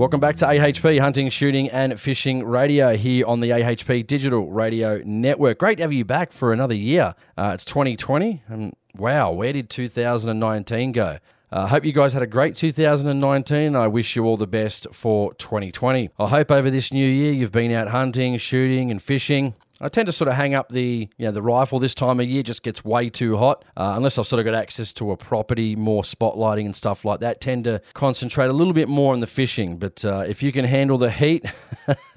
Welcome 0.00 0.18
back 0.18 0.36
to 0.36 0.46
AHP 0.46 0.98
Hunting, 0.98 1.28
Shooting, 1.28 1.68
and 1.68 2.00
Fishing 2.00 2.42
Radio 2.42 2.96
here 2.96 3.26
on 3.26 3.40
the 3.40 3.50
AHP 3.50 4.06
Digital 4.06 4.50
Radio 4.50 5.02
Network. 5.04 5.58
Great 5.58 5.76
to 5.76 5.82
have 5.82 5.92
you 5.92 6.06
back 6.06 6.32
for 6.32 6.54
another 6.54 6.74
year. 6.74 7.14
Uh, 7.36 7.50
it's 7.52 7.66
2020, 7.66 8.42
and 8.48 8.74
wow, 8.96 9.30
where 9.30 9.52
did 9.52 9.68
2019 9.68 10.92
go? 10.92 11.18
I 11.52 11.54
uh, 11.54 11.66
hope 11.66 11.84
you 11.84 11.92
guys 11.92 12.14
had 12.14 12.22
a 12.22 12.26
great 12.26 12.56
2019. 12.56 13.76
I 13.76 13.88
wish 13.88 14.16
you 14.16 14.24
all 14.24 14.38
the 14.38 14.46
best 14.46 14.86
for 14.90 15.34
2020. 15.34 16.08
I 16.18 16.28
hope 16.28 16.50
over 16.50 16.70
this 16.70 16.94
new 16.94 17.06
year 17.06 17.34
you've 17.34 17.52
been 17.52 17.70
out 17.70 17.88
hunting, 17.88 18.38
shooting, 18.38 18.90
and 18.90 19.02
fishing. 19.02 19.52
I 19.80 19.88
tend 19.88 20.06
to 20.06 20.12
sort 20.12 20.28
of 20.28 20.34
hang 20.34 20.54
up 20.54 20.70
the 20.70 21.08
you 21.16 21.26
know 21.26 21.32
the 21.32 21.42
rifle 21.42 21.78
this 21.78 21.94
time 21.94 22.20
of 22.20 22.26
year 22.26 22.42
just 22.42 22.62
gets 22.62 22.84
way 22.84 23.08
too 23.08 23.36
hot 23.36 23.64
uh, 23.76 23.94
unless 23.96 24.18
I've 24.18 24.26
sort 24.26 24.40
of 24.40 24.44
got 24.44 24.54
access 24.54 24.92
to 24.94 25.10
a 25.10 25.16
property, 25.16 25.74
more 25.74 26.02
spotlighting 26.02 26.66
and 26.66 26.76
stuff 26.76 27.04
like 27.04 27.20
that. 27.20 27.40
Tend 27.40 27.64
to 27.64 27.80
concentrate 27.94 28.48
a 28.48 28.52
little 28.52 28.74
bit 28.74 28.88
more 28.88 29.12
on 29.12 29.20
the 29.20 29.26
fishing, 29.26 29.78
but 29.78 30.04
uh, 30.04 30.24
if 30.26 30.42
you 30.42 30.52
can 30.52 30.64
handle 30.64 30.98
the 30.98 31.10
heat 31.10 31.46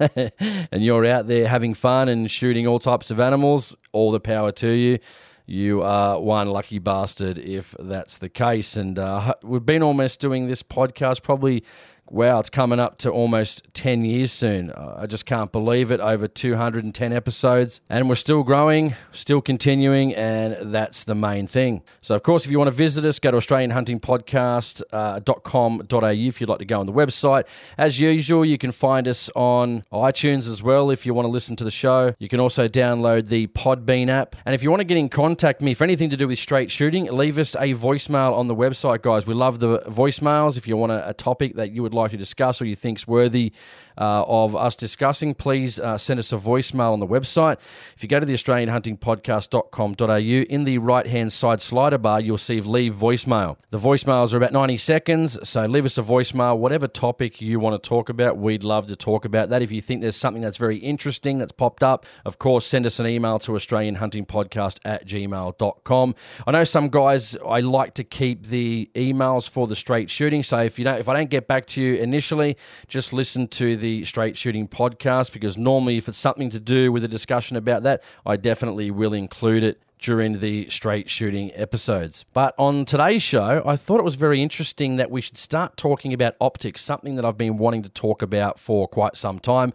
and 0.00 0.84
you're 0.84 1.06
out 1.06 1.26
there 1.26 1.48
having 1.48 1.74
fun 1.74 2.08
and 2.08 2.30
shooting 2.30 2.66
all 2.66 2.78
types 2.78 3.10
of 3.10 3.18
animals, 3.18 3.76
all 3.92 4.12
the 4.12 4.20
power 4.20 4.52
to 4.52 4.68
you 4.68 4.98
you 5.46 5.82
are 5.82 6.18
one 6.18 6.48
lucky 6.48 6.78
bastard 6.78 7.38
if 7.38 7.74
that's 7.78 8.18
the 8.18 8.28
case. 8.28 8.76
And 8.76 8.98
uh, 8.98 9.34
we've 9.42 9.64
been 9.64 9.82
almost 9.82 10.20
doing 10.20 10.46
this 10.46 10.62
podcast 10.62 11.22
probably 11.22 11.64
wow, 12.10 12.38
it's 12.38 12.50
coming 12.50 12.80
up 12.80 12.98
to 12.98 13.10
almost 13.10 13.66
10 13.74 14.04
years 14.04 14.32
soon. 14.32 14.70
Uh, 14.70 14.96
I 14.98 15.06
just 15.06 15.26
can't 15.26 15.50
believe 15.50 15.90
it. 15.90 16.00
Over 16.00 16.28
210 16.28 17.12
episodes, 17.12 17.80
and 17.88 18.08
we're 18.08 18.14
still 18.14 18.42
growing, 18.42 18.94
still 19.12 19.40
continuing, 19.40 20.14
and 20.14 20.74
that's 20.74 21.04
the 21.04 21.14
main 21.14 21.46
thing. 21.46 21.82
So, 22.00 22.14
of 22.14 22.22
course, 22.22 22.44
if 22.44 22.50
you 22.50 22.58
want 22.58 22.68
to 22.68 22.76
visit 22.76 23.04
us, 23.04 23.18
go 23.18 23.30
to 23.30 23.38
AustralianHuntingPodcast.com.au 23.38 26.04
uh, 26.04 26.12
if 26.12 26.40
you'd 26.40 26.48
like 26.48 26.58
to 26.58 26.64
go 26.64 26.80
on 26.80 26.86
the 26.86 26.92
website. 26.92 27.44
As 27.78 27.98
usual, 27.98 28.44
you 28.44 28.58
can 28.58 28.72
find 28.72 29.08
us 29.08 29.30
on 29.34 29.84
iTunes 29.92 30.48
as 30.48 30.62
well 30.62 30.90
if 30.90 31.06
you 31.06 31.14
want 31.14 31.26
to 31.26 31.30
listen 31.30 31.56
to 31.56 31.64
the 31.64 31.70
show. 31.70 32.14
You 32.18 32.28
can 32.28 32.40
also 32.40 32.68
download 32.68 33.28
the 33.28 33.46
Podbean 33.48 34.08
app. 34.08 34.36
And 34.44 34.54
if 34.54 34.62
you 34.62 34.70
want 34.70 34.80
to 34.80 34.84
get 34.84 34.98
in 34.98 35.08
contact 35.08 35.60
with 35.60 35.64
me 35.64 35.74
for 35.74 35.84
anything 35.84 36.10
to 36.10 36.16
do 36.16 36.28
with 36.28 36.38
straight 36.38 36.70
shooting, 36.70 37.06
leave 37.06 37.38
us 37.38 37.54
a 37.54 37.74
voicemail 37.74 38.36
on 38.36 38.48
the 38.48 38.54
website, 38.54 39.02
guys. 39.02 39.26
We 39.26 39.34
love 39.34 39.60
the 39.60 39.80
voicemails. 39.80 40.56
If 40.56 40.68
you 40.68 40.76
want 40.76 40.92
a, 40.92 41.08
a 41.08 41.14
topic 41.14 41.56
that 41.56 41.72
you 41.72 41.82
would 41.82 41.93
like 41.94 42.10
to 42.10 42.16
discuss 42.16 42.60
or 42.60 42.66
you 42.66 42.76
think's 42.76 43.06
worthy 43.06 43.52
uh, 43.96 44.24
of 44.26 44.56
us 44.56 44.74
discussing, 44.76 45.34
please 45.34 45.78
uh, 45.78 45.96
send 45.96 46.18
us 46.18 46.32
a 46.32 46.36
voicemail 46.36 46.92
on 46.92 47.00
the 47.00 47.06
website. 47.06 47.58
If 47.96 48.02
you 48.02 48.08
go 48.08 48.18
to 48.18 48.26
the 48.26 48.34
AustralianHuntingPodcast.com.au, 48.34 50.16
in 50.16 50.64
the 50.64 50.78
right 50.78 51.06
hand 51.06 51.32
side 51.32 51.62
slider 51.62 51.98
bar, 51.98 52.20
you'll 52.20 52.38
see 52.38 52.60
leave 52.60 52.94
voicemail. 52.94 53.56
The 53.70 53.78
voicemails 53.78 54.34
are 54.34 54.36
about 54.36 54.52
90 54.52 54.76
seconds, 54.78 55.38
so 55.48 55.66
leave 55.66 55.84
us 55.84 55.96
a 55.98 56.02
voicemail, 56.02 56.58
whatever 56.58 56.88
topic 56.88 57.40
you 57.40 57.60
want 57.60 57.80
to 57.80 57.88
talk 57.88 58.08
about. 58.08 58.36
We'd 58.36 58.64
love 58.64 58.88
to 58.88 58.96
talk 58.96 59.24
about 59.24 59.50
that. 59.50 59.62
If 59.62 59.70
you 59.70 59.80
think 59.80 60.02
there's 60.02 60.16
something 60.16 60.42
that's 60.42 60.56
very 60.56 60.78
interesting 60.78 61.38
that's 61.38 61.52
popped 61.52 61.84
up, 61.84 62.04
of 62.24 62.38
course, 62.38 62.66
send 62.66 62.86
us 62.86 62.98
an 62.98 63.06
email 63.06 63.38
to 63.40 63.52
AustralianHuntingPodcast 63.52 64.80
at 64.84 65.06
gmail.com. 65.06 66.14
I 66.46 66.50
know 66.50 66.64
some 66.64 66.88
guys, 66.88 67.36
I 67.46 67.60
like 67.60 67.94
to 67.94 68.04
keep 68.04 68.46
the 68.46 68.90
emails 68.94 69.48
for 69.48 69.66
the 69.66 69.76
straight 69.76 70.10
shooting, 70.10 70.42
so 70.42 70.58
if 70.58 70.78
you 70.78 70.84
don't, 70.84 70.98
if 70.98 71.08
I 71.08 71.14
don't 71.14 71.30
get 71.30 71.46
back 71.46 71.66
to 71.66 71.82
you 71.82 71.83
initially, 71.84 72.56
just 72.88 73.12
listen 73.12 73.48
to 73.48 73.76
the 73.76 73.84
the 73.84 74.02
Straight 74.02 74.34
Shooting 74.34 74.66
podcast 74.66 75.30
because 75.30 75.58
normally, 75.58 75.98
if 75.98 76.08
it's 76.08 76.16
something 76.16 76.48
to 76.48 76.58
do 76.58 76.90
with 76.90 77.04
a 77.04 77.08
discussion 77.08 77.56
about 77.56 77.82
that, 77.82 78.02
I 78.24 78.36
definitely 78.36 78.90
will 78.90 79.12
include 79.12 79.62
it 79.62 79.78
during 79.98 80.40
the 80.40 80.68
straight 80.70 81.10
shooting 81.10 81.52
episodes. 81.54 82.24
But 82.32 82.54
on 82.58 82.86
today's 82.86 83.22
show, 83.22 83.62
I 83.66 83.76
thought 83.76 84.00
it 84.00 84.04
was 84.04 84.14
very 84.14 84.42
interesting 84.42 84.96
that 84.96 85.10
we 85.10 85.20
should 85.20 85.36
start 85.36 85.76
talking 85.76 86.14
about 86.14 86.34
optics, 86.40 86.80
something 86.80 87.14
that 87.16 87.26
I've 87.26 87.36
been 87.36 87.58
wanting 87.58 87.82
to 87.82 87.88
talk 87.90 88.22
about 88.22 88.58
for 88.58 88.88
quite 88.88 89.16
some 89.16 89.38
time. 89.38 89.74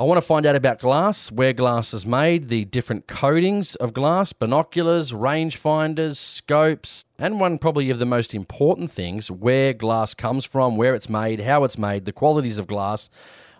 I 0.00 0.04
want 0.04 0.18
to 0.18 0.22
find 0.22 0.46
out 0.46 0.54
about 0.54 0.78
glass, 0.78 1.32
where 1.32 1.52
glass 1.52 1.92
is 1.92 2.06
made, 2.06 2.50
the 2.50 2.64
different 2.66 3.08
coatings 3.08 3.74
of 3.74 3.92
glass, 3.92 4.32
binoculars, 4.32 5.10
rangefinders, 5.10 6.14
scopes, 6.14 7.04
and 7.18 7.40
one 7.40 7.58
probably 7.58 7.90
of 7.90 7.98
the 7.98 8.06
most 8.06 8.32
important 8.32 8.92
things 8.92 9.28
where 9.28 9.72
glass 9.72 10.14
comes 10.14 10.44
from, 10.44 10.76
where 10.76 10.94
it's 10.94 11.08
made, 11.08 11.40
how 11.40 11.64
it's 11.64 11.76
made, 11.76 12.04
the 12.04 12.12
qualities 12.12 12.58
of 12.58 12.68
glass 12.68 13.10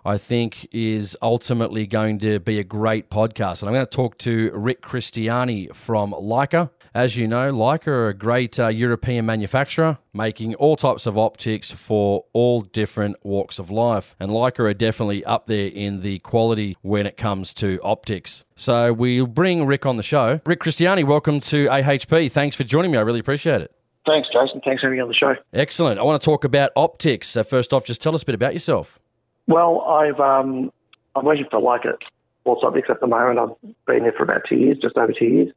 I 0.05 0.17
think 0.17 0.67
is 0.71 1.17
ultimately 1.21 1.85
going 1.85 2.19
to 2.19 2.39
be 2.39 2.57
a 2.57 2.63
great 2.63 3.09
podcast. 3.09 3.61
And 3.61 3.69
I'm 3.69 3.75
going 3.75 3.85
to 3.85 3.91
talk 3.95 4.17
to 4.19 4.49
Rick 4.53 4.81
Christiani 4.81 5.75
from 5.75 6.13
Leica. 6.13 6.69
As 6.93 7.15
you 7.15 7.27
know, 7.27 7.51
Leica 7.51 7.87
are 7.87 8.07
a 8.09 8.13
great 8.15 8.59
uh, 8.59 8.67
European 8.67 9.25
manufacturer, 9.25 9.99
making 10.11 10.55
all 10.55 10.75
types 10.75 11.05
of 11.05 11.17
optics 11.17 11.71
for 11.71 12.25
all 12.33 12.61
different 12.61 13.17
walks 13.23 13.59
of 13.59 13.69
life. 13.69 14.15
And 14.19 14.31
Leica 14.31 14.59
are 14.61 14.73
definitely 14.73 15.23
up 15.23 15.45
there 15.45 15.67
in 15.67 16.01
the 16.01 16.17
quality 16.19 16.77
when 16.81 17.05
it 17.05 17.15
comes 17.15 17.53
to 17.55 17.79
optics. 17.83 18.43
So 18.55 18.91
we'll 18.91 19.27
bring 19.27 19.65
Rick 19.65 19.85
on 19.85 19.97
the 19.97 20.03
show. 20.03 20.41
Rick 20.45 20.61
Christiani, 20.61 21.05
welcome 21.05 21.39
to 21.41 21.67
AHP. 21.67 22.31
Thanks 22.31 22.55
for 22.55 22.63
joining 22.63 22.91
me. 22.91 22.97
I 22.97 23.01
really 23.01 23.19
appreciate 23.19 23.61
it. 23.61 23.71
Thanks, 24.07 24.27
Jason. 24.29 24.61
Thanks 24.65 24.81
for 24.81 24.87
having 24.87 24.97
me 24.97 25.01
on 25.03 25.09
the 25.09 25.13
show. 25.13 25.35
Excellent. 25.53 25.99
I 25.99 26.03
want 26.03 26.19
to 26.19 26.25
talk 26.25 26.43
about 26.43 26.71
optics. 26.75 27.27
So 27.27 27.43
first 27.43 27.71
off, 27.71 27.85
just 27.85 28.01
tell 28.01 28.15
us 28.15 28.23
a 28.23 28.25
bit 28.25 28.35
about 28.35 28.53
yourself. 28.53 28.97
Well, 29.45 29.81
I've 29.81 30.19
um, 30.19 30.71
I'm 31.15 31.25
working 31.25 31.45
for 31.51 31.59
Leica 31.59 31.97
Sports 32.41 32.61
Optics 32.63 32.87
at 32.89 32.99
the 32.99 33.07
moment. 33.07 33.37
I've 33.37 33.75
been 33.85 34.03
there 34.03 34.13
for 34.13 34.23
about 34.23 34.41
two 34.49 34.55
years, 34.55 34.77
just 34.81 34.97
over 34.97 35.13
two 35.13 35.25
years, 35.25 35.53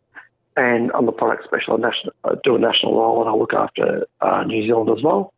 and 0.56 0.90
I'm 0.92 1.06
the 1.06 1.12
product 1.12 1.44
specialist. 1.44 1.82
National, 1.82 2.12
I 2.24 2.34
do 2.44 2.56
a 2.56 2.58
national 2.58 2.96
role, 2.96 3.20
and 3.20 3.30
I 3.30 3.34
look 3.34 3.54
after 3.54 4.06
uh, 4.20 4.42
New 4.44 4.66
Zealand 4.66 4.90
as 4.96 5.02
well. 5.02 5.32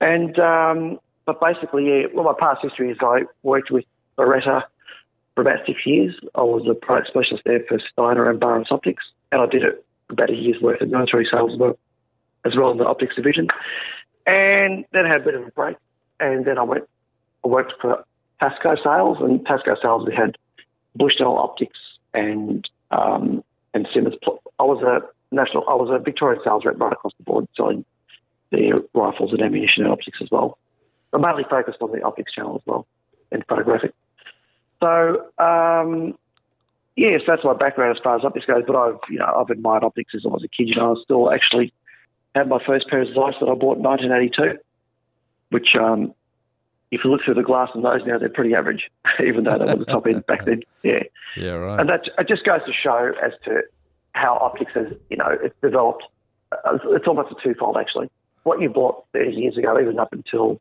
And 0.00 0.38
um, 0.38 0.98
but 1.24 1.40
basically, 1.40 1.86
yeah, 1.86 2.06
well, 2.12 2.24
my 2.24 2.34
past 2.38 2.60
history 2.62 2.90
is 2.90 2.98
I 3.00 3.22
worked 3.42 3.70
with 3.70 3.84
Beretta 4.18 4.62
for 5.34 5.40
about 5.40 5.66
six 5.66 5.80
years. 5.86 6.14
I 6.34 6.42
was 6.42 6.66
a 6.68 6.74
product 6.74 7.08
specialist 7.08 7.44
there 7.44 7.60
for 7.68 7.78
Steiner 7.92 8.28
and 8.28 8.40
Burris 8.40 8.68
Optics, 8.70 9.04
and 9.32 9.40
I 9.40 9.46
did 9.46 9.62
it 9.62 9.84
about 10.10 10.30
a 10.30 10.34
year's 10.34 10.60
worth 10.60 10.80
of 10.80 10.90
military 10.90 11.26
sales 11.30 11.58
work 11.58 11.78
as 12.44 12.52
well 12.56 12.70
in 12.70 12.78
the 12.78 12.86
optics 12.86 13.16
division. 13.16 13.48
And 14.26 14.84
then 14.92 15.06
I 15.06 15.12
had 15.12 15.22
a 15.22 15.24
bit 15.24 15.34
of 15.34 15.46
a 15.46 15.50
break, 15.50 15.76
and 16.20 16.44
then 16.44 16.58
I 16.58 16.62
went 16.62 16.84
I 17.44 17.48
worked 17.48 17.74
for 17.80 18.04
Tasco 18.40 18.76
Sales, 18.82 19.18
and 19.20 19.40
Tasco 19.46 19.80
Sales 19.80 20.06
we 20.06 20.14
had 20.14 20.36
Bushnell 20.96 21.38
Optics 21.38 21.78
and 22.12 22.66
um, 22.90 23.42
and 23.74 23.86
Simmons. 23.92 24.14
I 24.58 24.62
was 24.62 24.82
a 24.82 25.34
national, 25.34 25.64
I 25.68 25.74
was 25.74 25.90
a 25.92 26.02
Victorian 26.02 26.40
sales 26.44 26.64
rep 26.64 26.78
right 26.78 26.92
across 26.92 27.12
the 27.18 27.24
board, 27.24 27.46
selling 27.56 27.84
their 28.50 28.80
rifles 28.94 29.32
and 29.32 29.42
ammunition 29.42 29.82
and 29.82 29.92
optics 29.92 30.18
as 30.22 30.28
well. 30.30 30.58
I'm 31.12 31.20
mainly 31.20 31.44
focused 31.48 31.78
on 31.80 31.92
the 31.92 32.02
optics 32.02 32.32
channel 32.32 32.56
as 32.56 32.62
well 32.66 32.86
and 33.30 33.44
photographic. 33.48 33.92
So 34.80 35.26
um, 35.38 36.16
yes, 36.96 37.22
that's 37.26 37.44
my 37.44 37.54
background 37.54 37.96
as 37.96 38.02
far 38.02 38.16
as 38.16 38.24
optics 38.24 38.46
goes. 38.46 38.64
But 38.66 38.76
I've 38.76 38.98
you 39.10 39.18
know 39.18 39.26
I've 39.26 39.50
admired 39.50 39.84
optics 39.84 40.12
since 40.12 40.24
I 40.24 40.28
was 40.28 40.44
a 40.44 40.48
kid. 40.48 40.68
You 40.68 40.76
know, 40.76 40.96
I 40.96 41.02
still 41.02 41.30
actually 41.32 41.72
had 42.34 42.48
my 42.48 42.58
first 42.64 42.88
pair 42.88 43.02
of 43.02 43.08
Zeiss 43.08 43.34
that 43.40 43.48
I 43.48 43.54
bought 43.54 43.78
in 43.78 43.82
1982, 43.82 44.58
which 45.50 45.68
um, 45.80 46.14
if 46.94 47.04
you 47.04 47.10
look 47.10 47.20
through 47.24 47.34
the 47.34 47.42
glass 47.42 47.70
on 47.74 47.82
those 47.82 48.00
now, 48.06 48.18
they're 48.18 48.28
pretty 48.28 48.54
average, 48.54 48.90
even 49.24 49.44
though 49.44 49.58
they 49.58 49.64
were 49.66 49.76
the 49.76 49.84
top 49.84 50.06
end 50.06 50.26
back 50.26 50.44
then. 50.44 50.62
Yeah. 50.82 51.02
Yeah, 51.36 51.52
right. 51.52 51.80
And 51.80 51.88
that 51.88 52.02
it 52.18 52.28
just 52.28 52.44
goes 52.44 52.60
to 52.66 52.72
show 52.72 53.12
as 53.22 53.32
to 53.46 53.62
how 54.12 54.36
optics 54.36 54.72
has, 54.74 54.88
you 55.08 55.16
know, 55.16 55.36
it's 55.42 55.54
developed. 55.62 56.04
Uh, 56.52 56.78
it's 56.90 57.06
almost 57.06 57.32
a 57.32 57.42
twofold, 57.42 57.76
actually. 57.78 58.10
What 58.42 58.60
you 58.60 58.68
bought 58.68 59.04
30 59.14 59.32
years 59.32 59.56
ago, 59.56 59.80
even 59.80 59.98
up 59.98 60.12
until 60.12 60.60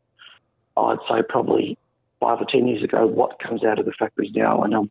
I'd 0.77 0.97
say 1.09 1.21
probably 1.27 1.77
five 2.19 2.39
or 2.39 2.45
10 2.49 2.67
years 2.67 2.83
ago, 2.83 3.05
what 3.05 3.39
comes 3.39 3.63
out 3.63 3.79
of 3.79 3.85
the 3.85 3.91
factories 3.91 4.31
now, 4.33 4.63
and 4.63 4.73
I'm 4.73 4.89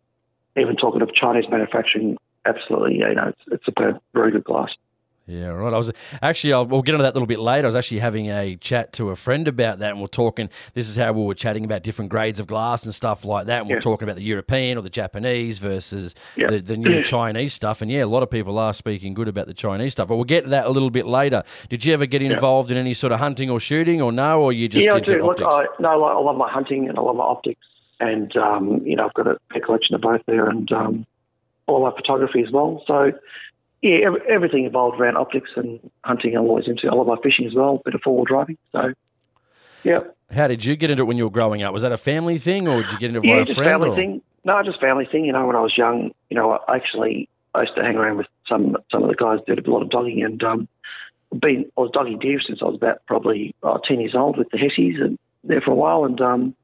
even 0.56 0.76
talking 0.76 1.00
of 1.00 1.14
Chinese 1.14 1.46
manufacturing, 1.50 2.18
absolutely, 2.44 2.96
you 2.96 3.14
know, 3.14 3.28
it's, 3.28 3.64
it's 3.66 3.68
a 3.68 4.00
very 4.12 4.30
good 4.30 4.44
glass. 4.44 4.68
Yeah, 5.26 5.46
right. 5.46 5.72
I 5.72 5.78
was 5.78 5.92
actually, 6.20 6.52
I'll, 6.52 6.66
we'll 6.66 6.82
get 6.82 6.94
into 6.94 7.04
that 7.04 7.12
a 7.12 7.14
little 7.14 7.28
bit 7.28 7.38
later. 7.38 7.66
I 7.66 7.68
was 7.68 7.76
actually 7.76 8.00
having 8.00 8.28
a 8.30 8.56
chat 8.56 8.92
to 8.94 9.10
a 9.10 9.16
friend 9.16 9.46
about 9.46 9.78
that, 9.78 9.90
and 9.92 10.00
we're 10.00 10.08
talking. 10.08 10.48
This 10.74 10.88
is 10.88 10.96
how 10.96 11.12
we 11.12 11.22
were 11.22 11.34
chatting 11.34 11.64
about 11.64 11.84
different 11.84 12.10
grades 12.10 12.40
of 12.40 12.48
glass 12.48 12.84
and 12.84 12.94
stuff 12.94 13.24
like 13.24 13.46
that. 13.46 13.60
And 13.60 13.70
we're 13.70 13.80
talking 13.80 14.04
about 14.04 14.16
the 14.16 14.24
European 14.24 14.76
or 14.76 14.80
the 14.80 14.90
Japanese 14.90 15.58
versus 15.58 16.16
yeah. 16.36 16.50
the, 16.50 16.58
the, 16.58 16.76
new 16.76 17.02
Chinese 17.04 17.54
stuff. 17.54 17.82
And 17.82 17.90
yeah, 17.90 18.02
a 18.02 18.06
lot 18.06 18.24
of 18.24 18.30
people 18.30 18.58
are 18.58 18.74
speaking 18.74 19.14
good 19.14 19.28
about 19.28 19.46
the 19.46 19.54
Chinese 19.54 19.92
stuff. 19.92 20.08
But 20.08 20.16
we'll 20.16 20.24
get 20.24 20.44
to 20.44 20.50
that 20.50 20.66
a 20.66 20.70
little 20.70 20.90
bit 20.90 21.06
later. 21.06 21.44
Did 21.68 21.84
you 21.84 21.92
ever 21.94 22.06
get 22.06 22.20
involved 22.20 22.70
yeah. 22.70 22.76
in 22.76 22.80
any 22.80 22.94
sort 22.94 23.12
of 23.12 23.20
hunting 23.20 23.48
or 23.48 23.60
shooting, 23.60 24.02
or 24.02 24.10
no, 24.10 24.40
or 24.40 24.52
you 24.52 24.68
just 24.68 24.84
yeah, 24.84 24.94
I 24.94 25.00
do. 25.00 25.24
Look, 25.24 25.40
I, 25.40 25.66
no, 25.78 26.02
I 26.04 26.20
love 26.20 26.36
my 26.36 26.50
hunting 26.50 26.88
and 26.88 26.98
I 26.98 27.00
love 27.00 27.16
my 27.16 27.24
optics, 27.24 27.64
and 28.00 28.36
um, 28.36 28.82
you 28.84 28.96
know 28.96 29.06
I've 29.06 29.14
got 29.14 29.28
a, 29.28 29.38
a 29.54 29.60
collection 29.60 29.94
of 29.94 30.00
both 30.00 30.22
there, 30.26 30.48
and 30.48 30.70
um, 30.72 31.06
all 31.66 31.82
my 31.82 31.94
photography 31.94 32.42
as 32.44 32.52
well. 32.52 32.82
So 32.86 33.12
yeah, 33.82 34.08
everything 34.28 34.64
evolved 34.64 35.00
around 35.00 35.16
optics 35.16 35.50
and 35.56 35.78
hunting. 36.04 36.36
I'm 36.36 36.44
always 36.44 36.66
into. 36.68 36.88
I 36.88 36.94
love 36.94 37.06
my 37.06 37.16
fishing 37.22 37.46
as 37.46 37.54
well, 37.54 37.82
bit 37.84 37.94
of 37.94 38.00
four 38.02 38.14
wheel 38.16 38.24
driving. 38.24 38.56
So, 38.72 38.92
yeah. 39.84 40.00
How 40.30 40.46
did 40.46 40.64
you 40.64 40.76
get 40.76 40.90
into 40.90 41.02
it 41.02 41.06
when 41.06 41.18
you 41.18 41.24
were 41.24 41.30
growing 41.30 41.62
up? 41.62 41.72
Was 41.74 41.82
that 41.82 41.92
a 41.92 41.96
family 41.98 42.38
thing, 42.38 42.66
or 42.68 42.82
did 42.82 42.92
you 42.92 42.98
get 42.98 43.08
into 43.14 43.20
it 43.20 43.26
Yeah, 43.26 43.42
a 43.42 43.44
just 43.44 43.58
friend? 43.58 43.70
family 43.70 43.90
or- 43.90 43.96
thing. 43.96 44.22
No, 44.44 44.60
just 44.64 44.80
family 44.80 45.06
thing. 45.10 45.24
You 45.24 45.32
know, 45.32 45.46
when 45.46 45.54
I 45.56 45.60
was 45.60 45.76
young, 45.76 46.10
you 46.30 46.36
know, 46.36 46.58
I 46.66 46.76
actually 46.76 47.28
I 47.54 47.60
used 47.62 47.74
to 47.76 47.82
hang 47.82 47.96
around 47.96 48.16
with 48.16 48.26
some 48.48 48.76
some 48.90 49.02
of 49.02 49.08
the 49.08 49.14
guys 49.14 49.38
that 49.46 49.54
did 49.56 49.66
a 49.66 49.70
lot 49.70 49.82
of 49.82 49.90
dogging, 49.90 50.22
and 50.24 50.42
um, 50.42 50.68
been 51.38 51.66
I 51.76 51.80
was 51.80 51.90
dogging 51.92 52.18
deer 52.18 52.40
since 52.44 52.60
I 52.62 52.64
was 52.66 52.74
about 52.76 53.02
probably 53.06 53.54
uh, 53.62 53.78
ten 53.86 54.00
years 54.00 54.14
old 54.16 54.38
with 54.38 54.48
the 54.50 54.58
Hessies, 54.58 55.00
and 55.02 55.18
there 55.44 55.60
for 55.60 55.70
a 55.72 55.76
while, 55.76 56.04
and 56.04 56.20
um, 56.20 56.54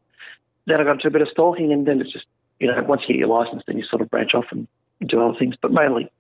then 0.66 0.80
I 0.80 0.84
got 0.84 0.92
into 0.96 1.08
a 1.08 1.10
bit 1.10 1.22
of 1.22 1.28
stalking, 1.30 1.72
and 1.72 1.86
then 1.86 2.00
it's 2.00 2.12
just 2.12 2.24
you 2.58 2.66
know 2.66 2.82
once 2.82 3.02
you 3.06 3.14
get 3.14 3.20
your 3.20 3.28
license, 3.28 3.62
then 3.66 3.76
you 3.78 3.84
sort 3.84 4.02
of 4.02 4.10
branch 4.10 4.34
off 4.34 4.46
and 4.50 4.66
do 5.06 5.20
other 5.22 5.38
things. 5.38 5.54
But 5.60 5.70
mainly, 5.72 6.10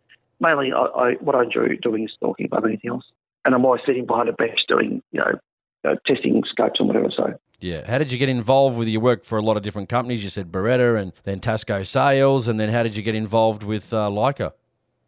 mainly, 0.40 0.72
I, 0.72 0.78
I 0.78 1.12
what 1.20 1.34
I 1.34 1.44
enjoy 1.44 1.76
doing 1.82 2.04
is 2.04 2.10
talking 2.20 2.46
above 2.46 2.64
anything 2.64 2.90
else, 2.90 3.04
and 3.44 3.54
I'm 3.54 3.64
always 3.64 3.82
sitting 3.86 4.06
behind 4.06 4.28
a 4.28 4.32
bench 4.32 4.58
doing 4.68 5.02
you 5.12 5.20
know, 5.20 5.38
you 5.84 5.90
know 5.90 5.96
testing 6.06 6.42
scopes 6.50 6.80
and 6.80 6.88
whatever. 6.88 7.08
So. 7.14 7.34
Yeah. 7.60 7.84
How 7.90 7.98
did 7.98 8.12
you 8.12 8.18
get 8.18 8.28
involved 8.28 8.78
with 8.78 8.86
your 8.86 9.00
work 9.00 9.24
for 9.24 9.36
a 9.36 9.42
lot 9.42 9.56
of 9.56 9.64
different 9.64 9.88
companies? 9.88 10.22
You 10.22 10.30
said 10.30 10.52
Beretta 10.52 11.00
and 11.00 11.12
then 11.24 11.40
Tasco 11.40 11.84
Sales, 11.84 12.46
and 12.46 12.60
then 12.60 12.68
how 12.68 12.84
did 12.84 12.96
you 12.96 13.02
get 13.02 13.16
involved 13.16 13.64
with 13.64 13.92
uh, 13.92 14.08
Leica? 14.08 14.52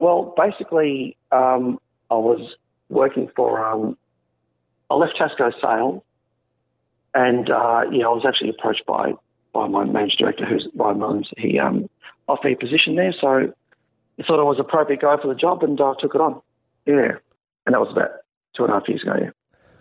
Well, 0.00 0.34
basically, 0.36 1.16
um, 1.30 1.78
I 2.10 2.14
was 2.14 2.40
working 2.88 3.30
for. 3.36 3.64
Um, 3.64 3.96
I 4.90 4.94
left 4.94 5.12
Tasco 5.20 5.52
Sales, 5.62 6.02
and 7.14 7.48
uh, 7.50 7.82
yeah, 7.92 8.06
I 8.06 8.10
was 8.10 8.24
actually 8.26 8.50
approached 8.50 8.84
by 8.86 9.12
by 9.52 9.68
my 9.68 9.84
managing 9.84 10.16
director, 10.18 10.44
who's 10.44 10.66
Ryan 10.74 10.98
Mullins. 10.98 11.28
He 11.36 11.58
um, 11.58 11.88
offered 12.28 12.48
me 12.48 12.52
a 12.54 12.56
position 12.56 12.96
there, 12.96 13.14
so 13.20 13.52
thought 14.26 14.40
I 14.40 14.44
was 14.44 14.58
a 14.58 14.62
appropriate 14.62 15.00
guy 15.00 15.16
for 15.20 15.28
the 15.28 15.34
job, 15.34 15.62
and 15.62 15.80
I 15.80 15.90
uh, 15.90 15.94
took 16.00 16.14
it 16.14 16.20
on. 16.20 16.40
Yeah, 16.86 17.18
and 17.66 17.74
that 17.74 17.80
was 17.80 17.90
about 17.92 18.10
two 18.56 18.64
and 18.64 18.72
a 18.72 18.78
half 18.78 18.88
years 18.88 19.02
ago. 19.02 19.14
Yeah. 19.20 19.30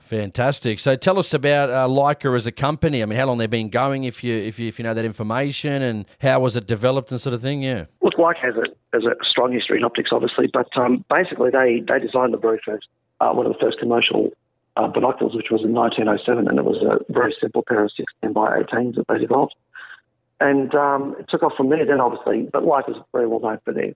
Fantastic. 0.10 0.80
So 0.80 0.96
tell 0.96 1.20
us 1.20 1.36
about 1.36 1.70
uh, 1.70 1.88
Leica 1.88 2.36
as 2.36 2.48
a 2.48 2.52
company. 2.52 3.04
I 3.04 3.06
mean, 3.06 3.20
how 3.20 3.28
long 3.28 3.38
they've 3.38 3.48
been 3.48 3.70
going, 3.70 4.06
if 4.06 4.24
you 4.24 4.36
if 4.36 4.58
you 4.58 4.68
if 4.68 4.80
you 4.80 4.84
know 4.84 4.96
that 4.96 5.06
information, 5.06 5.84
and 5.84 6.06
how 6.20 6.40
was 6.40 6.56
it 6.56 6.66
developed 6.66 7.12
and 7.12 7.22
sort 7.22 7.36
of 7.36 7.42
thing. 7.42 7.62
Yeah. 7.62 7.86
Look, 8.02 8.16
Leica 8.16 8.42
has 8.42 8.56
a 8.56 8.66
has 8.94 9.04
a 9.04 9.14
strong 9.30 9.54
history 9.54 9.78
in 9.78 9.84
optics, 9.84 10.10
obviously, 10.12 10.50
but 10.52 10.68
um, 10.76 11.06
basically 11.12 11.52
they 11.52 11.84
they 11.88 12.00
designed 12.00 12.34
the 12.34 12.40
very 12.40 12.60
first 12.66 12.88
uh, 13.20 13.32
one 13.34 13.46
of 13.46 13.54
the 13.54 13.60
first 13.60 13.78
commercial 13.80 14.32
uh, 14.78 14.88
binoculars, 14.88 15.36
which 15.36 15.52
was 15.52 15.62
in 15.64 15.74
1907, 15.74 16.48
and 16.48 16.58
it 16.58 16.66
was 16.66 16.82
a 16.82 17.14
very 17.14 17.36
simple 17.40 17.64
pair 17.68 17.84
of 17.84 17.92
16 17.96 18.34
by 18.34 18.62
18s 18.62 18.96
that 18.96 19.06
they 19.10 19.20
developed, 19.20 19.54
and 20.40 20.74
um, 20.74 21.16
it 21.20 21.28
took 21.30 21.44
off 21.44 21.54
from 21.56 21.70
there. 21.70 21.86
Then, 21.86 22.02
obviously, 22.02 22.50
but 22.52 22.64
Leica's 22.64 22.98
very 23.12 23.28
well 23.28 23.42
known 23.42 23.60
for 23.64 23.74
their 23.74 23.94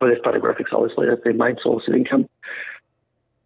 for 0.00 0.08
their 0.08 0.20
photographics. 0.20 0.72
Obviously, 0.72 1.06
that's 1.06 1.22
their 1.22 1.34
main 1.34 1.56
source 1.62 1.84
of 1.86 1.94
income. 1.94 2.28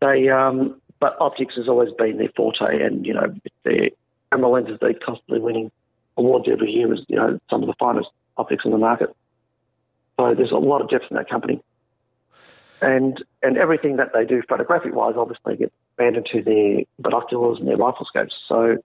They 0.01 0.29
um, 0.29 0.81
but 1.01 1.17
optics 1.21 1.55
has 1.57 1.69
always 1.69 1.91
been 1.99 2.17
their 2.17 2.31
forte, 2.35 2.83
and 2.83 3.05
you 3.05 3.13
know 3.13 3.35
their 3.65 3.91
camera 4.33 4.49
lenses 4.49 4.79
they're 4.81 4.95
constantly 4.95 5.41
winning 5.41 5.71
awards 6.17 6.47
every 6.51 6.71
year 6.71 6.91
as 6.93 7.01
you 7.09 7.17
know 7.17 7.39
some 7.51 7.63
of 7.63 7.67
the 7.67 7.75
finest 7.79 8.09
optics 8.39 8.65
on 8.65 8.71
the 8.71 8.79
market. 8.79 9.15
So 10.17 10.35
there's 10.35 10.53
a 10.53 10.57
lot 10.57 10.81
of 10.81 10.89
depth 10.89 11.05
in 11.11 11.17
that 11.17 11.29
company, 11.29 11.61
and 12.81 13.23
and 13.43 13.59
everything 13.59 13.97
that 13.97 14.13
they 14.15 14.25
do 14.25 14.43
photographic 14.49 14.95
wise, 14.95 15.15
obviously 15.17 15.57
gets 15.57 15.75
banned 15.97 16.17
into 16.17 16.43
their 16.43 16.85
binoculars 16.99 17.59
and 17.59 17.69
their 17.69 17.77
rifle 17.77 18.07
scopes. 18.07 18.35
So 18.49 18.79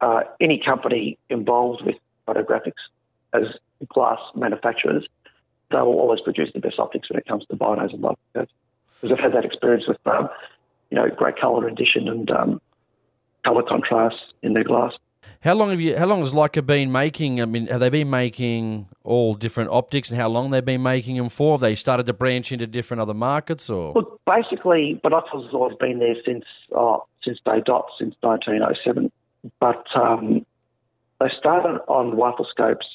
uh, 0.00 0.22
any 0.40 0.62
company 0.64 1.18
involved 1.28 1.84
with 1.84 1.96
photographics 2.26 2.82
as 3.32 3.44
glass 3.88 4.18
manufacturers, 4.34 5.06
they 5.70 5.78
will 5.78 5.98
always 5.98 6.20
produce 6.20 6.50
the 6.54 6.60
best 6.60 6.78
optics 6.78 7.10
when 7.10 7.18
it 7.18 7.26
comes 7.26 7.44
to 7.46 7.56
binos 7.56 7.92
and 7.92 8.02
rifle 8.02 8.18
scopes. 8.30 8.52
Because 9.00 9.16
I've 9.18 9.24
had 9.24 9.34
that 9.34 9.44
experience 9.44 9.84
with 9.86 9.98
um, 10.06 10.28
you 10.90 10.96
know 10.96 11.08
great 11.14 11.38
color 11.38 11.66
addition 11.66 12.08
and 12.08 12.30
um, 12.30 12.60
color 13.44 13.62
contrast 13.62 14.16
in 14.42 14.54
their 14.54 14.64
glass. 14.64 14.92
How 15.40 15.54
long 15.54 15.70
have 15.70 15.80
you? 15.80 15.96
How 15.96 16.06
long 16.06 16.20
has 16.20 16.32
Leica 16.32 16.64
been 16.64 16.92
making? 16.92 17.40
I 17.40 17.46
mean, 17.46 17.66
have 17.66 17.80
they 17.80 17.90
been 17.90 18.10
making 18.10 18.88
all 19.02 19.34
different 19.34 19.70
optics, 19.70 20.10
and 20.10 20.18
how 20.18 20.28
long 20.28 20.50
they've 20.50 20.64
been 20.64 20.82
making 20.82 21.16
them 21.16 21.28
for? 21.28 21.54
Have 21.54 21.60
they 21.60 21.74
started 21.74 22.06
to 22.06 22.12
branch 22.12 22.52
into 22.52 22.66
different 22.66 23.02
other 23.02 23.14
markets, 23.14 23.68
or 23.68 23.92
Look, 23.92 24.20
basically, 24.26 25.00
binoculars 25.02 25.46
has 25.46 25.54
always 25.54 25.76
been 25.78 25.98
there 25.98 26.14
since 26.24 26.44
oh, 26.72 27.04
since 27.22 27.38
day 27.44 27.62
dot, 27.64 27.86
since 27.98 28.14
1907. 28.20 29.10
But 29.60 29.84
um, 29.94 30.46
they 31.20 31.26
started 31.38 31.80
on 31.88 32.16
rifle 32.16 32.46
scopes 32.50 32.86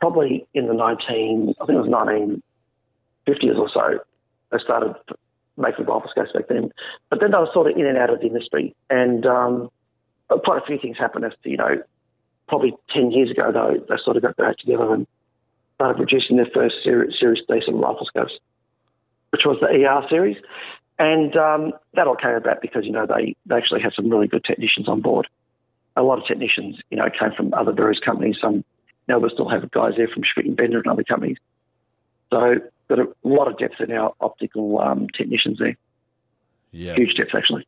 probably 0.00 0.46
in 0.54 0.66
the 0.66 0.74
19, 0.74 1.54
I 1.60 1.66
think 1.66 1.76
it 1.76 1.88
was 1.88 2.40
1950s 3.26 3.58
or 3.58 3.70
so. 3.72 3.98
They 4.50 4.58
started 4.62 4.94
making 5.56 5.86
rifle 5.86 6.08
scopes 6.10 6.32
back 6.32 6.48
then. 6.48 6.70
But 7.10 7.20
then 7.20 7.32
they 7.32 7.38
were 7.38 7.50
sort 7.52 7.70
of 7.70 7.76
in 7.76 7.86
and 7.86 7.98
out 7.98 8.10
of 8.10 8.20
the 8.20 8.26
industry. 8.26 8.74
And 8.88 9.26
um, 9.26 9.70
quite 10.28 10.62
a 10.62 10.66
few 10.66 10.78
things 10.78 10.96
happened 10.98 11.24
as 11.24 11.32
to, 11.42 11.50
you 11.50 11.56
know, 11.56 11.82
probably 12.48 12.72
10 12.94 13.10
years 13.10 13.30
ago, 13.30 13.50
though, 13.52 13.74
they 13.88 13.96
sort 14.04 14.16
of 14.16 14.22
got 14.22 14.36
back 14.36 14.56
together 14.58 14.94
and 14.94 15.06
started 15.74 15.96
producing 15.96 16.36
their 16.36 16.48
first 16.54 16.76
series, 16.82 17.14
series 17.18 17.42
decent 17.48 17.76
rifle 17.76 18.06
scopes, 18.06 18.32
which 19.30 19.42
was 19.44 19.58
the 19.60 19.66
ER 19.66 20.06
series. 20.08 20.36
And 20.98 21.36
um, 21.36 21.72
that 21.94 22.06
all 22.06 22.16
came 22.16 22.34
about 22.34 22.60
because, 22.60 22.84
you 22.84 22.92
know, 22.92 23.06
they, 23.06 23.36
they 23.46 23.54
actually 23.56 23.82
had 23.82 23.92
some 23.94 24.10
really 24.10 24.26
good 24.26 24.44
technicians 24.44 24.88
on 24.88 25.00
board. 25.00 25.28
A 25.96 26.02
lot 26.02 26.18
of 26.18 26.26
technicians, 26.26 26.78
you 26.90 26.96
know, 26.96 27.08
came 27.10 27.32
from 27.36 27.54
other 27.54 27.72
various 27.72 28.00
companies. 28.04 28.36
Some 28.40 28.64
now 29.08 29.18
we 29.18 29.30
still 29.32 29.48
have 29.48 29.70
guys 29.70 29.94
there 29.96 30.08
from 30.08 30.22
Schmidt 30.22 30.46
and 30.46 30.56
Bender 30.56 30.78
and 30.78 30.86
other 30.86 31.04
companies. 31.04 31.38
So 32.30 32.56
got 32.88 32.98
a 32.98 33.08
lot 33.22 33.48
of 33.48 33.58
depth 33.58 33.80
in 33.80 33.92
our 33.92 34.14
optical 34.20 34.80
um, 34.80 35.08
technicians 35.16 35.58
there. 35.58 35.76
yeah? 36.70 36.94
Huge 36.94 37.16
depth 37.16 37.34
actually. 37.34 37.66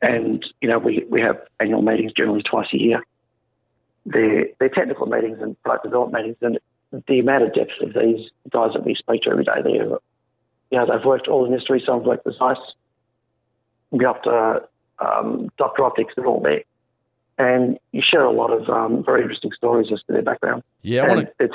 And 0.00 0.44
you 0.60 0.68
know 0.68 0.78
we 0.78 1.04
we 1.08 1.20
have 1.20 1.40
annual 1.58 1.82
meetings 1.82 2.12
generally 2.12 2.42
twice 2.42 2.68
a 2.72 2.78
year. 2.78 3.02
They're 4.06 4.46
they're 4.58 4.68
technical 4.68 5.06
meetings 5.06 5.38
and 5.40 5.60
product 5.62 5.84
development 5.84 6.24
meetings, 6.24 6.60
and 6.92 7.04
the 7.06 7.18
amount 7.18 7.44
of 7.44 7.54
depth 7.54 7.72
of 7.82 7.94
these 7.94 8.30
guys 8.50 8.70
that 8.74 8.84
we 8.84 8.94
speak 8.94 9.22
to 9.22 9.30
every 9.30 9.44
day, 9.44 9.60
they're 9.62 9.88
you 10.70 10.78
know 10.78 10.86
they've 10.86 11.04
worked 11.04 11.26
all 11.26 11.46
industry. 11.46 11.82
Some 11.84 11.98
have 11.98 12.06
worked 12.06 12.26
with 12.26 12.40
ICE, 12.40 12.56
we 13.90 14.04
up 14.04 14.22
to 14.24 14.62
um, 14.98 15.50
Docter 15.56 15.84
Optics, 15.84 16.12
they're 16.16 16.26
all 16.26 16.40
there. 16.40 16.62
And 17.38 17.78
you 17.92 18.02
share 18.02 18.24
a 18.24 18.32
lot 18.32 18.52
of 18.52 18.68
um, 18.68 19.04
very 19.04 19.22
interesting 19.22 19.52
stories 19.56 19.88
as 19.92 20.00
to 20.06 20.12
their 20.12 20.22
background. 20.22 20.64
Yeah, 20.82 21.04
I 21.04 21.08
want 21.08 21.28
to. 21.38 21.48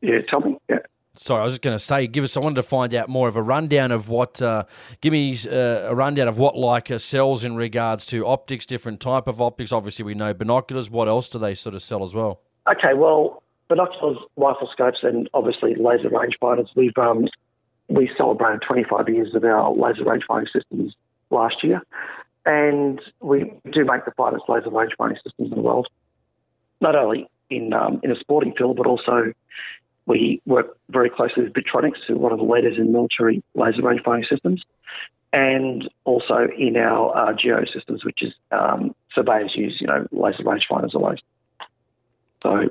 Yeah, 0.00 0.18
tell 0.28 0.40
me. 0.40 0.58
Yeah. 0.68 0.78
Sorry, 1.14 1.40
I 1.40 1.44
was 1.44 1.54
just 1.54 1.62
going 1.62 1.76
to 1.76 1.82
say, 1.82 2.06
give 2.06 2.22
us. 2.22 2.36
I 2.36 2.40
wanted 2.40 2.56
to 2.56 2.62
find 2.62 2.94
out 2.94 3.08
more 3.08 3.26
of 3.26 3.34
a 3.34 3.42
rundown 3.42 3.90
of 3.90 4.08
what. 4.08 4.40
Uh, 4.40 4.64
give 5.00 5.12
me 5.12 5.36
uh, 5.50 5.90
a 5.90 5.94
rundown 5.94 6.28
of 6.28 6.38
what 6.38 6.54
Leica 6.54 7.00
sells 7.00 7.42
in 7.42 7.56
regards 7.56 8.04
to 8.06 8.24
optics, 8.26 8.66
different 8.66 9.00
type 9.00 9.26
of 9.26 9.40
optics. 9.40 9.72
Obviously, 9.72 10.04
we 10.04 10.14
know 10.14 10.32
binoculars. 10.32 10.90
What 10.90 11.08
else 11.08 11.28
do 11.28 11.38
they 11.38 11.54
sort 11.54 11.74
of 11.74 11.82
sell 11.82 12.04
as 12.04 12.14
well? 12.14 12.40
Okay, 12.70 12.94
well, 12.94 13.42
binoculars, 13.68 14.18
rifle 14.36 14.68
scopes, 14.72 14.98
and 15.02 15.28
obviously 15.34 15.74
laser 15.74 16.08
rangefinders. 16.08 16.68
We've 16.76 16.96
um, 16.96 17.26
we 17.88 18.10
celebrated 18.16 18.62
25 18.66 19.08
years 19.08 19.34
of 19.34 19.42
our 19.44 19.72
laser 19.72 20.04
rangefinding 20.04 20.52
systems 20.52 20.94
last 21.30 21.56
year, 21.64 21.82
and 22.48 22.98
we 23.20 23.52
do 23.72 23.84
make 23.84 24.06
the 24.06 24.12
finest 24.16 24.44
laser 24.48 24.70
rangefinding 24.70 25.22
systems 25.22 25.50
in 25.50 25.54
the 25.54 25.60
world. 25.60 25.86
Not 26.80 26.96
only 26.96 27.28
in 27.50 27.74
um, 27.74 28.00
in 28.02 28.10
a 28.10 28.18
sporting 28.18 28.54
field, 28.56 28.78
but 28.78 28.86
also 28.86 29.34
we 30.06 30.40
work 30.46 30.78
very 30.88 31.10
closely 31.10 31.44
with 31.44 31.52
Vectronix, 31.52 31.92
who 32.06 32.14
are 32.14 32.18
one 32.18 32.32
of 32.32 32.38
the 32.38 32.44
leaders 32.44 32.78
in 32.78 32.90
military 32.90 33.42
laser 33.54 33.82
rangefinding 33.82 34.26
systems, 34.30 34.62
and 35.34 35.90
also 36.04 36.48
in 36.56 36.78
our 36.78 37.14
uh, 37.14 37.34
geo 37.34 37.64
systems, 37.72 38.02
which 38.02 38.22
is 38.22 38.32
um, 38.50 38.94
surveyors 39.14 39.52
use, 39.54 39.76
you 39.78 39.86
know, 39.86 40.06
laser 40.10 40.42
range 40.44 40.64
rangefinders 40.70 40.94
always. 40.94 41.18
So 42.42 42.70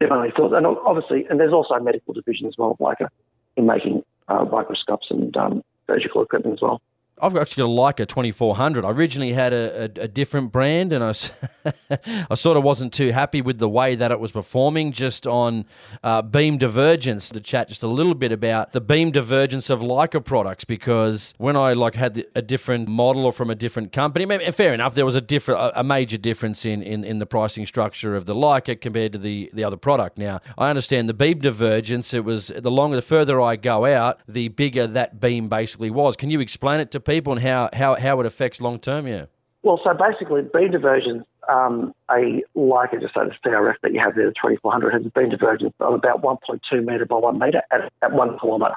definitely 0.00 0.32
thought, 0.36 0.52
and 0.52 0.66
obviously, 0.66 1.24
and 1.30 1.40
there's 1.40 1.52
also 1.52 1.72
a 1.72 1.82
medical 1.82 2.12
division 2.12 2.46
as 2.46 2.54
well 2.58 2.76
Leica 2.78 3.08
in 3.56 3.64
making 3.64 4.02
uh, 4.28 4.44
microscopes 4.44 5.06
and 5.08 5.34
um, 5.38 5.64
surgical 5.86 6.22
equipment 6.22 6.54
as 6.54 6.60
well. 6.60 6.82
I've 7.24 7.36
actually 7.36 7.62
got 7.62 8.00
a 8.00 8.04
Leica 8.04 8.06
2400. 8.06 8.84
I 8.84 8.90
originally 8.90 9.32
had 9.32 9.54
a, 9.54 9.84
a, 9.84 10.02
a 10.02 10.08
different 10.08 10.52
brand, 10.52 10.92
and 10.92 11.02
I 12.30 12.34
sort 12.34 12.58
of 12.58 12.62
wasn't 12.62 12.92
too 12.92 13.12
happy 13.12 13.40
with 13.40 13.58
the 13.58 13.68
way 13.68 13.94
that 13.94 14.12
it 14.12 14.20
was 14.20 14.30
performing 14.30 14.92
just 14.92 15.26
on 15.26 15.64
uh, 16.02 16.20
beam 16.20 16.58
divergence. 16.58 17.30
To 17.30 17.40
chat 17.40 17.68
just 17.68 17.82
a 17.82 17.86
little 17.86 18.14
bit 18.14 18.30
about 18.30 18.72
the 18.72 18.80
beam 18.82 19.10
divergence 19.10 19.70
of 19.70 19.80
Leica 19.80 20.22
products, 20.22 20.64
because 20.64 21.32
when 21.38 21.56
I 21.56 21.72
like 21.72 21.94
had 21.94 22.12
the, 22.12 22.28
a 22.34 22.42
different 22.42 22.88
model 22.88 23.24
or 23.24 23.32
from 23.32 23.48
a 23.48 23.54
different 23.54 23.92
company, 23.92 24.26
fair 24.52 24.74
enough, 24.74 24.94
there 24.94 25.06
was 25.06 25.16
a 25.16 25.22
different, 25.22 25.62
a, 25.62 25.80
a 25.80 25.84
major 25.84 26.18
difference 26.18 26.66
in, 26.66 26.82
in, 26.82 27.04
in 27.04 27.20
the 27.20 27.26
pricing 27.26 27.66
structure 27.66 28.14
of 28.14 28.26
the 28.26 28.34
Leica 28.34 28.78
compared 28.78 29.12
to 29.12 29.18
the, 29.18 29.50
the 29.54 29.64
other 29.64 29.78
product. 29.78 30.18
Now 30.18 30.40
I 30.58 30.68
understand 30.68 31.08
the 31.08 31.14
beam 31.14 31.38
divergence. 31.38 32.12
It 32.12 32.24
was 32.24 32.48
the 32.54 32.70
longer, 32.70 32.96
the 32.96 33.02
further 33.02 33.40
I 33.40 33.56
go 33.56 33.86
out, 33.86 34.20
the 34.28 34.48
bigger 34.48 34.86
that 34.88 35.20
beam 35.20 35.48
basically 35.48 35.88
was. 35.88 36.16
Can 36.16 36.28
you 36.28 36.40
explain 36.40 36.80
it 36.80 36.90
to 36.90 37.00
people 37.00 37.13
and 37.26 37.40
how, 37.40 37.70
how, 37.72 37.94
how 37.94 38.20
it 38.20 38.26
affects 38.26 38.60
long 38.60 38.78
term? 38.78 39.06
Yeah. 39.06 39.26
Well, 39.62 39.80
so 39.82 39.94
basically, 39.94 40.42
beam 40.52 40.72
divergence, 40.72 41.24
um, 41.48 41.94
a 42.10 42.42
Leica, 42.54 43.00
just 43.00 43.14
say 43.14 43.22
the 43.24 43.34
CRF 43.42 43.76
that 43.82 43.94
you 43.94 44.00
have 44.00 44.14
there, 44.14 44.26
the 44.26 44.32
2400, 44.32 44.92
has 44.92 45.06
a 45.06 45.10
beam 45.10 45.30
divergence 45.30 45.72
of 45.80 45.94
about 45.94 46.22
1.2 46.22 46.84
metre 46.84 47.06
by 47.06 47.16
1 47.16 47.38
metre 47.38 47.62
at, 47.70 47.90
at 48.02 48.12
1 48.12 48.38
kilometre. 48.38 48.76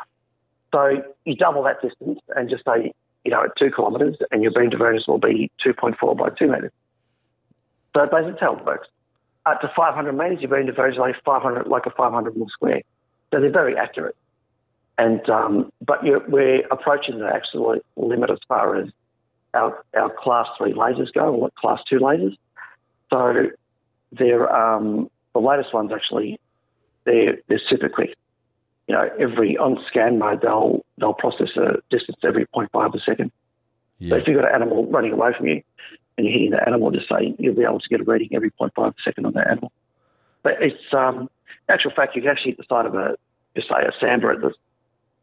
So 0.73 1.03
you 1.25 1.35
double 1.35 1.63
that 1.63 1.81
distance 1.81 2.19
and 2.35 2.49
just 2.49 2.63
say, 2.63 2.93
you 3.25 3.31
know, 3.31 3.43
at 3.43 3.51
two 3.59 3.69
kilometres, 3.75 4.15
and 4.31 4.41
your 4.41 4.53
beam 4.53 4.69
divergence 4.69 5.07
will 5.07 5.19
be 5.19 5.51
2.4 5.65 6.17
by 6.17 6.29
2 6.29 6.47
metres. 6.47 6.71
So 7.93 8.05
basically, 8.05 8.37
how 8.39 8.55
it 8.55 8.65
works. 8.65 8.87
Up 9.45 9.59
to 9.61 9.71
500 9.75 10.13
metres, 10.13 10.39
your 10.39 10.51
beam 10.51 10.67
divergence 10.67 10.95
is 10.95 10.99
like 10.99 11.15
500, 11.25 11.67
like 11.67 11.85
a 11.85 11.91
500 11.91 12.37
mil 12.37 12.47
square. 12.47 12.81
So 13.31 13.41
they're 13.41 13.51
very 13.51 13.75
accurate. 13.75 14.15
And 14.97 15.27
um, 15.29 15.71
but 15.85 15.99
we're 16.03 16.65
approaching 16.71 17.19
the 17.19 17.27
absolute 17.27 17.85
limit 17.95 18.31
as 18.31 18.39
far 18.47 18.77
as 18.77 18.89
our, 19.53 19.83
our 19.95 20.09
class 20.09 20.47
three 20.57 20.73
lasers 20.73 21.13
go, 21.13 21.33
or 21.33 21.51
class 21.59 21.79
two 21.87 21.99
lasers. 21.99 22.35
So 23.11 23.51
they're 24.11 24.51
um, 24.53 25.09
the 25.33 25.39
latest 25.39 25.73
ones 25.73 25.91
actually 25.93 26.39
they're 27.07 27.37
they're 27.47 27.61
super 27.67 27.89
quick. 27.89 28.15
You 28.87 28.95
know, 28.95 29.09
every 29.19 29.57
on 29.57 29.77
scan 29.87 30.19
mode 30.19 30.41
they'll 30.41 30.85
they'll 30.99 31.13
process 31.13 31.49
a 31.55 31.81
distance 31.89 32.17
every 32.23 32.45
0.5 32.55 32.93
a 32.93 32.99
second. 32.99 33.31
Yeah. 33.97 34.09
So 34.09 34.15
if 34.17 34.27
you've 34.27 34.39
got 34.39 34.49
an 34.49 34.61
animal 34.61 34.85
running 34.85 35.13
away 35.13 35.31
from 35.35 35.47
you 35.47 35.63
and 36.17 36.27
you're 36.27 36.33
hitting 36.33 36.51
that 36.51 36.67
animal, 36.67 36.91
just 36.91 37.09
say 37.09 37.33
you'll 37.39 37.55
be 37.55 37.63
able 37.63 37.79
to 37.79 37.89
get 37.89 38.01
a 38.01 38.03
reading 38.03 38.29
every 38.33 38.51
0.5 38.51 38.89
a 38.89 38.93
second 39.03 39.25
on 39.25 39.33
that 39.33 39.47
animal. 39.47 39.71
But 40.43 40.61
it's 40.61 40.93
um, 40.93 41.29
actual 41.67 41.91
fact 41.95 42.15
you 42.15 42.21
can 42.21 42.31
actually 42.31 42.51
hit 42.51 42.57
the 42.57 42.65
side 42.69 42.85
of 42.85 42.93
a 42.93 43.15
just 43.55 43.69
say 43.69 43.75
a 43.75 44.05
sambar 44.05 44.35
at 44.35 44.41
the 44.41 44.53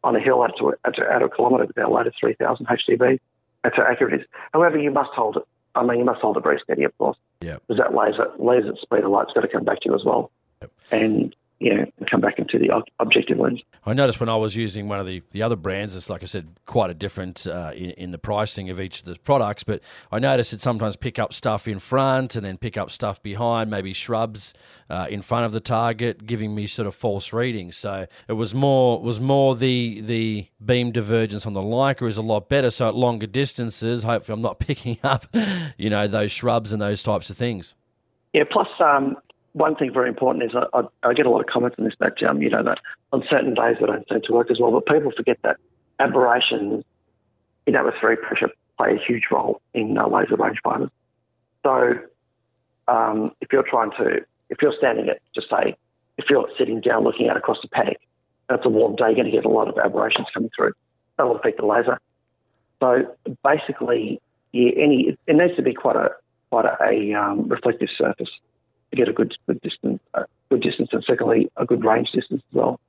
on 0.05 0.15
a 0.15 0.19
hill 0.19 0.45
at 0.45 0.55
to, 0.59 0.73
at, 0.85 1.21
a 1.21 1.29
kilometre 1.29 1.65
with 1.65 1.77
our 1.79 1.89
latest 1.91 2.19
3000 2.19 2.67
HDB. 2.67 3.19
That's 3.63 3.75
how 3.75 3.83
accurate 3.83 4.13
it 4.13 4.21
is. 4.21 4.27
However, 4.53 4.77
you 4.77 4.91
must 4.91 5.09
hold 5.13 5.37
it. 5.37 5.43
I 5.73 5.83
mean, 5.83 5.97
you 5.99 6.05
must 6.05 6.21
hold 6.21 6.37
it 6.37 6.43
very 6.43 6.61
steady, 6.63 6.83
of 6.83 6.95
course. 6.99 7.17
Yeah. 7.41 7.57
Because 7.67 7.83
that 7.83 7.93
laser, 7.93 8.31
laser 8.37 8.75
speed 8.81 9.03
of 9.03 9.09
light's 9.09 9.33
got 9.33 9.41
to 9.41 9.47
come 9.47 9.65
back 9.65 9.81
to 9.81 9.89
you 9.89 9.95
as 9.95 10.05
well. 10.05 10.31
Yep. 10.61 10.71
And 10.91 11.35
you 11.59 11.73
know, 11.73 11.85
come 12.11 12.19
back 12.19 12.37
into 12.37 12.59
the 12.59 12.69
objective 12.99 13.39
lens. 13.39 13.61
I 13.85 13.93
noticed 13.93 14.19
when 14.19 14.27
I 14.27 14.35
was 14.35 14.55
using 14.55 14.89
one 14.89 14.99
of 14.99 15.07
the, 15.07 15.23
the 15.31 15.41
other 15.41 15.55
brands, 15.55 15.95
it's 15.95 16.09
like 16.09 16.21
I 16.21 16.25
said, 16.25 16.49
quite 16.65 16.89
a 16.89 16.93
different 16.93 17.47
uh, 17.47 17.71
in, 17.73 17.91
in, 17.91 18.11
the 18.11 18.17
pricing 18.17 18.69
of 18.69 18.79
each 18.79 18.99
of 18.99 19.05
the 19.05 19.15
products. 19.19 19.63
But 19.63 19.81
I 20.11 20.19
noticed 20.19 20.51
it 20.51 20.59
sometimes 20.59 20.97
pick 20.97 21.17
up 21.17 21.33
stuff 21.33 21.67
in 21.67 21.79
front 21.79 22.35
and 22.35 22.45
then 22.45 22.57
pick 22.57 22.75
up 22.77 22.91
stuff 22.91 23.23
behind, 23.23 23.69
maybe 23.69 23.93
shrubs 23.93 24.53
uh, 24.89 25.07
in 25.09 25.21
front 25.21 25.45
of 25.45 25.53
the 25.53 25.61
target, 25.61 26.25
giving 26.25 26.53
me 26.53 26.67
sort 26.67 26.87
of 26.87 26.95
false 26.95 27.31
readings. 27.31 27.77
So 27.77 28.05
it 28.27 28.33
was 28.33 28.53
more 28.53 29.01
was 29.01 29.21
more 29.21 29.55
the 29.55 30.01
the 30.01 30.47
beam 30.63 30.91
divergence 30.91 31.45
on 31.45 31.53
the 31.53 31.61
Leica 31.61 32.07
is 32.07 32.17
a 32.17 32.21
lot 32.21 32.49
better. 32.49 32.69
So 32.69 32.89
at 32.89 32.95
longer 32.95 33.27
distances, 33.27 34.03
hopefully, 34.03 34.33
I'm 34.33 34.41
not 34.41 34.59
picking 34.65 34.97
up, 35.03 35.25
you 35.77 35.89
know, 35.89 36.07
those 36.07 36.31
shrubs 36.31 36.73
and 36.73 36.81
those 36.81 37.01
types 37.01 37.29
of 37.29 37.37
things. 37.37 37.75
Yeah. 38.33 38.43
Plus, 38.51 38.67
um, 38.81 39.15
one 39.55 39.75
thing 39.77 39.91
very 39.93 40.09
important 40.09 40.43
is 40.43 40.51
I, 40.53 40.77
I, 40.77 41.09
I, 41.09 41.13
get 41.13 41.25
a 41.25 41.29
lot 41.29 41.39
of 41.39 41.47
comments 41.47 41.77
on 41.79 41.85
this 41.85 41.93
that 42.01 42.21
um, 42.27 42.41
you 42.41 42.49
know 42.49 42.61
that 42.61 42.79
on 43.13 43.23
certain 43.29 43.53
days 43.53 43.77
I 43.81 43.85
don't 43.85 44.05
seem 44.09 44.21
to 44.25 44.33
work 44.33 44.51
as 44.51 44.57
well, 44.59 44.71
but 44.71 44.85
people 44.85 45.13
forget 45.15 45.37
that 45.43 45.55
aberrations 45.97 46.83
in 47.65 47.75
atmospheric 47.75 48.21
pressure 48.21 48.49
play 48.77 48.91
a 48.91 48.99
huge 49.07 49.23
role 49.31 49.61
in 49.73 49.97
uh, 49.97 50.09
laser 50.09 50.35
rangefinders. 50.35 50.91
So 51.63 51.93
um, 52.89 53.31
if 53.39 53.47
you're 53.53 53.63
trying 53.63 53.91
to, 53.91 54.25
if 54.49 54.57
you're 54.61 54.75
standing 54.77 55.07
at, 55.07 55.21
just 55.33 55.49
say, 55.49 55.77
if 56.17 56.25
you're 56.29 56.49
sitting 56.57 56.81
down 56.81 57.05
looking 57.05 57.29
out 57.29 57.37
across 57.37 57.57
the 57.61 57.69
paddock, 57.69 57.97
and 58.49 58.57
it's 58.57 58.65
a 58.65 58.69
warm 58.69 58.97
day, 58.97 59.05
you're 59.05 59.15
going 59.15 59.25
to 59.25 59.31
get 59.31 59.45
a 59.45 59.49
lot 59.49 59.69
of 59.69 59.77
aberrations 59.77 60.27
coming 60.33 60.49
through. 60.53 60.73
That'll 61.17 61.37
affect 61.37 61.59
the 61.59 61.65
laser. 61.65 61.97
So 62.81 63.15
basically, 63.41 64.21
yeah, 64.51 64.71
any 64.77 65.17
it 65.27 65.35
needs 65.37 65.55
to 65.55 65.61
be 65.61 65.73
quite 65.73 65.95
a 65.95 66.09
quite 66.49 66.65
a, 66.65 66.77
a 66.83 67.13
um, 67.13 67.47
reflective 67.47 67.87
surface 67.97 68.29
to 68.95 69.01
get 69.01 69.09
a 69.09 69.13
good 69.13 69.33
good 69.47 69.61
distance, 69.61 69.99
a 70.13 70.25
good 70.49 70.61
distance, 70.61 70.89
and 70.91 71.03
secondly 71.07 71.51
a 71.57 71.65
good 71.65 71.83
range 71.83 72.09
distance 72.13 72.41
as 72.49 72.55
well. 72.55 72.79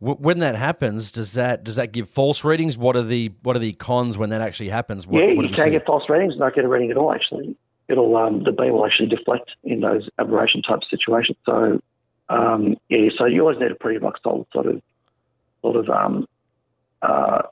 When 0.00 0.40
that 0.40 0.56
happens, 0.56 1.12
does 1.12 1.32
that 1.34 1.64
does 1.64 1.76
that 1.76 1.92
give 1.92 2.08
false 2.08 2.44
readings? 2.44 2.76
What 2.76 2.96
are 2.96 3.02
the 3.02 3.32
what 3.42 3.56
are 3.56 3.60
the 3.60 3.72
cons 3.72 4.18
when 4.18 4.30
that 4.30 4.40
actually 4.40 4.68
happens? 4.68 5.06
What, 5.06 5.22
yeah, 5.22 5.34
what 5.34 5.48
you 5.48 5.54
can 5.54 5.70
get 5.70 5.86
false 5.86 6.02
readings, 6.08 6.34
not 6.36 6.54
get 6.54 6.64
a 6.64 6.68
reading 6.68 6.90
at 6.90 6.96
all. 6.96 7.12
Actually, 7.12 7.56
it'll 7.88 8.14
um, 8.16 8.42
the 8.42 8.52
beam 8.52 8.72
will 8.72 8.84
actually 8.84 9.08
deflect 9.08 9.50
in 9.62 9.80
those 9.80 10.08
aberration 10.18 10.62
type 10.62 10.80
situations. 10.90 11.38
So 11.46 11.80
um, 12.28 12.76
yeah, 12.88 13.08
so 13.16 13.24
you 13.26 13.40
always 13.40 13.58
need 13.58 13.70
a 13.70 13.76
pretty 13.76 13.98
rock 13.98 14.18
solid 14.22 14.46
sort 14.52 14.66
of 14.66 14.82
sort 15.62 15.76
of 15.76 15.88
um, 15.88 16.26
uh, 17.00 17.42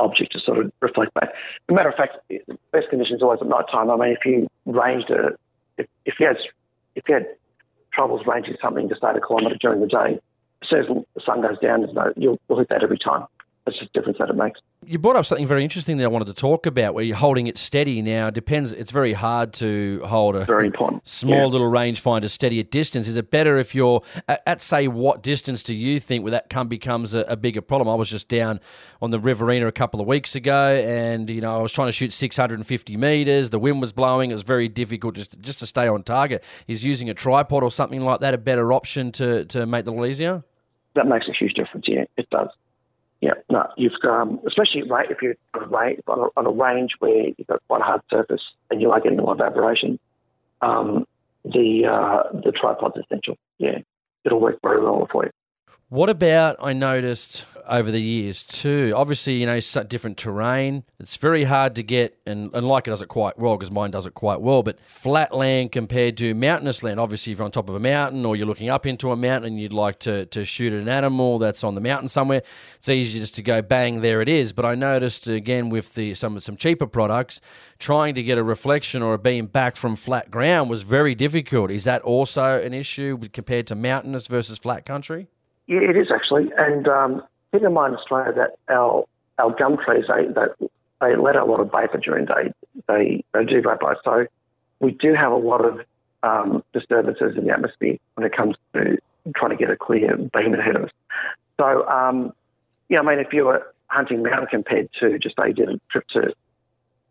object 0.00 0.32
to 0.32 0.40
sort 0.40 0.58
of 0.58 0.72
reflect 0.80 1.14
back. 1.14 1.28
As 1.28 1.68
a 1.68 1.72
matter 1.72 1.90
of 1.90 1.96
fact, 1.96 2.16
best 2.72 2.88
conditions 2.90 3.22
always 3.22 3.40
at 3.40 3.46
night 3.46 3.66
time. 3.70 3.90
I 3.90 3.96
mean, 3.96 4.16
if 4.18 4.24
you 4.24 4.48
ranged 4.66 5.10
a 5.10 5.36
if, 5.76 5.86
if 6.04 6.14
you 6.18 6.26
had 6.26 6.36
if 6.94 7.04
you 7.08 7.14
had 7.14 7.26
troubles 7.92 8.22
ranging 8.26 8.56
something 8.60 8.88
to 8.88 8.96
start 8.96 9.16
a 9.16 9.20
kilometre 9.20 9.56
during 9.60 9.80
the 9.80 9.86
day, 9.86 10.18
as 10.62 10.68
soon 10.68 10.80
as 10.80 10.86
the 11.14 11.20
sun 11.24 11.42
goes 11.42 11.58
down, 11.60 11.86
no, 11.92 12.12
you'll, 12.16 12.38
you'll 12.48 12.58
hit 12.58 12.68
that 12.70 12.82
every 12.82 12.98
time. 12.98 13.26
That's 13.64 13.78
just 13.78 13.92
the 13.92 14.00
difference 14.00 14.18
that 14.18 14.30
it 14.30 14.36
makes. 14.36 14.60
You 14.86 14.98
brought 14.98 15.16
up 15.16 15.26
something 15.26 15.46
very 15.46 15.62
interesting 15.62 15.96
that 15.96 16.04
I 16.04 16.08
wanted 16.08 16.26
to 16.26 16.34
talk 16.34 16.66
about 16.66 16.94
where 16.94 17.04
you're 17.04 17.16
holding 17.16 17.46
it 17.46 17.56
steady. 17.56 18.02
Now, 18.02 18.28
it 18.28 18.34
depends, 18.34 18.72
it's 18.72 18.90
very 18.90 19.12
hard 19.12 19.52
to 19.54 20.02
hold 20.04 20.36
a 20.36 20.44
very 20.44 20.66
important. 20.66 21.06
small 21.06 21.36
yeah. 21.36 21.46
little 21.46 21.70
rangefinder 21.70 22.28
steady 22.28 22.60
at 22.60 22.70
distance. 22.70 23.08
Is 23.08 23.16
it 23.16 23.30
better 23.30 23.58
if 23.58 23.74
you're 23.74 24.02
at, 24.28 24.42
at, 24.46 24.62
say, 24.62 24.88
what 24.88 25.22
distance 25.22 25.62
do 25.62 25.74
you 25.74 26.00
think 26.00 26.22
where 26.22 26.32
that 26.32 26.50
come 26.50 26.68
becomes 26.68 27.14
a, 27.14 27.20
a, 27.20 27.36
bigger 27.36 27.60
problem? 27.60 27.88
I 27.88 27.94
was 27.94 28.08
just 28.08 28.28
down 28.28 28.60
on 29.00 29.10
the 29.10 29.18
Riverina 29.18 29.66
a 29.66 29.72
couple 29.72 30.00
of 30.00 30.06
weeks 30.06 30.34
ago 30.34 30.82
and, 30.86 31.30
you 31.30 31.40
know, 31.40 31.54
I 31.54 31.62
was 31.62 31.72
trying 31.72 31.88
to 31.88 31.92
shoot 31.92 32.12
650 32.12 32.96
metres. 32.96 33.50
The 33.50 33.58
wind 33.58 33.80
was 33.80 33.92
blowing. 33.92 34.30
It 34.30 34.34
was 34.34 34.42
very 34.42 34.68
difficult 34.68 35.14
just, 35.14 35.40
just 35.40 35.60
to 35.60 35.66
stay 35.66 35.88
on 35.88 36.02
target. 36.02 36.44
Is 36.68 36.84
using 36.84 37.08
a 37.08 37.14
tripod 37.14 37.62
or 37.62 37.70
something 37.70 38.00
like 38.00 38.20
that 38.20 38.34
a 38.34 38.38
better 38.38 38.72
option 38.72 39.12
to, 39.12 39.44
to 39.46 39.66
make 39.66 39.86
it 39.86 39.88
a 39.88 39.90
little 39.90 40.06
easier? 40.06 40.44
That 40.94 41.06
makes 41.06 41.26
a 41.28 41.32
huge 41.32 41.54
difference, 41.54 41.86
yeah, 41.88 42.04
it 42.16 42.28
does. 42.30 42.48
Yeah, 43.24 43.32
no, 43.48 43.66
you've 43.78 43.92
got 44.02 44.20
um, 44.20 44.40
especially 44.46 44.82
right 44.82 45.10
if 45.10 45.22
you're 45.22 45.34
on 45.54 45.62
a, 45.62 45.66
range, 45.66 46.00
on, 46.06 46.18
a, 46.18 46.40
on 46.40 46.46
a 46.46 46.50
range 46.50 46.90
where 46.98 47.28
you've 47.28 47.46
got 47.46 47.62
quite 47.68 47.80
a 47.80 47.84
hard 47.84 48.02
surface 48.10 48.42
and 48.70 48.82
you 48.82 48.90
are 48.90 49.00
getting 49.00 49.18
a 49.18 49.24
lot 49.24 49.40
of 49.40 49.98
um, 50.60 51.06
the 51.42 51.86
uh, 51.90 52.38
the 52.44 52.52
tripod's 52.52 52.96
essential. 53.02 53.38
Yeah, 53.56 53.78
it'll 54.26 54.40
work 54.40 54.58
very 54.62 54.82
well 54.82 55.08
for 55.10 55.24
you. 55.24 55.30
What 55.94 56.10
about 56.10 56.56
I 56.58 56.72
noticed 56.72 57.44
over 57.68 57.92
the 57.92 58.02
years 58.02 58.42
too? 58.42 58.92
Obviously, 58.96 59.34
you 59.34 59.46
know, 59.46 59.60
different 59.60 60.18
terrain. 60.18 60.82
It's 60.98 61.14
very 61.14 61.44
hard 61.44 61.76
to 61.76 61.84
get, 61.84 62.18
and, 62.26 62.52
and 62.52 62.66
Leica 62.66 62.86
does 62.86 63.00
it 63.00 63.06
quite 63.06 63.38
well 63.38 63.56
because 63.56 63.70
mine 63.70 63.92
does 63.92 64.04
it 64.04 64.12
quite 64.12 64.40
well. 64.40 64.64
But 64.64 64.80
flat 64.80 65.32
land 65.32 65.70
compared 65.70 66.16
to 66.16 66.34
mountainous 66.34 66.82
land. 66.82 66.98
Obviously, 66.98 67.32
if 67.32 67.38
you're 67.38 67.44
on 67.44 67.52
top 67.52 67.68
of 67.68 67.76
a 67.76 67.78
mountain 67.78 68.26
or 68.26 68.34
you're 68.34 68.48
looking 68.48 68.70
up 68.70 68.86
into 68.86 69.12
a 69.12 69.16
mountain 69.16 69.52
and 69.52 69.60
you'd 69.60 69.72
like 69.72 70.00
to, 70.00 70.26
to 70.26 70.44
shoot 70.44 70.72
an 70.72 70.88
animal 70.88 71.38
that's 71.38 71.62
on 71.62 71.76
the 71.76 71.80
mountain 71.80 72.08
somewhere, 72.08 72.42
it's 72.74 72.88
easy 72.88 73.20
just 73.20 73.36
to 73.36 73.42
go 73.44 73.62
bang, 73.62 74.00
there 74.00 74.20
it 74.20 74.28
is. 74.28 74.52
But 74.52 74.64
I 74.64 74.74
noticed 74.74 75.28
again 75.28 75.70
with 75.70 75.94
the 75.94 76.14
some 76.14 76.40
some 76.40 76.56
cheaper 76.56 76.88
products, 76.88 77.40
trying 77.78 78.16
to 78.16 78.22
get 78.24 78.36
a 78.36 78.42
reflection 78.42 79.00
or 79.00 79.14
a 79.14 79.18
beam 79.20 79.46
back 79.46 79.76
from 79.76 79.94
flat 79.94 80.28
ground 80.28 80.70
was 80.70 80.82
very 80.82 81.14
difficult. 81.14 81.70
Is 81.70 81.84
that 81.84 82.02
also 82.02 82.60
an 82.60 82.74
issue 82.74 83.16
compared 83.32 83.68
to 83.68 83.76
mountainous 83.76 84.26
versus 84.26 84.58
flat 84.58 84.84
country? 84.84 85.28
Yeah, 85.66 85.80
it 85.80 85.96
is 85.96 86.08
actually. 86.14 86.50
And 86.56 86.86
um, 86.88 87.22
keep 87.52 87.62
in 87.62 87.72
mind, 87.72 87.96
Australia, 87.96 88.32
that 88.34 88.74
our 88.74 89.04
our 89.38 89.54
gum 89.54 89.78
trees 89.84 90.04
they, 90.08 90.26
they 90.26 90.68
they 91.00 91.16
let 91.16 91.36
out 91.36 91.48
a 91.48 91.50
lot 91.50 91.60
of 91.60 91.70
vapor 91.70 91.98
during 91.98 92.26
day. 92.26 92.52
They 92.88 93.24
they 93.32 93.44
do 93.44 93.62
vaporize. 93.62 93.96
So 94.04 94.26
we 94.80 94.92
do 94.92 95.14
have 95.14 95.32
a 95.32 95.36
lot 95.36 95.64
of 95.64 95.80
um, 96.22 96.62
disturbances 96.72 97.36
in 97.36 97.44
the 97.46 97.52
atmosphere 97.52 97.96
when 98.14 98.26
it 98.26 98.36
comes 98.36 98.56
to 98.74 98.98
trying 99.36 99.50
to 99.50 99.56
get 99.56 99.70
a 99.70 99.76
clear 99.76 100.16
beam 100.16 100.54
ahead 100.54 100.76
of 100.76 100.84
us. 100.84 100.90
So 101.58 101.86
um, 101.88 102.32
yeah, 102.88 103.00
I 103.00 103.02
mean, 103.02 103.18
if 103.18 103.32
you 103.32 103.46
were 103.46 103.66
hunting 103.86 104.22
mountain 104.22 104.48
compared 104.50 104.90
to 105.00 105.18
just 105.18 105.36
say 105.36 105.52
did 105.52 105.68
a 105.68 105.80
trip 105.90 106.06
to 106.08 106.34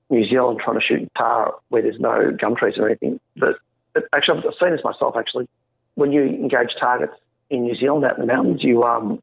New 0.09 0.27
Zealand 0.29 0.59
trying 0.63 0.79
to 0.79 0.85
shoot 0.85 1.11
tahr 1.17 1.55
where 1.69 1.81
there's 1.81 1.99
no 1.99 2.31
gum 2.39 2.55
trees 2.55 2.75
or 2.77 2.87
anything, 2.87 3.19
but, 3.35 3.55
but 3.93 4.03
actually 4.13 4.39
I've 4.39 4.53
seen 4.59 4.71
this 4.71 4.83
myself. 4.83 5.15
Actually, 5.17 5.47
when 5.95 6.11
you 6.11 6.23
engage 6.23 6.69
targets 6.79 7.13
in 7.53 7.63
New 7.63 7.75
Zealand 7.75 8.03
out 8.03 8.17
in 8.17 8.25
the 8.25 8.33
mountains, 8.33 8.61
you 8.63 8.83
um, 8.83 9.21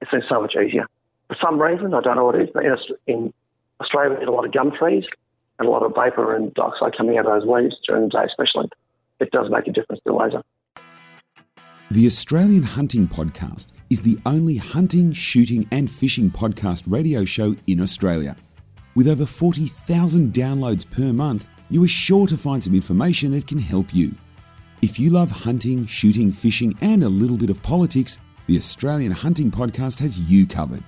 it's 0.00 0.10
so 0.28 0.40
much 0.40 0.54
easier. 0.54 0.86
For 1.28 1.36
some 1.42 1.60
reason, 1.60 1.94
I 1.94 2.00
don't 2.00 2.16
know 2.16 2.24
what 2.24 2.34
it 2.34 2.42
is, 2.42 2.50
but 2.52 2.64
in, 3.06 3.32
Australia, 3.80 4.16
there's 4.16 4.28
a 4.28 4.32
lot 4.32 4.44
of 4.44 4.52
gum 4.52 4.72
trees 4.76 5.04
and 5.58 5.68
a 5.68 5.70
lot 5.70 5.82
of 5.82 5.92
vapor 5.94 6.34
and 6.34 6.52
dioxide 6.54 6.96
coming 6.96 7.16
out 7.16 7.26
of 7.26 7.40
those 7.40 7.48
leaves 7.48 7.76
during 7.86 8.04
the 8.04 8.08
day, 8.08 8.24
especially. 8.26 8.68
It 9.20 9.30
does 9.30 9.50
make 9.50 9.66
a 9.66 9.72
difference 9.72 10.02
to 10.04 10.10
the 10.10 10.14
laser. 10.14 10.42
The 11.90 12.06
Australian 12.06 12.64
Hunting 12.64 13.08
Podcast 13.08 13.68
is 13.88 14.00
the 14.02 14.18
only 14.26 14.56
hunting, 14.56 15.12
shooting, 15.12 15.66
and 15.70 15.90
fishing 15.90 16.30
podcast 16.30 16.84
radio 16.86 17.24
show 17.24 17.56
in 17.66 17.80
Australia. 17.80 18.36
With 18.94 19.08
over 19.08 19.24
40,000 19.24 20.32
downloads 20.32 20.88
per 20.88 21.12
month, 21.12 21.48
you 21.70 21.82
are 21.84 21.88
sure 21.88 22.26
to 22.26 22.36
find 22.36 22.62
some 22.62 22.74
information 22.74 23.30
that 23.30 23.46
can 23.46 23.58
help 23.58 23.94
you. 23.94 24.14
If 24.80 25.00
you 25.00 25.10
love 25.10 25.32
hunting, 25.32 25.86
shooting, 25.86 26.30
fishing, 26.30 26.72
and 26.80 27.02
a 27.02 27.08
little 27.08 27.36
bit 27.36 27.50
of 27.50 27.60
politics, 27.62 28.20
the 28.46 28.56
Australian 28.56 29.10
Hunting 29.10 29.50
Podcast 29.50 29.98
has 29.98 30.20
you 30.20 30.46
covered. 30.46 30.84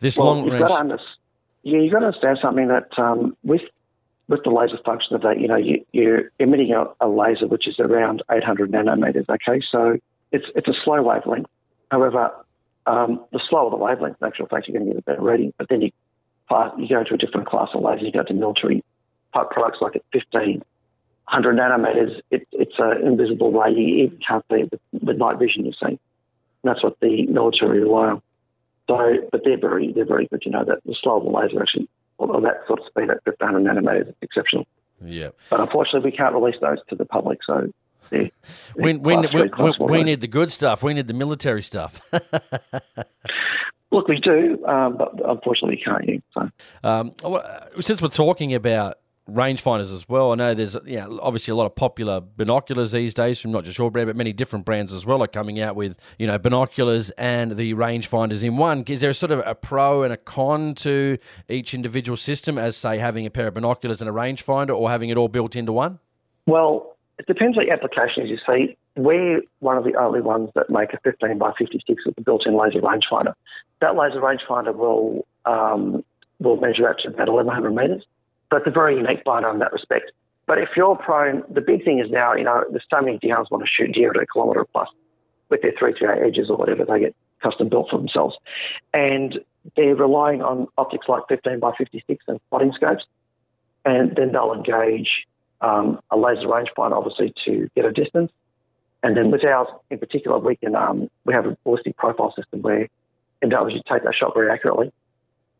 this 0.00 0.18
well, 0.18 0.28
long 0.28 0.50
range. 0.50 0.70
Under, 0.70 0.98
yeah, 1.62 1.80
you've 1.80 1.92
got 1.92 2.00
to 2.00 2.06
understand 2.06 2.38
something 2.40 2.68
that 2.68 2.88
um, 2.98 3.36
with 3.42 3.62
with 4.28 4.42
the 4.44 4.50
laser 4.50 4.78
function 4.84 5.16
of 5.16 5.22
that, 5.22 5.40
you 5.40 5.48
know, 5.48 5.56
you, 5.56 5.84
you're 5.92 6.30
emitting 6.38 6.72
a, 6.72 6.84
a 7.04 7.08
laser 7.08 7.46
which 7.46 7.66
is 7.66 7.78
around 7.78 8.22
800 8.30 8.70
nanometers. 8.70 9.28
Okay, 9.28 9.62
so 9.70 9.98
it's 10.32 10.44
it's 10.54 10.68
a 10.68 10.74
slow 10.84 11.02
wavelength. 11.02 11.46
However, 11.90 12.30
um, 12.88 13.24
the 13.32 13.40
slower 13.48 13.70
the 13.70 13.76
wavelength, 13.76 14.16
in 14.20 14.26
actual 14.26 14.46
fact, 14.46 14.66
you're 14.66 14.78
going 14.78 14.88
to 14.88 14.94
get 14.94 15.00
a 15.00 15.02
better 15.02 15.22
reading. 15.22 15.52
But 15.58 15.68
then 15.68 15.82
you 15.82 15.90
you 16.78 16.88
go 16.88 17.04
to 17.04 17.14
a 17.14 17.18
different 17.18 17.46
class 17.46 17.68
of 17.74 17.82
lasers. 17.82 18.06
You 18.06 18.12
go 18.12 18.22
to 18.22 18.34
military 18.34 18.82
type 19.34 19.50
products 19.50 19.78
like 19.82 19.96
at 19.96 20.02
1500 20.12 21.56
nanometers. 21.56 22.20
It, 22.30 22.48
it's 22.52 22.72
an 22.78 23.06
invisible 23.06 23.52
ray. 23.52 23.72
You 23.72 24.04
even 24.04 24.18
can't 24.26 24.44
see 24.50 24.60
it 24.60 24.70
with, 24.72 25.02
with 25.02 25.18
night 25.18 25.38
vision. 25.38 25.66
You 25.66 25.72
see, 25.72 25.86
and 25.88 25.98
that's 26.64 26.82
what 26.82 26.98
the 27.00 27.26
military 27.26 27.80
rely 27.80 28.08
on. 28.08 28.22
So, 28.88 29.28
but 29.30 29.42
they're 29.44 29.60
very 29.60 29.92
they're 29.92 30.06
very 30.06 30.26
good. 30.26 30.42
You 30.46 30.52
know 30.52 30.64
that 30.64 30.78
the 30.86 30.96
slower 31.02 31.22
the 31.22 31.28
laser 31.28 31.60
actually, 31.60 31.88
although 32.18 32.40
that 32.40 32.66
sort 32.66 32.80
of 32.80 32.86
speed 32.86 33.10
at 33.10 33.20
1500 33.26 33.62
nanometers 33.62 34.08
is 34.08 34.14
exceptional. 34.22 34.66
Yeah. 35.04 35.28
But 35.50 35.60
unfortunately, 35.60 36.10
we 36.10 36.16
can't 36.16 36.34
release 36.34 36.56
those 36.60 36.78
to 36.88 36.96
the 36.96 37.04
public. 37.04 37.40
So 37.46 37.70
we, 38.10 38.32
we, 38.76 38.94
we, 38.94 39.16
we, 39.16 39.72
we 39.80 40.02
need 40.02 40.20
the 40.20 40.28
good 40.28 40.52
stuff. 40.52 40.82
We 40.82 40.94
need 40.94 41.08
the 41.08 41.14
military 41.14 41.62
stuff. 41.62 42.00
Look, 43.90 44.06
we 44.06 44.20
do, 44.20 44.64
um, 44.66 44.98
but 44.98 45.12
unfortunately, 45.26 45.76
we 45.76 45.82
can't 45.82 46.06
use. 46.06 46.22
So. 46.34 46.50
Um, 46.84 47.14
since 47.80 48.02
we're 48.02 48.08
talking 48.08 48.54
about 48.54 48.98
rangefinders 49.30 49.92
as 49.92 50.06
well, 50.08 50.32
I 50.32 50.34
know 50.34 50.54
there's 50.54 50.76
you 50.84 50.98
know, 50.98 51.18
obviously 51.22 51.52
a 51.52 51.54
lot 51.54 51.64
of 51.66 51.74
popular 51.74 52.20
binoculars 52.20 52.92
these 52.92 53.14
days 53.14 53.40
from 53.40 53.52
not 53.52 53.64
just 53.64 53.78
your 53.78 53.90
brand, 53.90 54.08
but 54.08 54.16
many 54.16 54.34
different 54.34 54.66
brands 54.66 54.92
as 54.92 55.06
well 55.06 55.22
are 55.22 55.28
coming 55.28 55.60
out 55.60 55.74
with 55.74 55.96
you 56.18 56.26
know 56.26 56.38
binoculars 56.38 57.10
and 57.12 57.56
the 57.56 57.72
rangefinders 57.74 58.44
in 58.44 58.58
one. 58.58 58.84
Is 58.86 59.00
there 59.00 59.12
sort 59.14 59.32
of 59.32 59.42
a 59.46 59.54
pro 59.54 60.02
and 60.02 60.12
a 60.12 60.18
con 60.18 60.74
to 60.76 61.16
each 61.48 61.72
individual 61.72 62.16
system, 62.16 62.58
as 62.58 62.76
say 62.76 62.98
having 62.98 63.24
a 63.24 63.30
pair 63.30 63.46
of 63.46 63.54
binoculars 63.54 64.02
and 64.02 64.10
a 64.10 64.12
rangefinder, 64.12 64.76
or 64.76 64.90
having 64.90 65.08
it 65.08 65.16
all 65.16 65.28
built 65.28 65.56
into 65.56 65.72
one? 65.72 65.98
Well, 66.46 66.97
it 67.18 67.26
depends 67.26 67.56
what 67.56 67.66
your 67.66 67.74
application 67.74 68.24
is. 68.24 68.30
You 68.30 68.38
see, 68.46 68.76
we're 68.96 69.42
one 69.58 69.76
of 69.76 69.84
the 69.84 69.94
only 69.94 70.20
ones 70.20 70.50
that 70.54 70.70
make 70.70 70.92
a 70.92 70.98
15 71.02 71.38
by 71.38 71.52
56 71.58 72.06
with 72.06 72.16
a 72.16 72.20
built-in 72.20 72.56
laser 72.56 72.80
rangefinder. 72.80 73.34
That 73.80 73.96
laser 73.96 74.20
rangefinder 74.20 74.74
will 74.74 75.26
um, 75.44 76.04
will 76.38 76.60
measure 76.60 76.88
out 76.88 76.96
to 77.02 77.08
about 77.08 77.28
1100 77.28 77.70
metres. 77.72 78.04
So 78.50 78.58
it's 78.58 78.66
a 78.66 78.70
very 78.70 78.96
unique 78.96 79.24
binder 79.24 79.50
in 79.50 79.58
that 79.58 79.72
respect. 79.72 80.12
But 80.46 80.58
if 80.58 80.70
you're 80.76 80.96
prone, 80.96 81.42
the 81.52 81.60
big 81.60 81.84
thing 81.84 81.98
is 81.98 82.10
now, 82.10 82.34
you 82.34 82.44
know, 82.44 82.64
there's 82.70 82.86
so 82.88 83.02
many 83.02 83.18
DRs 83.18 83.48
want 83.50 83.64
to 83.64 83.68
shoot 83.68 83.92
deer 83.92 84.10
at 84.10 84.16
a 84.16 84.26
kilometre 84.32 84.64
plus 84.72 84.88
with 85.50 85.62
their 85.62 85.72
338 85.78 86.26
edges 86.26 86.48
or 86.48 86.56
whatever 86.56 86.84
they 86.84 87.00
get 87.00 87.14
custom 87.42 87.68
built 87.68 87.88
for 87.90 87.98
themselves. 87.98 88.36
And 88.94 89.40
they're 89.76 89.94
relying 89.94 90.40
on 90.40 90.68
optics 90.78 91.06
like 91.08 91.22
15 91.28 91.60
by 91.60 91.72
56 91.76 92.24
and 92.28 92.40
spotting 92.46 92.72
scopes. 92.72 93.04
And 93.84 94.16
then 94.16 94.32
they'll 94.32 94.52
engage 94.52 95.26
um, 95.60 96.00
a 96.10 96.16
laser 96.16 96.46
rangefinder, 96.46 96.92
obviously, 96.92 97.34
to 97.44 97.68
get 97.74 97.84
a 97.84 97.92
distance. 97.92 98.30
And 99.02 99.16
then 99.16 99.30
with 99.30 99.44
ours 99.44 99.68
in 99.90 99.98
particular, 99.98 100.38
we 100.38 100.56
can 100.56 100.74
um, 100.74 101.08
we 101.24 101.32
have 101.34 101.46
a 101.46 101.56
ballistic 101.64 101.96
profile 101.96 102.34
system 102.36 102.62
where 102.62 102.88
you 103.42 103.48
to 103.48 103.82
take 103.88 104.02
that 104.04 104.14
shot 104.14 104.34
very 104.34 104.50
accurately. 104.50 104.92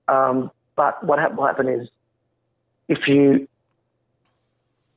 Um, 0.08 0.50
but 0.74 1.04
what 1.04 1.18
ha- 1.18 1.28
will 1.28 1.46
happen 1.46 1.68
is 1.68 1.88
if 2.88 3.06
you 3.06 3.48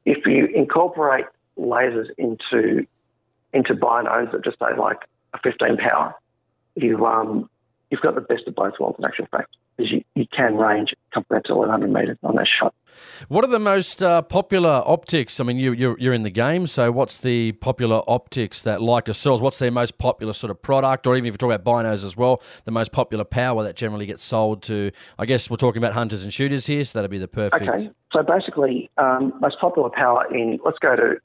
if 0.06 0.26
you 0.26 0.48
incorporate 0.48 1.26
lasers 1.58 2.08
into 2.18 2.88
into 3.54 3.74
binos 3.76 4.32
that 4.32 4.44
just 4.44 4.58
say 4.60 4.76
like 4.78 5.00
a 5.34 5.40
15 5.40 5.78
power, 5.78 6.16
you 6.76 7.06
um, 7.06 7.50
you've 7.90 8.02
got 8.02 8.16
the 8.16 8.22
best 8.22 8.48
of 8.48 8.56
both 8.56 8.74
worlds 8.80 8.98
in 8.98 9.06
actual 9.06 9.28
fact 9.30 9.56
because 9.76 9.92
you, 9.92 10.01
you 10.16 10.26
can 10.36 10.58
range 10.58 10.94
compared 11.14 11.46
to 11.46 11.56
100 11.56 11.92
metres 11.92 12.18
on 12.24 12.36
that 12.36 12.48
shot. 12.60 12.74
What 13.30 13.46
are 13.46 13.48
the 13.48 13.60
most 13.60 14.04
uh, 14.04 14.22
popular 14.22 14.84
optics? 14.86 15.40
I 15.40 15.44
mean, 15.44 15.58
you, 15.58 15.72
you're, 15.72 15.98
you're 15.98 16.14
in 16.14 16.24
the 16.24 16.30
game, 16.30 16.68
so 16.68 16.92
what's 16.92 17.18
the 17.18 17.54
popular 17.54 18.02
optics 18.08 18.62
that 18.64 18.80
Leica 18.80 19.16
sells? 19.16 19.42
What's 19.42 19.60
their 19.60 19.72
most 19.72 19.98
popular 19.98 20.34
sort 20.34 20.52
of 20.52 20.62
product, 20.62 21.08
or 21.08 21.16
even 21.16 21.28
if 21.28 21.34
you 21.34 21.38
talk 21.38 21.52
about 21.52 21.64
binos 21.64 22.04
as 22.04 22.18
well, 22.18 22.42
the 22.66 22.72
most 22.72 22.92
popular 22.92 23.24
power 23.24 23.64
that 23.64 23.76
generally 23.76 24.06
gets 24.06 24.24
sold 24.24 24.64
to? 24.64 24.92
I 25.18 25.26
guess 25.26 25.50
we're 25.50 25.58
talking 25.58 25.82
about 25.82 25.94
hunters 25.94 26.24
and 26.24 26.34
shooters 26.34 26.66
here, 26.66 26.84
so 26.84 27.00
that'd 27.00 27.12
be 27.12 27.18
the 27.18 27.28
perfect. 27.28 27.68
Okay, 27.68 27.90
so 28.12 28.24
basically, 28.24 28.90
um, 28.98 29.34
most 29.40 29.60
popular 29.62 29.90
power 29.90 30.26
in 30.34 30.60
let's 30.66 30.80
go 30.80 30.96
to 30.96 31.16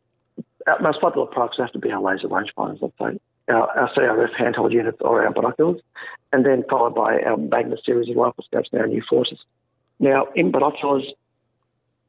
our 0.67 0.81
most 0.81 1.01
popular 1.01 1.27
products 1.27 1.57
have 1.59 1.73
to 1.73 1.79
be 1.79 1.91
our 1.91 2.01
laser 2.01 2.29
rangefinders. 2.29 2.79
Let's 2.81 2.95
say 3.01 3.19
our, 3.49 3.71
our 3.79 3.91
CRF 3.95 4.35
handheld 4.39 4.73
units 4.73 4.99
or 5.01 5.25
our 5.25 5.33
binoculars, 5.33 5.81
and 6.33 6.45
then 6.45 6.65
followed 6.69 6.95
by 6.95 7.21
our 7.21 7.37
Magnus 7.37 7.81
series 7.85 8.09
of 8.11 8.17
rifle 8.17 8.45
scopes 8.45 8.69
and 8.73 8.81
our 8.81 8.87
new 8.87 9.03
Fortis. 9.09 9.39
Now, 9.99 10.27
in 10.35 10.51
binoculars, 10.51 11.05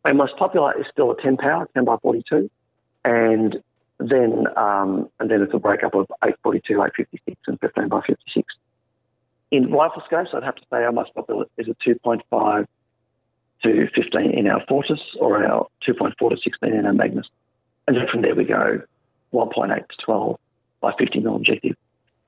our 0.04 0.14
most 0.14 0.38
popular 0.38 0.80
is 0.80 0.86
still 0.92 1.12
a 1.12 1.22
10 1.22 1.38
power, 1.38 1.68
10 1.74 1.86
by 1.86 1.98
42, 2.02 2.50
and 3.06 3.62
then 4.00 4.46
um, 4.56 5.10
and 5.20 5.30
then 5.30 5.42
it's 5.42 5.54
a 5.54 5.60
breakup 5.60 5.96
of 5.96 6.06
842, 6.24 6.74
856, 6.74 7.38
and 7.48 7.60
15 7.60 7.88
by 7.88 8.02
56. 8.06 8.46
In 9.50 9.72
rifle 9.72 10.04
scopes, 10.06 10.30
I'd 10.34 10.44
have 10.44 10.56
to 10.56 10.62
say 10.70 10.78
our 10.78 10.92
most 10.92 11.14
popular 11.14 11.46
is 11.58 11.68
a 11.68 11.76
2.5 11.88 12.68
to 13.64 13.88
15 13.96 14.32
in 14.38 14.48
our 14.48 14.62
Fortis 14.68 15.00
or 15.20 15.44
our 15.44 15.68
2.4 15.88 16.30
to 16.30 16.38
16 16.38 16.74
in 16.74 16.86
our 16.86 16.94
Magnus. 16.94 17.28
And 17.88 17.96
then 17.96 18.08
from 18.12 18.22
there 18.22 18.36
we 18.36 18.44
go 18.44 18.82
1.8 19.34 19.76
to 19.76 19.96
12 20.06 20.40
by 20.82 20.94
50 20.98 21.20
mil 21.20 21.36
objective 21.36 21.76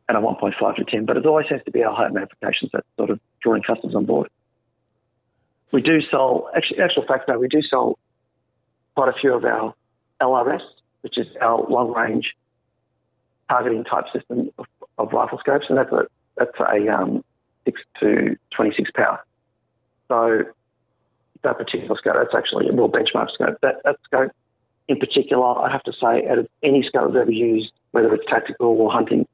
and 0.07 0.17
a 0.17 0.21
1.5 0.21 0.75
to 0.75 0.83
10. 0.83 1.05
But 1.05 1.17
it 1.17 1.25
always 1.25 1.47
has 1.49 1.61
to 1.65 1.71
be 1.71 1.83
our 1.83 1.95
home 1.95 2.17
applications 2.17 2.71
that 2.73 2.83
sort 2.97 3.09
of 3.09 3.19
drawing 3.41 3.63
customers 3.63 3.95
on 3.95 4.05
board. 4.05 4.29
We 5.71 5.81
do 5.81 6.01
sell, 6.09 6.49
actually, 6.55 6.81
actual 6.81 7.05
fact 7.05 7.27
though, 7.27 7.37
we 7.37 7.47
do 7.47 7.61
sell 7.61 7.99
quite 8.95 9.09
a 9.09 9.13
few 9.19 9.33
of 9.33 9.45
our 9.45 9.73
LRS, 10.21 10.61
which 11.01 11.17
is 11.17 11.27
our 11.41 11.63
long 11.69 11.93
range 11.93 12.33
targeting 13.49 13.83
type 13.83 14.05
system 14.13 14.51
of, 14.57 14.65
of 14.97 15.13
rifle 15.13 15.37
scopes, 15.39 15.65
and 15.69 15.77
that's 15.77 15.91
a 15.91 16.07
that's 16.37 16.59
a 16.59 16.87
um, 16.87 17.23
six 17.65 17.81
to 17.99 18.35
26 18.55 18.91
power. 18.95 19.23
So 20.07 20.43
that 21.43 21.57
particular 21.57 21.95
scope, 21.97 22.15
that's 22.15 22.35
actually 22.35 22.67
a 22.67 22.71
real 22.71 22.89
benchmark 22.89 23.31
scope. 23.33 23.57
That, 23.61 23.81
that 23.83 23.97
scope 24.03 24.31
in 24.87 24.97
particular, 24.97 25.59
I 25.59 25.71
have 25.71 25.83
to 25.83 25.93
say, 25.93 26.27
out 26.27 26.39
of 26.39 26.47
any 26.63 26.83
scope 26.87 27.11
I've 27.11 27.15
ever 27.15 27.31
used, 27.31 27.71
whether 27.91 28.13
it's 28.13 28.25
tactical 28.29 28.67
or 28.67 28.91
hunting, 28.91 29.27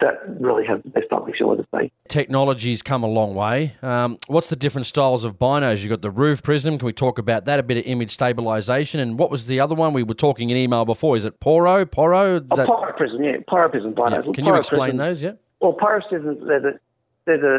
that 0.00 0.20
really 0.38 0.66
has 0.66 0.82
the 0.82 0.90
best 0.90 1.06
optics 1.10 1.38
you'll 1.40 1.52
ever 1.52 1.64
see. 1.74 1.90
Technology's 2.08 2.82
come 2.82 3.02
a 3.02 3.06
long 3.06 3.34
way. 3.34 3.72
Um, 3.80 4.18
what's 4.26 4.48
the 4.48 4.56
different 4.56 4.86
styles 4.86 5.24
of 5.24 5.38
binos? 5.38 5.80
You've 5.80 5.88
got 5.88 6.02
the 6.02 6.10
roof 6.10 6.42
prism. 6.42 6.78
Can 6.78 6.84
we 6.84 6.92
talk 6.92 7.18
about 7.18 7.46
that? 7.46 7.58
A 7.58 7.62
bit 7.62 7.78
of 7.78 7.84
image 7.84 8.12
stabilization. 8.12 9.00
And 9.00 9.18
what 9.18 9.30
was 9.30 9.46
the 9.46 9.60
other 9.60 9.74
one? 9.74 9.94
We 9.94 10.02
were 10.02 10.12
talking 10.12 10.50
in 10.50 10.58
email 10.58 10.84
before. 10.84 11.16
Is 11.16 11.24
it 11.24 11.40
Porro? 11.40 11.86
Porro? 11.86 12.36
Oh, 12.36 12.38
that... 12.40 12.66
Pyro 12.66 12.92
prism, 12.98 13.24
yeah. 13.24 13.36
Pyro 13.48 13.70
prism 13.70 13.94
binos. 13.94 14.26
Yeah. 14.26 14.32
Can 14.32 14.44
you 14.44 14.54
explain 14.56 14.90
prism, 14.90 14.98
those, 14.98 15.22
yeah? 15.22 15.32
Well, 15.62 15.72
Pyro 15.72 16.02
prisms, 16.06 16.46
they're 16.46 16.60
the, 16.60 16.78
they're 17.24 17.40
the 17.40 17.58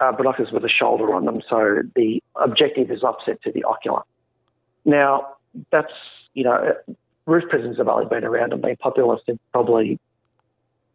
uh, 0.00 0.12
binoculars 0.12 0.52
with 0.52 0.64
a 0.64 0.68
shoulder 0.68 1.14
on 1.14 1.24
them. 1.24 1.40
So 1.48 1.78
the 1.96 2.22
objective 2.34 2.90
is 2.90 3.02
offset 3.02 3.40
to 3.42 3.50
the 3.50 3.64
ocular. 3.64 4.02
Now, 4.84 5.28
that's, 5.72 5.92
you 6.34 6.44
know, 6.44 6.74
roof 7.26 7.44
prisms 7.48 7.78
have 7.78 7.88
only 7.88 8.06
been 8.06 8.24
around 8.24 8.52
and 8.52 8.62
been 8.62 8.76
popular 8.76 9.16
since 9.26 9.38
probably 9.52 9.98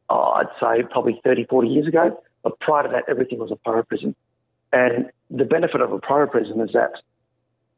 oh, 0.09 0.31
I'd 0.37 0.47
say 0.59 0.83
probably 0.89 1.19
30, 1.23 1.45
40 1.45 1.67
years 1.67 1.87
ago. 1.87 2.21
But 2.43 2.59
prior 2.59 2.83
to 2.83 2.89
that, 2.89 3.03
everything 3.07 3.39
was 3.39 3.51
a 3.51 3.55
pyroprism. 3.55 4.15
And 4.71 5.09
the 5.29 5.45
benefit 5.45 5.81
of 5.81 5.91
a 5.91 5.99
pyroprism 5.99 6.63
is 6.63 6.71
that 6.73 6.93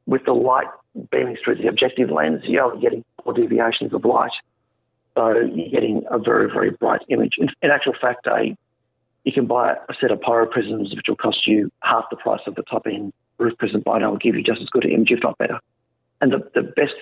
with 0.06 0.26
the 0.26 0.34
light 0.34 0.68
beaming 1.12 1.38
through 1.44 1.56
the 1.56 1.68
objective 1.68 2.10
lens, 2.10 2.42
you're 2.44 2.64
only 2.64 2.82
getting 2.82 3.04
four 3.24 3.34
deviations 3.34 3.94
of 3.94 4.06
light. 4.06 4.32
So 5.16 5.30
you're 5.32 5.70
getting 5.70 6.04
a 6.10 6.20
very, 6.20 6.50
very 6.52 6.72
bright 6.72 7.02
image. 7.10 7.34
In, 7.38 7.50
in 7.62 7.72
actual 7.72 7.94
fact, 8.00 8.28
a, 8.28 8.56
you 9.24 9.32
can 9.32 9.46
buy 9.46 9.74
a 9.74 9.94
set 10.00 10.12
of 10.12 10.20
pyroprisms 10.20 10.96
which 10.96 11.06
will 11.08 11.16
cost 11.16 11.48
you 11.48 11.72
half 11.82 12.06
the 12.10 12.18
price 12.18 12.42
of 12.48 12.56
the 12.56 12.64
top 12.64 12.84
end 12.86 13.14
roof 13.38 13.58
prism 13.58 13.82
bino 13.84 14.12
will 14.12 14.18
give 14.18 14.36
you 14.36 14.44
just 14.44 14.62
as 14.62 14.70
good 14.70 14.86
an 14.86 14.92
image, 14.92 15.12
if 15.12 15.20
not 15.24 15.38
better. 15.38 15.60
And 16.22 16.32
the, 16.32 16.50
the 16.54 16.62
best, 16.62 16.94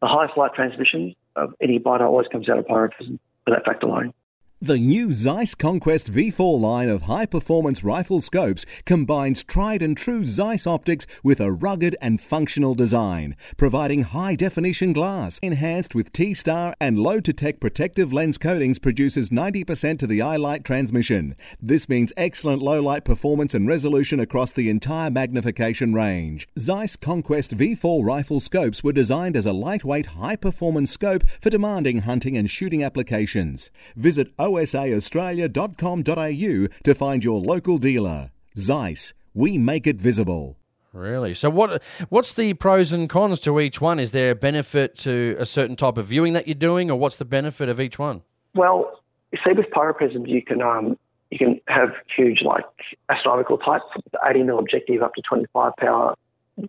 the 0.00 0.06
highest 0.08 0.36
light 0.36 0.54
transmission 0.54 1.14
of 1.36 1.54
any 1.60 1.78
bino 1.78 2.06
always 2.06 2.28
comes 2.28 2.48
out 2.48 2.58
of 2.58 2.66
pyroprism 2.66 3.18
for 3.44 3.50
that 3.50 3.64
fact 3.64 3.82
alone. 3.82 4.12
The 4.60 4.76
new 4.76 5.12
Zeiss 5.12 5.54
Conquest 5.54 6.12
V4 6.12 6.58
line 6.60 6.88
of 6.88 7.02
high 7.02 7.26
performance 7.26 7.84
rifle 7.84 8.20
scopes 8.20 8.66
combines 8.84 9.44
tried 9.44 9.82
and 9.82 9.96
true 9.96 10.26
Zeiss 10.26 10.66
optics 10.66 11.06
with 11.22 11.38
a 11.38 11.52
rugged 11.52 11.94
and 12.00 12.20
functional 12.20 12.74
design, 12.74 13.36
providing 13.56 14.02
high 14.02 14.34
definition 14.34 14.92
glass 14.92 15.38
enhanced 15.38 15.94
with 15.94 16.12
T 16.12 16.34
star 16.34 16.74
and 16.80 16.98
LotuTec 16.98 17.60
protective 17.60 18.12
lens 18.12 18.36
coatings 18.36 18.80
produces 18.80 19.30
90% 19.30 19.96
to 20.00 20.08
the 20.08 20.20
eye 20.20 20.34
light 20.34 20.64
transmission. 20.64 21.36
This 21.62 21.88
means 21.88 22.12
excellent 22.16 22.60
low 22.60 22.82
light 22.82 23.04
performance 23.04 23.54
and 23.54 23.68
resolution 23.68 24.18
across 24.18 24.50
the 24.50 24.68
entire 24.68 25.08
magnification 25.08 25.94
range. 25.94 26.48
Zeiss 26.58 26.96
Conquest 26.96 27.56
V4 27.56 28.04
rifle 28.04 28.40
scopes 28.40 28.82
were 28.82 28.92
designed 28.92 29.36
as 29.36 29.46
a 29.46 29.52
lightweight, 29.52 30.06
high 30.06 30.34
performance 30.34 30.90
scope 30.90 31.22
for 31.40 31.48
demanding 31.48 32.00
hunting 32.00 32.36
and 32.36 32.50
shooting 32.50 32.82
applications. 32.82 33.70
Visit 33.94 34.32
osaaustralia.com.au 34.52 36.68
to 36.84 36.94
find 36.94 37.24
your 37.24 37.40
local 37.40 37.78
dealer. 37.78 38.30
Zeiss, 38.56 39.12
we 39.34 39.58
make 39.58 39.86
it 39.86 40.00
visible. 40.00 40.56
Really? 40.92 41.34
So 41.34 41.50
what 41.50 41.82
what's 42.08 42.34
the 42.34 42.54
pros 42.54 42.92
and 42.92 43.08
cons 43.08 43.38
to 43.40 43.60
each 43.60 43.80
one? 43.80 44.00
Is 44.00 44.12
there 44.12 44.32
a 44.32 44.34
benefit 44.34 44.96
to 44.98 45.36
a 45.38 45.46
certain 45.46 45.76
type 45.76 45.98
of 45.98 46.06
viewing 46.06 46.32
that 46.32 46.48
you're 46.48 46.54
doing, 46.54 46.90
or 46.90 46.98
what's 46.98 47.16
the 47.16 47.24
benefit 47.24 47.68
of 47.68 47.80
each 47.80 47.98
one? 47.98 48.22
Well, 48.54 49.00
you 49.32 49.38
see, 49.46 49.52
with 49.52 49.66
pyroprisms, 49.66 50.28
you 50.28 50.42
can 50.42 50.62
um, 50.62 50.98
you 51.30 51.38
can 51.38 51.60
have 51.68 51.90
huge 52.16 52.40
like 52.42 52.64
astronomical 53.10 53.58
types, 53.58 53.84
80 54.28 54.40
mm 54.40 54.58
objective 54.58 55.02
up 55.02 55.14
to 55.14 55.22
25 55.22 55.76
power, 55.76 56.14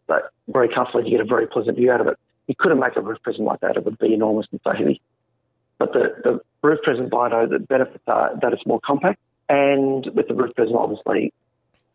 but 0.07 0.31
very 0.49 0.67
comfortably 0.67 1.09
you 1.09 1.17
get 1.17 1.25
a 1.25 1.27
very 1.27 1.47
pleasant 1.47 1.77
view 1.77 1.91
out 1.91 2.01
of 2.01 2.07
it. 2.07 2.17
You 2.47 2.55
couldn't 2.57 2.79
make 2.79 2.95
a 2.97 3.01
roof 3.01 3.19
prism 3.23 3.45
like 3.45 3.61
that; 3.61 3.77
it 3.77 3.85
would 3.85 3.97
be 3.99 4.13
enormous 4.13 4.47
and 4.51 4.59
so 4.63 4.73
heavy. 4.73 5.01
But 5.79 5.93
the, 5.93 6.13
the 6.23 6.39
roof 6.61 6.79
prism 6.83 7.09
bino, 7.09 7.47
the 7.47 7.59
benefits 7.59 8.03
are 8.05 8.37
that 8.41 8.53
it's 8.53 8.65
more 8.65 8.79
compact, 8.85 9.19
and 9.47 10.05
with 10.13 10.27
the 10.27 10.35
roof 10.35 10.53
prism, 10.55 10.75
obviously, 10.75 11.33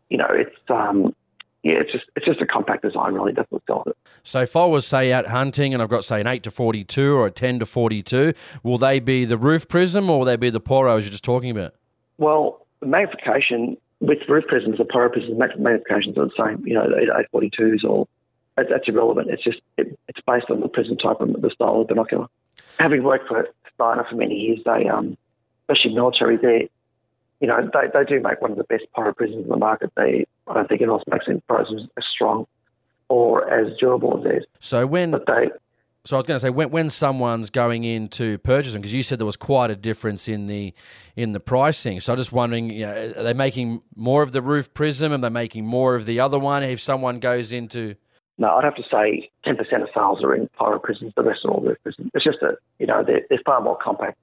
you 0.09 0.17
know, 0.17 0.27
it's 0.29 0.55
um, 0.69 1.15
yeah, 1.63 1.75
it's 1.79 1.91
just 1.91 2.05
it's 2.15 2.25
just 2.25 2.41
a 2.41 2.45
compact 2.45 2.83
design, 2.83 3.13
really. 3.13 3.31
That's 3.31 3.49
what 3.51 3.61
sells 3.67 3.87
it. 3.87 3.97
So 4.23 4.41
if 4.41 4.55
I 4.55 4.65
was 4.65 4.85
say 4.85 5.13
out 5.13 5.27
hunting 5.27 5.73
and 5.73 5.81
I've 5.81 5.89
got 5.89 6.03
say 6.03 6.19
an 6.19 6.27
eight 6.27 6.43
to 6.43 6.51
forty 6.51 6.83
two 6.83 7.15
or 7.15 7.27
a 7.27 7.31
ten 7.31 7.59
to 7.59 7.65
forty 7.65 8.03
two, 8.03 8.33
will 8.63 8.77
they 8.77 8.99
be 8.99 9.23
the 9.23 9.37
roof 9.37 9.67
prism 9.67 10.09
or 10.09 10.19
will 10.19 10.25
they 10.25 10.35
be 10.35 10.49
the 10.49 10.59
Porro 10.59 10.97
as 10.97 11.05
you're 11.05 11.11
just 11.11 11.23
talking 11.23 11.51
about? 11.51 11.73
Well, 12.17 12.65
the 12.81 12.87
magnification 12.87 13.77
with 13.99 14.19
roof 14.27 14.45
prisms, 14.47 14.77
the 14.77 14.85
Porro 14.85 15.09
prisms, 15.09 15.39
magnifications 15.39 16.17
are 16.17 16.25
the 16.25 16.31
same. 16.37 16.65
You 16.67 16.73
know, 16.73 16.89
the 16.89 17.01
eight 17.19 17.29
forty 17.31 17.51
twos 17.55 17.83
or 17.87 18.07
that's 18.55 18.87
irrelevant. 18.87 19.29
It's 19.29 19.43
just 19.43 19.59
it, 19.77 19.97
it's 20.07 20.19
based 20.25 20.49
on 20.49 20.61
the 20.61 20.67
prism 20.67 20.97
type 20.97 21.19
and 21.19 21.35
the 21.35 21.49
style 21.49 21.81
of 21.81 21.87
the 21.87 21.93
binocular. 21.93 22.27
Having 22.79 23.03
worked 23.03 23.27
for 23.27 23.47
Steiner 23.75 24.05
for 24.09 24.15
many 24.15 24.35
years, 24.35 24.59
they 24.65 24.87
um, 24.87 25.17
especially 25.67 25.93
military, 25.93 26.37
they 26.37 26.69
you 27.39 27.47
know 27.47 27.69
they, 27.73 27.87
they 27.93 28.05
do 28.05 28.21
make 28.21 28.41
one 28.41 28.51
of 28.51 28.57
the 28.57 28.63
best 28.63 28.83
pyro 28.93 29.13
prisms 29.13 29.43
in 29.43 29.49
the 29.49 29.57
market. 29.57 29.91
They 29.95 30.25
I 30.47 30.53
don't 30.53 30.67
think 30.67 30.81
anyone 30.81 30.99
else 30.99 31.07
makes 31.07 31.25
any 31.27 31.41
prisms 31.47 31.89
as 31.97 32.03
strong 32.13 32.47
or 33.09 33.49
as 33.49 33.77
durable 33.77 34.17
as 34.17 34.23
theirs. 34.23 34.45
So 34.59 34.85
when 34.87 35.11
they 35.11 35.49
so 36.05 36.15
I 36.15 36.19
was 36.19 36.27
going 36.27 36.35
to 36.35 36.39
say 36.39 36.51
when 36.51 36.69
when 36.69 36.89
someone's 36.91 37.49
going 37.49 37.83
in 37.83 38.09
to 38.09 38.37
purchase 38.39 38.73
them 38.73 38.81
because 38.81 38.93
you 38.93 39.01
said 39.01 39.19
there 39.19 39.25
was 39.25 39.37
quite 39.37 39.71
a 39.71 39.75
difference 39.75 40.27
in 40.27 40.45
the 40.45 40.73
in 41.15 41.31
the 41.31 41.39
pricing. 41.39 41.99
So 41.99 42.13
I'm 42.13 42.17
just 42.17 42.31
wondering, 42.31 42.69
you 42.69 42.85
know, 42.85 43.13
are 43.17 43.23
they 43.23 43.33
making 43.33 43.81
more 43.95 44.21
of 44.21 44.31
the 44.31 44.41
roof 44.41 44.73
prism? 44.73 45.11
Are 45.11 45.17
they 45.17 45.29
making 45.29 45.65
more 45.65 45.95
of 45.95 46.05
the 46.05 46.19
other 46.19 46.37
one? 46.37 46.61
If 46.61 46.79
someone 46.79 47.19
goes 47.19 47.51
into 47.51 47.95
no, 48.37 48.49
I'd 48.55 48.63
have 48.63 48.75
to 48.75 48.83
say 48.91 49.29
10% 49.45 49.59
of 49.81 49.89
sales 49.93 50.23
are 50.23 50.35
in 50.35 50.49
pyro 50.57 50.79
prisms. 50.79 51.13
The 51.15 51.23
rest 51.23 51.45
are 51.45 51.51
all 51.51 51.61
roof 51.61 51.77
prisms. 51.83 52.11
It's 52.13 52.23
just 52.23 52.39
that 52.41 52.57
you 52.79 52.87
know 52.87 53.03
they're, 53.03 53.21
they're 53.29 53.39
far 53.45 53.61
more 53.61 53.77
compact. 53.77 54.17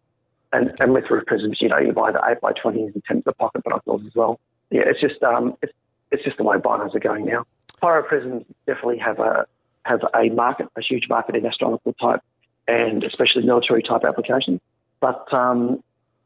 And, 0.53 0.71
and 0.81 0.93
with 0.93 1.05
roof 1.11 1.25
prisms, 1.27 1.59
you 1.63 1.69
know, 1.69 1.79
you 1.79 1.93
buy 1.93 2.13
the 2.13 2.21
eight 2.29 2.41
by 2.41 2.53
twenties 2.53 2.93
and 2.95 3.03
ten 3.05 3.23
the 3.25 3.33
pocket 3.33 3.65
binoculars 3.65 4.07
as 4.07 4.15
well. 4.15 4.39
Yeah, 4.71 4.83
it's 4.87 5.01
just 5.01 5.23
um, 5.23 5.57
it's 5.63 5.73
it's 6.11 6.25
just 6.25 6.37
the 6.37 6.45
way 6.45 6.59
binos 6.59 6.95
are 6.95 7.01
going 7.01 7.25
now. 7.25 7.45
Pyro 7.81 8.03
prisms 8.03 8.45
definitely 8.67 8.99
have 8.99 9.19
a 9.19 9.47
have 9.85 10.01
a 10.15 10.29
market, 10.29 10.69
a 10.77 10.83
huge 10.83 11.09
market 11.09 11.35
in 11.35 11.47
astronomical 11.47 11.95
type 11.95 12.21
and 12.69 13.03
especially 13.03 13.45
military 13.45 13.83
type 13.83 14.03
applications. 14.07 14.61
But 15.01 15.33
um, 15.33 15.83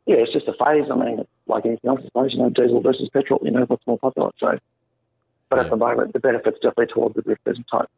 yeah, 0.06 0.16
it's 0.16 0.32
just 0.32 0.48
a 0.48 0.52
phase. 0.52 0.88
I 0.90 0.96
mean, 0.96 1.26
like 1.46 1.64
anything 1.64 1.88
else, 1.88 2.00
I 2.02 2.06
suppose. 2.06 2.32
You 2.32 2.40
know, 2.40 2.50
diesel 2.50 2.80
versus 2.80 3.08
petrol. 3.12 3.40
You 3.42 3.52
know, 3.52 3.62
what's 3.62 3.86
more 3.86 3.98
popular. 3.98 4.30
So, 4.38 4.58
but 5.56 5.60
Yeah. 5.60 5.64
at 5.64 5.70
the 5.70 5.76
moment, 5.76 6.12
the 6.12 6.20
benefits 6.20 6.58
definitely 6.62 6.86
towards 6.92 7.14
the 7.16 7.22
prism 7.44 7.64
type, 7.70 7.88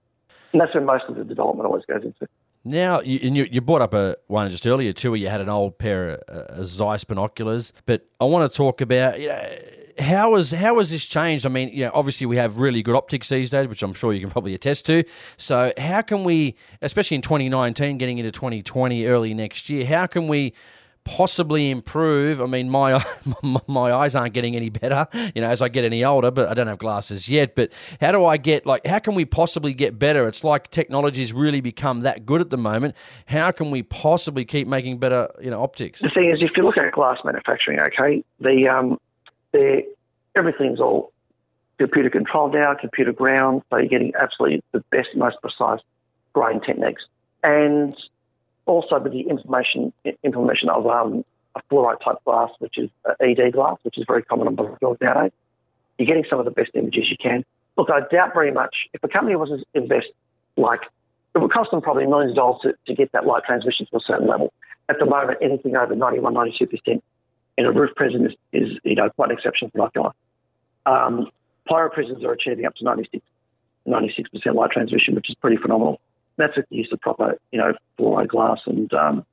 and 0.53 0.61
that's 0.61 0.73
where 0.75 0.83
most 0.83 1.05
of 1.09 1.17
the 1.17 1.25
development 1.25 1.67
always 1.67 1.85
goes 1.85 2.03
into. 2.05 2.27
Now, 2.65 3.01
you, 3.01 3.21
and 3.23 3.37
you, 3.37 3.47
you 3.51 3.61
brought 3.61 3.83
up 3.83 3.95
a 3.95 4.17
one 4.27 4.51
just 4.51 4.67
earlier 4.67 4.93
too, 4.93 5.11
where 5.13 5.21
you 5.21 5.29
had 5.29 5.41
an 5.41 5.49
old 5.49 5.79
pair 5.79 6.11
of 6.11 6.21
uh, 6.61 6.65
Zeiss 6.65 7.05
binoculars. 7.05 7.73
But 7.87 8.07
I 8.21 8.25
want 8.25 8.51
to 8.51 8.57
talk 8.57 8.81
about 8.81 9.19
you 9.21 9.29
know, 9.29 9.49
how 9.99 10.35
has 10.37 10.51
how 10.51 10.77
has 10.79 10.91
this 10.91 11.05
changed? 11.07 11.47
I 11.47 11.49
mean, 11.49 11.71
you 11.71 11.85
know, 11.87 11.91
obviously 11.95 12.27
we 12.27 12.37
have 12.37 12.59
really 12.59 12.83
good 12.83 12.95
optics 12.97 13.29
these 13.29 13.51
days, 13.51 13.69
which 13.69 13.83
I'm 13.83 13.95
sure 13.95 14.13
you 14.13 14.21
can 14.21 14.31
probably 14.31 14.55
attest 14.55 14.87
to. 14.87 15.05
So, 15.37 15.73
how 15.79 16.03
can 16.03 16.25
we, 16.25 16.57
especially 16.83 17.15
in 17.15 17.23
2019, 17.23 17.97
getting 17.99 18.19
into 18.19 18.33
2020, 18.33 19.07
early 19.07 19.35
next 19.35 19.69
year, 19.69 19.87
how 19.87 20.07
can 20.07 20.29
we? 20.29 20.53
Possibly 21.09 21.71
improve. 21.71 22.41
I 22.41 22.47
mean, 22.47 22.69
my 22.71 23.03
my 23.67 23.93
eyes 23.93 24.15
aren't 24.15 24.35
getting 24.35 24.55
any 24.57 24.69
better, 24.69 25.09
you 25.35 25.41
know, 25.41 25.49
as 25.49 25.63
I 25.63 25.69
get 25.69 25.85
any 25.85 26.05
older. 26.05 26.31
But 26.31 26.49
I 26.49 26.55
don't 26.55 26.67
have 26.67 26.79
glasses 26.79 27.29
yet. 27.29 27.55
But 27.55 27.71
how 28.01 28.13
do 28.13 28.25
I 28.25 28.37
get 28.37 28.67
like? 28.67 28.87
How 28.87 28.99
can 28.99 29.15
we 29.15 29.25
possibly 29.25 29.73
get 29.73 29.99
better? 29.99 30.29
It's 30.29 30.45
like 30.45 30.71
technology's 30.71 31.33
really 31.33 31.61
become 31.61 32.03
that 32.03 32.27
good 32.27 32.41
at 32.41 32.51
the 32.51 32.59
moment. 32.59 32.95
How 33.27 33.51
can 33.51 33.71
we 33.71 33.83
possibly 33.83 34.45
keep 34.45 34.69
making 34.69 34.99
better, 34.99 35.29
you 35.41 35.51
know, 35.51 35.63
optics? 35.63 36.01
The 36.01 36.11
thing 36.11 36.31
is, 36.31 36.39
if 36.43 36.51
you 36.57 36.63
look 36.63 36.77
at 36.77 36.93
glass 36.93 37.19
manufacturing, 37.25 37.81
okay, 37.81 38.23
the 38.41 38.69
um, 38.69 38.99
the 39.53 39.83
everything's 40.37 40.81
all 40.81 41.13
computer 41.79 42.11
controlled 42.11 42.53
now, 42.55 42.75
computer 42.75 43.13
ground, 43.13 43.63
so 43.71 43.79
you're 43.79 43.87
getting 43.87 44.13
absolutely 44.21 44.63
the 44.73 44.85
best, 44.91 45.09
most 45.15 45.37
precise 45.41 45.81
grain 46.33 46.61
techniques, 46.61 47.03
and 47.43 47.97
also 48.69 48.99
with 48.99 49.13
the 49.13 49.23
information 49.23 49.93
implementation 50.23 50.69
of 50.69 50.87
um, 50.87 51.25
a 51.57 51.61
fluorite 51.71 52.01
type 52.05 52.23
glass, 52.25 52.51
which 52.59 52.79
is 52.79 52.91
uh, 53.09 53.15
ED 53.21 53.53
glass, 53.53 53.77
which 53.83 53.99
is 53.99 54.05
very 54.07 54.23
common 54.23 54.47
on 54.47 54.55
binoculars 54.55 54.99
nowadays. 55.01 55.33
You're 55.99 56.07
getting 56.07 56.25
some 56.31 56.39
of 56.39 56.45
the 56.45 56.51
best 56.51 56.71
images 56.75 57.07
you 57.11 57.17
can. 57.21 57.45
Look, 57.77 57.89
I 57.91 58.01
doubt 58.15 58.35
very 58.35 58.53
much 58.53 58.75
if 58.93 59.03
a 59.03 59.09
company 59.09 59.37
was 59.37 59.49
to 59.49 59.65
invest 59.75 60.07
like 60.57 60.81
it 61.35 61.39
would 61.39 61.53
cost 61.53 61.71
them 61.71 61.81
probably 61.81 62.07
millions 62.07 62.33
of 62.33 62.37
dollars 62.37 62.61
to, 62.63 62.75
to 62.87 62.95
get 62.95 63.13
that 63.13 63.27
light 63.27 63.45
transmission 63.45 63.87
to 63.91 63.97
a 63.97 64.01
certain 64.07 64.27
level. 64.27 64.53
At 64.89 64.99
the 64.99 65.07
moment, 65.07 65.39
anything 65.43 65.77
over 65.77 65.95
91, 65.95 66.35
92% 66.35 67.03
in 67.59 67.67
a 67.67 67.73
roof 67.73 67.91
prism 67.95 68.27
is, 68.27 68.33
is 68.53 68.79
you 68.85 68.95
know, 68.95 69.11
quite 69.11 69.31
an 69.31 69.37
exceptional 69.37 69.71
binocular. 69.71 70.11
Um, 70.87 71.29
pyro 71.69 71.91
prisms 71.91 72.25
are 72.25 72.33
achieving 72.33 72.65
up 72.65 72.75
to 72.77 72.85
96, 72.85 73.25
96% 73.87 74.55
light 74.55 74.71
transmission, 74.71 75.15
which 75.15 75.29
is 75.29 75.37
pretty 75.37 75.57
phenomenal. 75.57 76.01
That's 76.39 76.57
with 76.57 76.67
the 76.71 76.77
use 76.77 76.89
of 76.93 77.01
proper, 77.01 77.39
you 77.53 77.59
know, 77.59 77.75
fluoride 77.99 78.29
glass 78.29 78.59
and 78.67 78.93
um, 78.95 79.27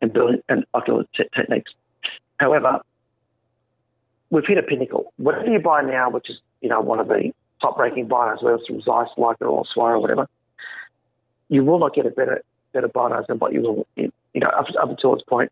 and 0.00 0.12
building 0.12 0.42
and 0.48 0.64
ocular 0.74 1.04
te- 1.16 1.24
techniques. 1.34 1.72
However, 2.38 2.80
we've 4.30 4.46
hit 4.46 4.58
a 4.58 4.62
pinnacle. 4.62 5.12
Whatever 5.16 5.50
you 5.50 5.58
buy 5.58 5.82
now, 5.82 6.10
which 6.10 6.30
is 6.30 6.36
you 6.60 6.68
know 6.68 6.80
one 6.80 7.00
of 7.00 7.08
the 7.08 7.32
top-ranking 7.60 8.08
binos, 8.08 8.42
whether 8.42 8.56
it's 8.56 8.66
from 8.66 8.82
Zeiss, 8.82 9.08
Leica, 9.16 9.42
or 9.42 9.64
Swaro 9.74 9.94
or 9.94 9.98
whatever, 10.00 10.28
you 11.48 11.64
will 11.64 11.78
not 11.78 11.94
get 11.94 12.06
a 12.06 12.10
better 12.10 12.42
better 12.72 12.88
binos 12.88 13.26
than 13.26 13.38
what 13.38 13.52
you 13.52 13.62
will, 13.62 13.86
you 13.96 14.10
know, 14.34 14.48
up, 14.48 14.66
up 14.80 14.90
until 14.90 15.14
this 15.14 15.24
point. 15.28 15.50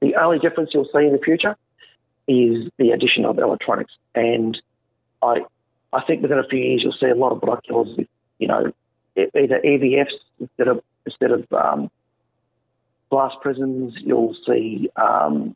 The 0.00 0.14
only 0.16 0.38
difference 0.38 0.70
you'll 0.72 0.88
see 0.92 1.06
in 1.06 1.12
the 1.12 1.18
future 1.18 1.56
is 2.28 2.70
the 2.78 2.90
addition 2.90 3.24
of 3.24 3.38
electronics, 3.38 3.92
and 4.14 4.56
I 5.22 5.40
I 5.92 6.02
think 6.06 6.22
within 6.22 6.38
a 6.38 6.46
few 6.46 6.58
years 6.58 6.82
you'll 6.84 6.96
see 7.00 7.06
a 7.06 7.14
lot 7.14 7.32
of 7.32 7.40
binoculars 7.40 7.96
with 7.96 8.08
you 8.38 8.46
know 8.46 8.72
either 9.16 9.60
EVFs 9.64 10.12
instead 10.40 10.68
of 10.68 10.82
instead 11.06 11.30
of 11.30 11.52
um, 11.52 11.90
glass 13.10 13.32
prisms. 13.40 13.94
You'll 13.98 14.36
see 14.46 14.90
um, 14.96 15.54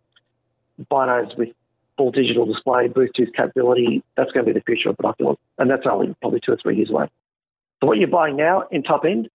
binos 0.91 1.37
with 1.37 1.51
full 1.97 2.11
digital 2.11 2.47
display, 2.47 2.89
Bluetooth 2.89 3.35
capability. 3.35 4.03
That's 4.17 4.31
going 4.33 4.47
to 4.47 4.53
be 4.53 4.59
the 4.59 4.65
future 4.65 4.91
of 4.91 4.97
binoculars, 4.97 5.39
and 5.59 5.71
that's 5.71 5.87
only 5.91 6.15
probably 6.21 6.41
two 6.45 6.53
or 6.53 6.59
three 6.63 6.77
years 6.77 6.91
away. 6.91 7.09
So 7.81 7.87
what 7.87 7.99
you're 7.99 8.09
buying 8.09 8.37
now 8.37 8.65
in 8.71 8.83
top 8.83 9.05
end, 9.05 9.29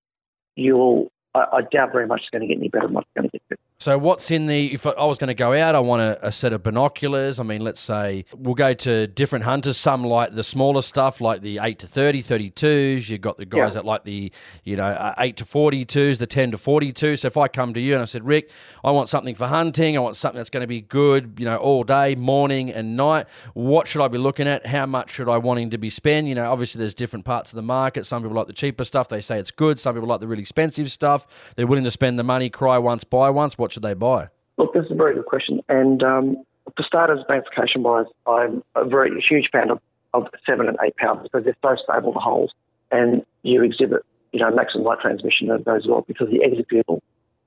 you'll 0.56 1.12
I, 1.34 1.46
I 1.54 1.62
doubt 1.62 1.92
very 1.92 2.08
much 2.08 2.22
it's 2.22 2.30
going 2.30 2.42
to 2.42 2.48
get 2.48 2.58
any 2.58 2.70
better 2.70 2.88
what's 2.88 3.08
going 3.16 3.30
to 3.30 3.32
get. 3.32 3.42
better. 3.50 3.62
So, 3.82 3.98
what's 3.98 4.30
in 4.30 4.46
the? 4.46 4.72
If 4.72 4.86
I 4.86 5.06
was 5.06 5.17
going 5.17 5.30
to 5.30 5.34
go 5.34 5.54
out, 5.54 5.74
I 5.74 5.80
want 5.80 6.04
a, 6.04 6.28
a 6.28 6.32
set 6.32 6.54
of 6.54 6.62
binoculars. 6.62 7.39
I 7.39 7.44
mean, 7.44 7.63
let's 7.63 7.82
say 7.82 8.26
we'll 8.32 8.54
go 8.54 8.76
to 8.76 9.08
different 9.08 9.44
hunters. 9.44 9.76
Some 9.76 10.04
like 10.04 10.36
the 10.36 10.44
smaller 10.44 10.84
stuff, 10.84 11.20
like 11.20 11.41
the 11.41 11.58
8 11.60 11.80
to 11.80 11.88
30, 11.88 12.22
32s. 12.22 13.10
You've 13.10 13.22
got 13.22 13.38
the 13.38 13.46
guys 13.46 13.58
Yeah. 13.58 13.70
that 13.70 13.86
like 13.86 14.04
the, 14.04 14.32
you 14.63 14.76
know, 14.76 14.86
uh, 14.86 15.15
8 15.17 15.36
to 15.38 15.46
42s, 15.46 16.20
the 16.20 16.28
10 16.28 16.52
to 16.52 16.60
42. 16.60 17.15
So, 17.15 17.26
if 17.26 17.38
I 17.38 17.48
come 17.48 17.74
to 17.74 17.80
you 17.80 17.94
and 17.96 18.04
I 18.04 18.06
said, 18.06 18.24
Rick, 18.24 18.52
I 18.84 18.91
want 18.91 19.10
something 19.10 19.34
for 19.34 19.48
hunting, 19.48 19.98
I 19.98 20.00
want 20.00 20.15
something 20.15 20.38
that's 20.38 20.52
going 20.52 20.62
to 20.62 20.67
be 20.67 20.82
good, 20.82 21.38
you 21.39 21.46
know, 21.46 21.58
all 21.58 21.84
day, 21.84 22.13
morning 22.13 22.70
and 22.70 22.96
night, 22.96 23.26
what 23.56 23.88
should 23.88 24.04
I 24.04 24.10
be 24.10 24.20
looking 24.20 24.48
at? 24.48 24.63
How 24.63 24.86
much 24.86 25.10
should 25.10 25.28
I 25.28 25.39
wanting 25.39 25.72
to 25.72 25.80
be 25.80 25.89
spend? 25.89 26.30
You 26.30 26.36
know, 26.36 26.52
obviously, 26.52 26.78
there's 26.78 26.94
different 26.94 27.26
parts 27.26 27.52
of 27.52 27.56
the 27.56 27.63
market. 27.63 28.06
Some 28.06 28.22
people 28.22 28.38
like 28.38 28.46
the 28.46 28.54
cheaper 28.54 28.84
stuff, 28.84 29.10
they 29.10 29.22
say 29.22 29.39
it's 29.39 29.50
good. 29.50 29.80
Some 29.80 29.96
people 29.96 30.08
like 30.08 30.20
the 30.20 30.28
really 30.28 30.44
expensive 30.44 30.91
stuff. 30.91 31.26
They're 31.56 31.65
willing 31.65 31.84
to 31.86 31.89
spend 31.89 32.20
the 32.20 32.24
money, 32.24 32.52
cry 32.52 32.78
once, 32.78 33.04
buy 33.04 33.32
once. 33.32 33.58
What 33.58 33.71
should 33.72 33.84
they 33.84 33.94
buy? 33.94 34.28
Look, 34.58 34.74
this 34.74 34.86
is 34.86 34.92
a 34.92 34.96
very 34.96 35.16
good 35.16 35.26
question. 35.26 35.62
And 35.70 36.04
um, 36.04 36.44
for 36.76 36.84
starters, 36.84 37.20
magnification 37.28 37.84
wise, 37.84 38.06
I'm 38.28 38.64
a 38.76 38.86
very 38.86 39.12
huge 39.28 39.50
fan 39.52 39.72
of, 39.72 39.80
of 40.14 40.28
seven 40.46 40.68
and 40.68 40.78
eight 40.84 40.96
pounds 40.98 41.24
because 41.24 41.46
they're 41.46 41.58
so 41.62 41.76
stable, 41.84 42.14
the 42.14 42.20
holes, 42.20 42.52
and 42.92 43.26
you 43.44 43.64
exhibit, 43.64 44.06
you 44.32 44.40
know, 44.40 44.52
maximum 44.52 44.86
light 44.86 45.00
transmission 45.02 45.50
of 45.50 45.64
those 45.66 45.88
well 45.88 46.04
because 46.08 46.30
the 46.30 46.44
exit 46.44 46.68
pupil 46.68 47.02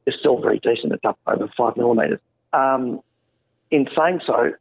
is 0.06 0.14
still 0.18 0.40
very 0.40 0.58
decent. 0.58 0.92
It's 0.92 1.04
up 1.04 1.18
over 1.26 1.48
five 1.56 1.76
millimetres. 1.76 2.20
Um, 2.52 3.00
in 3.70 3.86
saying 3.96 4.20
so, 4.26 4.52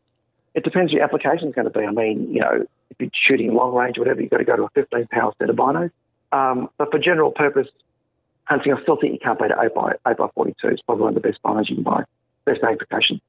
it 0.53 0.63
depends 0.63 0.91
what 0.91 0.97
your 0.97 1.03
application 1.03 1.49
is 1.49 1.55
going 1.55 1.71
to 1.71 1.77
be. 1.77 1.85
I 1.85 1.91
mean, 1.91 2.33
you 2.33 2.39
know, 2.39 2.65
if 2.89 2.97
you're 2.99 3.09
shooting 3.27 3.53
long 3.53 3.73
range 3.73 3.97
or 3.97 4.01
whatever, 4.01 4.21
you've 4.21 4.31
got 4.31 4.37
to 4.37 4.45
go 4.45 4.55
to 4.55 4.63
a 4.63 4.69
15 4.69 5.07
power 5.07 5.33
set 5.39 5.49
of 5.49 5.55
binos. 5.55 5.91
Um, 6.31 6.69
but 6.77 6.91
for 6.91 6.99
general 6.99 7.31
purpose 7.31 7.67
hunting, 8.45 8.73
I 8.73 8.81
still 8.81 8.97
think 8.99 9.13
you 9.13 9.19
can't 9.19 9.39
beat 9.39 9.51
an 9.51 9.57
8 9.59 9.73
by 9.73 9.93
8 10.07 10.17
by 10.17 10.27
42. 10.35 10.67
It's 10.67 10.81
probably 10.81 11.03
one 11.03 11.15
of 11.15 11.21
the 11.21 11.27
best 11.27 11.41
binos 11.43 11.69
you 11.69 11.75
can 11.75 11.83
buy, 11.83 12.03
best 12.45 12.61
magnification. 12.61 13.21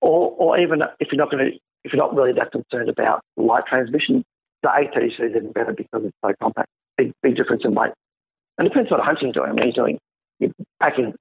Or, 0.00 0.32
or 0.38 0.58
even 0.58 0.82
if 1.00 1.08
you're 1.10 1.18
not 1.18 1.30
going 1.30 1.44
to, 1.44 1.58
if 1.84 1.92
you're 1.92 2.02
not 2.02 2.14
really 2.14 2.32
that 2.32 2.52
concerned 2.52 2.88
about 2.88 3.24
light 3.36 3.64
transmission, 3.68 4.24
the 4.62 4.68
832 4.68 5.24
is 5.24 5.36
even 5.36 5.52
better 5.52 5.72
because 5.72 6.04
it's 6.04 6.16
so 6.22 6.32
compact. 6.40 6.68
Big, 6.96 7.12
big 7.22 7.36
difference 7.36 7.62
in 7.64 7.74
weight. 7.74 7.92
And 8.58 8.66
it 8.66 8.70
depends 8.70 8.90
what 8.90 9.00
hunting 9.00 9.32
you're 9.34 9.44
doing. 9.44 9.50
I 9.50 9.52
mean, 9.52 9.72
you're 9.74 9.84
doing, 9.84 9.98
you're 10.40 10.50
packing, 10.80 11.14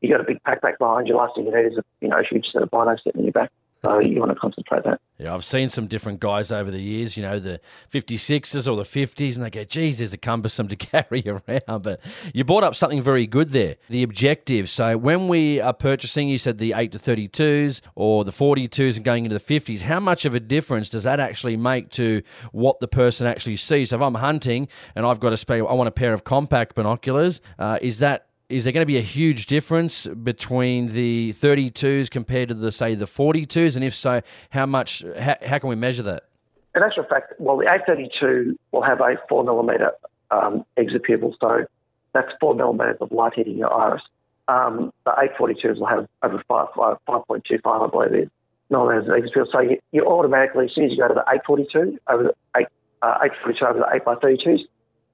you 0.00 0.08
got 0.08 0.20
a 0.20 0.24
big 0.24 0.42
packback 0.44 0.78
behind 0.78 1.08
you. 1.08 1.16
Last 1.16 1.34
thing 1.34 1.46
you 1.46 1.54
need 1.54 1.72
is 1.72 1.78
a, 1.78 1.82
you 2.00 2.08
know, 2.08 2.18
a 2.18 2.24
huge 2.24 2.46
set 2.52 2.62
of 2.62 2.70
binos 2.70 3.02
sitting 3.02 3.20
in 3.20 3.26
your 3.26 3.32
back. 3.32 3.50
So 3.84 3.98
you 4.00 4.18
want 4.18 4.32
to 4.32 4.38
concentrate 4.38 4.82
that. 4.84 4.98
Yeah, 5.18 5.34
I've 5.34 5.44
seen 5.44 5.68
some 5.68 5.86
different 5.86 6.18
guys 6.18 6.50
over 6.50 6.70
the 6.70 6.80
years, 6.80 7.18
you 7.18 7.22
know, 7.22 7.38
the 7.38 7.60
56s 7.92 8.66
or 8.66 8.76
the 8.76 8.82
50s, 8.82 9.36
and 9.36 9.44
they 9.44 9.50
go, 9.50 9.62
geez, 9.62 9.98
there's 9.98 10.14
a 10.14 10.18
cumbersome 10.18 10.68
to 10.68 10.76
carry 10.76 11.22
around. 11.26 11.82
But 11.82 12.00
you 12.32 12.44
brought 12.44 12.64
up 12.64 12.74
something 12.74 13.02
very 13.02 13.26
good 13.26 13.50
there 13.50 13.76
the 13.90 14.02
objective. 14.02 14.70
So 14.70 14.96
when 14.96 15.28
we 15.28 15.60
are 15.60 15.74
purchasing, 15.74 16.28
you 16.28 16.38
said 16.38 16.56
the 16.56 16.72
8 16.74 16.92
to 16.92 16.98
32s 16.98 17.82
or 17.94 18.24
the 18.24 18.32
42s 18.32 18.96
and 18.96 19.04
going 19.04 19.26
into 19.26 19.38
the 19.38 19.60
50s, 19.60 19.82
how 19.82 20.00
much 20.00 20.24
of 20.24 20.34
a 20.34 20.40
difference 20.40 20.88
does 20.88 21.02
that 21.02 21.20
actually 21.20 21.56
make 21.56 21.90
to 21.90 22.22
what 22.52 22.80
the 22.80 22.88
person 22.88 23.26
actually 23.26 23.56
sees? 23.56 23.90
So 23.90 23.96
if 23.96 24.02
I'm 24.02 24.14
hunting 24.14 24.68
and 24.96 25.04
I've 25.04 25.20
got 25.20 25.34
a 25.34 25.36
spare, 25.36 25.68
I 25.68 25.74
want 25.74 25.88
a 25.88 25.92
pair 25.92 26.14
of 26.14 26.24
compact 26.24 26.74
binoculars, 26.74 27.42
uh, 27.58 27.78
is 27.82 27.98
that 27.98 28.28
is 28.54 28.62
there 28.62 28.72
going 28.72 28.82
to 28.82 28.86
be 28.86 28.96
a 28.96 29.02
huge 29.02 29.46
difference 29.46 30.06
between 30.06 30.92
the 30.92 31.32
32s 31.32 32.08
compared 32.08 32.48
to 32.48 32.54
the 32.54 32.70
say 32.70 32.94
the 32.94 33.04
42s 33.04 33.74
and 33.74 33.84
if 33.84 33.94
so 33.94 34.20
how 34.50 34.64
much 34.64 35.04
how, 35.18 35.36
how 35.44 35.58
can 35.58 35.68
we 35.68 35.74
measure 35.74 36.04
that? 36.04 36.28
In 36.76 36.82
actual 36.82 37.04
fact 37.04 37.32
well 37.40 37.56
the 37.56 37.64
832 37.64 38.56
will 38.70 38.82
have 38.82 39.00
a 39.00 39.16
4 39.28 39.42
millimeter 39.42 39.90
um, 40.30 40.64
exit 40.76 41.02
pupil 41.02 41.34
so 41.40 41.64
that's 42.12 42.28
4 42.40 42.54
millimeters 42.54 42.98
of 43.00 43.10
light 43.10 43.32
hitting 43.34 43.58
your 43.58 43.74
iris. 43.74 44.02
Um, 44.46 44.92
the 45.04 45.10
842s 45.10 45.80
will 45.80 45.86
have 45.86 46.06
over 46.22 46.40
5, 46.46 46.68
5, 46.76 46.96
5.25 47.08 47.60
I 47.64 47.90
believe 47.90 48.12
it 48.12 48.22
is 48.24 48.30
millimeters 48.70 49.08
of 49.08 49.14
exit 49.14 49.32
pupil 49.34 49.50
so 49.50 49.60
you, 49.62 49.78
you, 49.90 50.06
automatically 50.06 50.66
as 50.66 50.70
soon 50.76 50.84
as 50.84 50.92
you 50.92 50.98
go 50.98 51.08
to 51.08 51.14
the 51.14 51.24
842 51.28 51.98
over 52.08 52.22
the 52.22 52.34
8, 52.56 52.66
uh, 53.02 53.18
842 53.24 53.66
over 53.66 53.78
the 53.80 53.96
8 53.96 54.04
by 54.04 54.14
32s 54.14 54.60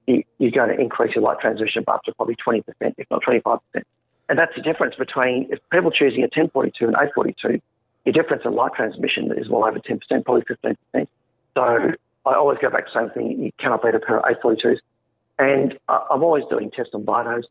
you, 0.07 0.23
you're 0.39 0.51
going 0.51 0.69
to 0.69 0.79
increase 0.79 1.15
your 1.15 1.23
light 1.23 1.39
transmission 1.39 1.83
up 1.87 2.03
to 2.03 2.13
probably 2.13 2.35
20%, 2.35 2.63
if 2.97 3.07
not 3.09 3.21
25%. 3.23 3.59
And 4.29 4.39
that's 4.39 4.55
the 4.55 4.61
difference 4.61 4.95
between 4.95 5.47
if 5.51 5.59
people 5.71 5.91
choosing 5.91 6.19
a 6.19 6.31
1042 6.31 6.85
and 6.85 6.95
842, 6.95 7.61
your 8.05 8.13
difference 8.13 8.43
in 8.45 8.53
light 8.53 8.71
transmission 8.75 9.31
is 9.37 9.49
well 9.49 9.65
over 9.65 9.79
10%, 9.79 9.99
probably 10.25 10.43
15%. 10.43 11.07
So 11.53 11.91
I 12.25 12.35
always 12.35 12.57
go 12.61 12.69
back 12.69 12.85
to 12.85 12.91
the 12.93 12.99
same 13.01 13.09
thing. 13.11 13.43
You 13.43 13.51
cannot 13.59 13.83
beat 13.83 13.95
a 13.95 13.99
pair 13.99 14.19
of 14.19 14.37
842s. 14.41 14.77
And 15.37 15.77
I'm 15.87 16.23
always 16.23 16.43
doing 16.49 16.71
tests 16.71 16.93
on 16.93 17.03
binos. 17.03 17.43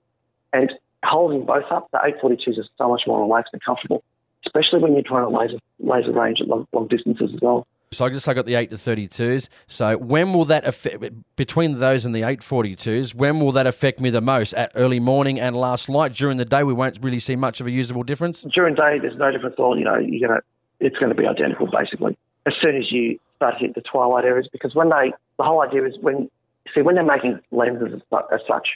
And 0.52 0.72
holding 1.04 1.44
both 1.44 1.64
up, 1.70 1.88
the 1.92 1.98
842s 1.98 2.58
are 2.58 2.64
so 2.78 2.88
much 2.88 3.02
more 3.06 3.20
relaxed 3.20 3.52
and 3.52 3.62
comfortable, 3.62 4.02
especially 4.46 4.80
when 4.80 4.94
you're 4.94 5.02
trying 5.02 5.28
to 5.28 5.36
laser, 5.36 5.58
laser 5.78 6.12
range 6.12 6.40
at 6.40 6.48
long, 6.48 6.66
long 6.72 6.88
distances 6.88 7.30
as 7.34 7.40
well. 7.40 7.66
So 7.92 8.04
I 8.04 8.08
just 8.08 8.28
I 8.28 8.34
got 8.34 8.46
the 8.46 8.54
eight 8.54 8.70
to 8.70 8.78
thirty 8.78 9.08
twos. 9.08 9.50
So 9.66 9.98
when 9.98 10.32
will 10.32 10.44
that 10.44 10.64
affect 10.64 11.02
between 11.34 11.78
those 11.78 12.06
and 12.06 12.14
the 12.14 12.22
eight 12.22 12.40
forty 12.40 12.76
twos? 12.76 13.16
When 13.16 13.40
will 13.40 13.50
that 13.50 13.66
affect 13.66 13.98
me 13.98 14.10
the 14.10 14.20
most? 14.20 14.54
At 14.54 14.70
early 14.76 15.00
morning 15.00 15.40
and 15.40 15.56
last 15.56 15.88
light 15.88 16.12
during 16.12 16.36
the 16.36 16.44
day, 16.44 16.62
we 16.62 16.72
won't 16.72 17.00
really 17.02 17.18
see 17.18 17.34
much 17.34 17.60
of 17.60 17.66
a 17.66 17.70
usable 17.72 18.04
difference. 18.04 18.42
During 18.42 18.76
day, 18.76 19.00
there's 19.00 19.18
no 19.18 19.32
difference 19.32 19.54
at 19.58 19.60
all. 19.60 19.76
You 19.76 19.86
know, 19.86 19.98
you're 19.98 20.28
gonna 20.28 20.40
it's 20.78 20.96
going 20.98 21.08
to 21.08 21.20
be 21.20 21.26
identical 21.26 21.66
basically. 21.66 22.16
As 22.46 22.52
soon 22.62 22.76
as 22.76 22.92
you 22.92 23.18
start 23.34 23.58
to 23.58 23.66
hit 23.66 23.74
the 23.74 23.80
twilight 23.80 24.24
areas, 24.24 24.48
because 24.52 24.72
when 24.72 24.90
they 24.90 25.12
the 25.36 25.42
whole 25.42 25.60
idea 25.60 25.84
is 25.84 25.94
when 26.00 26.30
see 26.72 26.82
when 26.82 26.94
they're 26.94 27.02
making 27.02 27.40
lenses 27.50 28.00
as 28.12 28.40
such, 28.46 28.68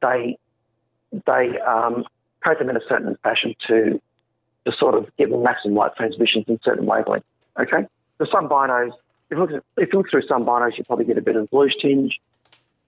they 0.00 0.38
they 1.12 1.58
um, 1.68 2.06
coat 2.42 2.58
them 2.58 2.70
in 2.70 2.78
a 2.78 2.86
certain 2.88 3.14
fashion 3.22 3.54
to 3.68 4.00
to 4.64 4.72
sort 4.80 4.94
of 4.94 5.14
get 5.18 5.28
maximum 5.30 5.74
light 5.74 5.94
transmissions 5.98 6.46
in 6.48 6.58
certain 6.64 6.86
wavelengths. 6.86 7.24
Okay 7.60 7.86
for 8.18 8.26
some 8.32 8.48
binos, 8.48 8.92
if 9.30 9.38
you, 9.38 9.38
look 9.38 9.50
at, 9.50 9.62
if 9.76 9.92
you 9.92 9.98
look 9.98 10.10
through 10.10 10.26
some 10.28 10.44
binos, 10.44 10.76
you 10.76 10.84
probably 10.84 11.04
get 11.04 11.18
a 11.18 11.22
bit 11.22 11.36
of 11.36 11.44
a 11.44 11.46
bluish 11.46 11.72
tinge. 11.80 12.18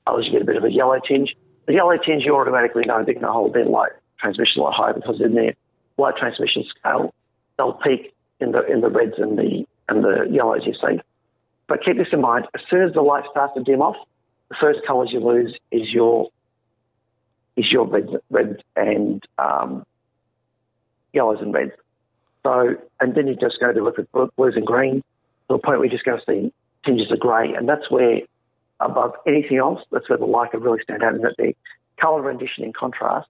Others, 0.06 0.26
you 0.26 0.32
get 0.32 0.42
a 0.42 0.44
bit 0.44 0.56
of 0.56 0.64
a 0.64 0.70
yellow 0.70 0.98
tinge. 1.06 1.34
The 1.66 1.74
yellow 1.74 1.96
tinge, 1.96 2.24
you 2.24 2.36
automatically 2.36 2.84
know 2.84 3.02
they're 3.04 3.14
going 3.14 3.26
to 3.26 3.32
hold 3.32 3.54
their 3.54 3.64
light 3.64 3.92
transmission 4.18 4.60
a 4.60 4.64
lot 4.64 4.74
higher 4.74 4.94
because 4.94 5.20
in 5.20 5.34
their 5.34 5.54
light 5.98 6.14
transmission 6.16 6.64
scale, 6.78 7.12
they'll 7.56 7.72
peak 7.72 8.14
in 8.40 8.52
the 8.52 8.64
in 8.66 8.80
the 8.80 8.88
reds 8.88 9.14
and 9.18 9.36
the 9.38 9.66
and 9.88 10.04
the 10.04 10.28
yellows 10.30 10.62
you 10.64 10.74
see. 10.74 11.00
But 11.66 11.84
keep 11.84 11.96
this 11.96 12.08
in 12.12 12.20
mind: 12.20 12.46
as 12.54 12.60
soon 12.70 12.82
as 12.82 12.92
the 12.92 13.02
light 13.02 13.24
starts 13.30 13.54
to 13.54 13.62
dim 13.64 13.82
off, 13.82 13.96
the 14.48 14.56
first 14.60 14.80
colours 14.86 15.10
you 15.12 15.20
lose 15.20 15.56
is 15.72 15.92
your 15.92 16.30
is 17.56 17.66
your 17.72 17.86
reds, 17.86 18.10
reds 18.30 18.60
and 18.76 19.24
um, 19.38 19.84
yellows 21.12 21.38
and 21.40 21.52
reds. 21.52 21.72
So, 22.44 22.76
and 23.00 23.14
then 23.14 23.26
you 23.26 23.34
just 23.34 23.58
go 23.58 23.72
to 23.72 23.82
look 23.82 23.98
at 23.98 24.06
blues 24.12 24.54
and 24.54 24.64
greens 24.64 25.02
to 25.48 25.54
a 25.54 25.58
point 25.58 25.78
where 25.78 25.86
you're 25.86 25.92
just 25.92 26.04
going 26.04 26.18
to 26.18 26.24
see 26.26 26.52
tinges 26.84 27.10
of 27.10 27.20
grey. 27.20 27.54
And 27.54 27.68
that's 27.68 27.90
where, 27.90 28.20
above 28.80 29.12
anything 29.26 29.58
else, 29.58 29.80
that's 29.90 30.08
where 30.08 30.18
the 30.18 30.26
Leica 30.26 30.54
really 30.54 30.80
stand 30.82 31.02
out, 31.02 31.14
and 31.14 31.24
that 31.24 31.36
the 31.38 31.54
colour 32.00 32.22
rendition 32.22 32.64
in 32.64 32.72
contrast, 32.72 33.28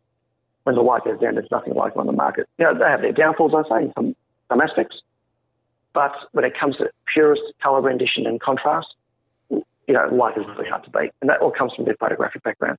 when 0.65 0.75
the 0.75 0.83
light 0.83 1.05
goes 1.05 1.21
down, 1.21 1.35
there's 1.35 1.51
nothing 1.51 1.75
like 1.75 1.93
it 1.93 1.99
on 1.99 2.07
the 2.07 2.13
market. 2.13 2.49
You 2.59 2.65
know, 2.65 2.77
they 2.77 2.85
have 2.85 3.03
their 3.03 3.13
downfalls, 3.13 3.53
I 3.55 3.69
say, 3.69 3.85
in 3.85 3.93
some, 3.95 4.17
some 4.49 4.61
aspects. 4.61 4.97
But 5.95 6.13
when 6.33 6.45
it 6.45 6.59
comes 6.59 6.77
to 6.77 6.91
purest 7.13 7.43
colour 7.63 7.81
rendition 7.81 8.27
and 8.27 8.41
contrast, 8.41 8.89
you 9.49 9.95
know, 9.95 10.09
Leica 10.11 10.41
is 10.41 10.47
really 10.57 10.69
hard 10.69 10.85
to 10.85 10.91
beat. 10.91 11.13
And 11.21 11.31
that 11.31 11.41
all 11.41 11.53
comes 11.53 11.73
from 11.75 11.85
their 11.85 11.95
photographic 11.95 12.43
background. 12.43 12.79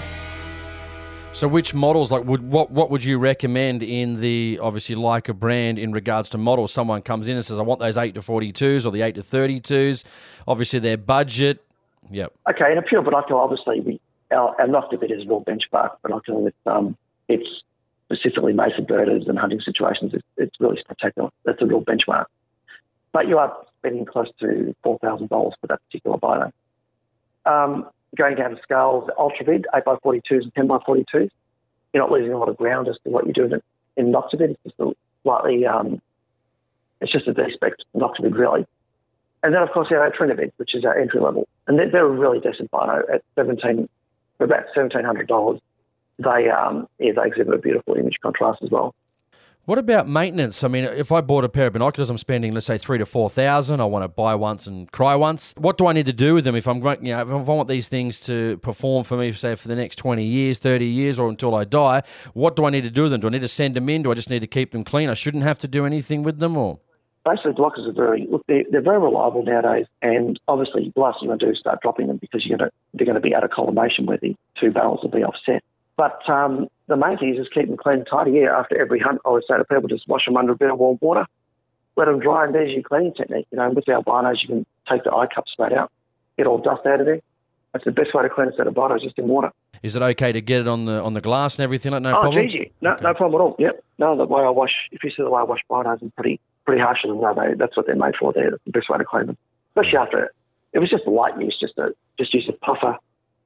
So, 1.33 1.47
which 1.47 1.73
models, 1.73 2.11
like, 2.11 2.25
would 2.25 2.43
what 2.43 2.71
what 2.71 2.89
would 2.89 3.03
you 3.03 3.17
recommend 3.17 3.81
in 3.81 4.19
the 4.19 4.59
obviously 4.61 4.95
Leica 4.95 5.33
brand 5.33 5.79
in 5.79 5.91
regards 5.91 6.29
to 6.29 6.37
models? 6.37 6.73
Someone 6.73 7.01
comes 7.01 7.27
in 7.27 7.35
and 7.35 7.45
says, 7.45 7.57
"I 7.57 7.61
want 7.61 7.79
those 7.79 7.97
eight 7.97 8.15
to 8.15 8.21
forty 8.21 8.51
twos 8.51 8.85
or 8.85 8.91
the 8.91 9.01
eight 9.01 9.15
to 9.15 9.23
thirty 9.23 9.59
twos." 9.59 10.03
Obviously, 10.47 10.79
their 10.79 10.97
budget. 10.97 11.63
Yep. 12.11 12.33
Okay, 12.49 12.71
in 12.71 12.77
a 12.77 12.81
pure 12.81 13.01
binocular, 13.01 13.41
obviously, 13.41 13.79
we 13.79 14.01
our, 14.31 14.59
our 14.59 14.67
Noctivid 14.67 15.11
is 15.11 15.23
a 15.23 15.27
real 15.27 15.43
benchmark 15.43 15.91
binocular. 16.03 16.49
It's 16.49 16.57
um, 16.65 16.97
it's 17.27 17.47
specifically 18.05 18.53
made 18.53 18.73
for 18.75 18.83
birders 18.83 19.23
and 19.27 19.39
hunting 19.39 19.61
situations. 19.63 20.13
It's, 20.13 20.27
it's 20.37 20.55
really 20.59 20.77
spectacular. 20.81 21.29
That's 21.45 21.61
a 21.61 21.65
real 21.65 21.81
benchmark. 21.81 22.25
But 23.13 23.27
you 23.27 23.37
are 23.37 23.55
spending 23.79 24.05
close 24.05 24.27
to 24.41 24.75
four 24.83 24.99
thousand 24.99 25.29
dollars 25.29 25.53
for 25.61 25.67
that 25.67 25.79
particular 25.87 26.17
bino. 26.17 26.51
Um, 27.45 27.87
going 28.17 28.35
down 28.35 28.51
to 28.51 28.61
scales, 28.61 29.09
ultravid, 29.17 29.65
8 29.73 29.85
by 29.85 29.95
42s 29.95 30.43
and 30.43 30.53
10 30.55 30.67
by 30.67 30.77
42s. 30.77 31.29
You're 31.93 32.03
not 32.03 32.11
losing 32.11 32.33
a 32.33 32.37
lot 32.37 32.49
of 32.49 32.57
ground 32.57 32.87
as 32.87 32.95
to 33.03 33.09
what 33.09 33.25
you're 33.25 33.47
doing 33.47 33.61
in 33.97 34.11
Noctivid. 34.11 34.51
It's 34.51 34.63
just 34.63 34.79
a 34.79 34.93
slightly, 35.23 35.65
um, 35.65 36.01
it's 36.99 37.11
just 37.11 37.27
a 37.27 37.33
D-spec 37.33 37.73
Noctivid, 37.95 38.33
really. 38.37 38.65
And 39.43 39.53
then, 39.53 39.61
of 39.61 39.71
course, 39.71 39.87
you 39.89 39.97
have 39.97 40.05
our 40.05 40.11
Trinovid, 40.11 40.51
which 40.57 40.75
is 40.75 40.85
our 40.85 40.97
entry 40.97 41.19
level. 41.19 41.47
And 41.67 41.79
they're, 41.79 41.89
they're 41.89 42.05
a 42.05 42.09
really 42.09 42.39
decent 42.39 42.69
bino 42.71 43.01
at 43.11 43.23
17 43.35 43.89
for 44.37 44.43
about 44.43 44.65
$1,700. 44.75 45.59
They, 46.19 46.49
um, 46.49 46.87
yeah, 46.99 47.13
they 47.15 47.27
exhibit 47.27 47.53
a 47.53 47.57
beautiful 47.57 47.95
image 47.95 48.17
contrast 48.21 48.61
as 48.61 48.69
well. 48.69 48.93
What 49.65 49.77
about 49.77 50.07
maintenance? 50.07 50.63
I 50.63 50.67
mean, 50.67 50.85
if 50.85 51.11
I 51.11 51.21
bought 51.21 51.43
a 51.43 51.49
pair 51.49 51.67
of 51.67 51.73
binoculars, 51.73 52.09
I'm 52.09 52.17
spending 52.17 52.51
let's 52.51 52.65
say 52.65 52.79
three 52.79 52.97
to 52.97 53.05
four 53.05 53.29
thousand. 53.29 53.79
I 53.79 53.85
want 53.85 54.03
to 54.03 54.07
buy 54.07 54.33
once 54.33 54.65
and 54.65 54.91
cry 54.91 55.13
once. 55.13 55.53
What 55.55 55.77
do 55.77 55.85
I 55.85 55.93
need 55.93 56.07
to 56.07 56.13
do 56.13 56.33
with 56.33 56.45
them 56.45 56.55
if 56.55 56.67
I'm, 56.67 56.83
you 56.83 57.13
know, 57.13 57.21
if 57.21 57.29
I 57.29 57.53
want 57.53 57.67
these 57.67 57.87
things 57.87 58.19
to 58.21 58.57
perform 58.57 59.03
for 59.03 59.17
me, 59.17 59.31
say 59.33 59.53
for 59.53 59.67
the 59.67 59.75
next 59.75 59.97
twenty 59.97 60.25
years, 60.25 60.57
thirty 60.57 60.87
years, 60.87 61.19
or 61.19 61.29
until 61.29 61.53
I 61.53 61.65
die? 61.65 62.01
What 62.33 62.55
do 62.55 62.65
I 62.65 62.71
need 62.71 62.83
to 62.85 62.89
do 62.89 63.03
with 63.03 63.11
them? 63.11 63.21
Do 63.21 63.27
I 63.27 63.29
need 63.29 63.41
to 63.41 63.47
send 63.47 63.75
them 63.75 63.87
in? 63.87 64.01
Do 64.01 64.11
I 64.11 64.15
just 64.15 64.31
need 64.31 64.39
to 64.39 64.47
keep 64.47 64.71
them 64.71 64.83
clean? 64.83 65.09
I 65.09 65.13
shouldn't 65.13 65.43
have 65.43 65.59
to 65.59 65.67
do 65.67 65.85
anything 65.85 66.23
with 66.23 66.39
them, 66.39 66.57
or 66.57 66.79
basically 67.23 67.51
blockers 67.51 67.87
are 67.87 67.93
very 67.93 68.27
look 68.31 68.43
they're, 68.47 68.63
they're 68.71 68.81
very 68.81 68.99
reliable 68.99 69.43
nowadays 69.43 69.85
and 70.01 70.39
obviously 70.47 70.91
the 70.95 70.99
last 70.99 71.19
thing 71.19 71.25
you 71.25 71.29
want 71.29 71.39
to 71.39 71.45
do 71.45 71.51
is 71.51 71.59
start 71.59 71.79
dropping 71.81 72.07
them 72.07 72.17
because 72.17 72.43
you're 72.43 72.57
gonna 72.57 72.71
they're 72.95 73.05
going 73.05 73.13
to 73.15 73.21
be 73.21 73.35
out 73.35 73.43
of 73.43 73.51
collimation 73.51 74.05
where 74.07 74.17
the 74.17 74.35
two 74.59 74.71
barrels 74.71 74.99
will 75.03 75.11
be 75.11 75.23
offset. 75.23 75.63
But 76.01 76.27
um, 76.27 76.67
the 76.87 76.97
main 76.97 77.19
thing 77.19 77.29
is 77.29 77.37
just 77.37 77.53
keep 77.53 77.67
them 77.67 77.77
clean 77.77 77.99
and 77.99 78.07
tidy. 78.09 78.31
Yeah, 78.31 78.57
after 78.57 78.81
every 78.81 78.99
hunt, 78.99 79.21
I 79.23 79.29
would 79.29 79.43
say 79.47 79.55
to 79.55 79.63
people 79.63 79.87
just 79.87 80.07
wash 80.07 80.25
them 80.25 80.35
under 80.35 80.53
a 80.53 80.55
bit 80.55 80.71
of 80.71 80.79
warm 80.79 80.97
water, 80.99 81.27
let 81.95 82.05
them 82.05 82.19
dry, 82.19 82.43
and 82.43 82.55
there's 82.55 82.71
your 82.71 82.81
cleaning 82.81 83.13
technique. 83.13 83.45
You 83.51 83.59
know, 83.59 83.69
with 83.69 83.87
our 83.87 84.01
binos, 84.01 84.37
you 84.41 84.47
can 84.47 84.65
take 84.89 85.03
the 85.03 85.11
eye 85.11 85.27
cup 85.27 85.43
straight 85.53 85.73
out, 85.73 85.91
get 86.37 86.47
all 86.47 86.57
dust 86.57 86.87
out 86.87 87.01
of 87.01 87.05
there. 87.05 87.19
That's 87.71 87.85
the 87.85 87.91
best 87.91 88.15
way 88.15 88.23
to 88.23 88.29
clean 88.29 88.47
a 88.47 88.55
set 88.55 88.65
of 88.65 88.73
binos, 88.73 89.03
just 89.03 89.19
in 89.19 89.27
water. 89.27 89.51
Is 89.83 89.95
it 89.95 90.01
okay 90.01 90.31
to 90.31 90.41
get 90.41 90.61
it 90.61 90.67
on 90.67 90.85
the 90.85 91.03
on 91.03 91.13
the 91.13 91.21
glass 91.21 91.59
and 91.59 91.65
everything? 91.65 91.91
Like 91.91 92.01
no 92.01 92.17
oh, 92.17 92.21
problem. 92.21 92.45
easy. 92.45 92.71
No, 92.81 92.95
no 92.95 93.13
problem 93.13 93.39
at 93.39 93.43
all. 93.43 93.55
Yep. 93.59 93.83
No, 93.99 94.17
the 94.17 94.25
way 94.25 94.41
I 94.41 94.49
wash, 94.49 94.73
if 94.91 95.03
you 95.03 95.11
see 95.11 95.21
the 95.21 95.29
way 95.29 95.41
I 95.41 95.43
wash 95.43 95.59
binos, 95.69 96.01
I'm 96.01 96.09
pretty 96.17 96.39
pretty 96.65 96.81
harsh 96.81 97.01
on 97.03 97.11
them. 97.11 97.21
No, 97.21 97.35
they, 97.35 97.53
that's 97.53 97.77
what 97.77 97.85
they're 97.85 97.95
made 97.95 98.15
for. 98.19 98.33
There, 98.33 98.49
that's 98.49 98.63
the 98.65 98.71
best 98.71 98.89
way 98.89 98.97
to 98.97 99.05
clean 99.05 99.27
them. 99.27 99.37
Especially 99.75 99.99
after 99.99 100.23
it. 100.23 100.31
It 100.73 100.79
was 100.79 100.89
just 100.89 101.05
light 101.05 101.39
use, 101.39 101.55
just 101.61 101.77
a 101.77 101.93
just 102.17 102.33
use 102.33 102.49
a 102.49 102.53
puffer 102.53 102.97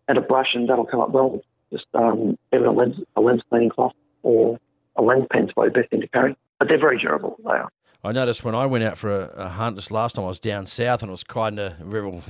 and 0.08 0.18
a 0.18 0.22
brush, 0.22 0.52
and 0.54 0.70
that'll 0.70 0.86
come 0.86 1.02
up 1.02 1.10
well. 1.10 1.42
Just 1.72 1.86
um, 1.94 2.38
even 2.54 2.66
a 2.68 2.72
lens 2.72 2.96
a 3.16 3.22
lens 3.22 3.42
cleaning 3.50 3.70
cloth 3.70 3.94
or 4.24 4.58
a 4.96 5.02
lens 5.02 5.26
pen's 5.32 5.52
probably 5.54 5.70
the 5.74 5.80
best 5.80 5.90
thing 5.92 6.02
to 6.02 6.08
carry. 6.08 6.36
But 6.60 6.68
they're 6.70 6.80
very 6.80 7.00
durable. 7.00 7.36
They 7.44 7.50
are. 7.52 7.70
I 8.04 8.12
noticed 8.12 8.44
when 8.44 8.54
I 8.54 8.68
went 8.68 8.84
out 8.84 9.00
for 9.00 9.10
a, 9.12 9.24
a 9.36 9.48
hunt 9.50 9.76
this 9.76 9.90
last 9.90 10.14
time 10.14 10.26
I 10.26 10.28
was 10.28 10.38
down 10.40 10.68
south 10.68 11.02
and 11.02 11.10
it 11.10 11.12
was 11.12 11.24
kind 11.24 11.60
of 11.60 11.74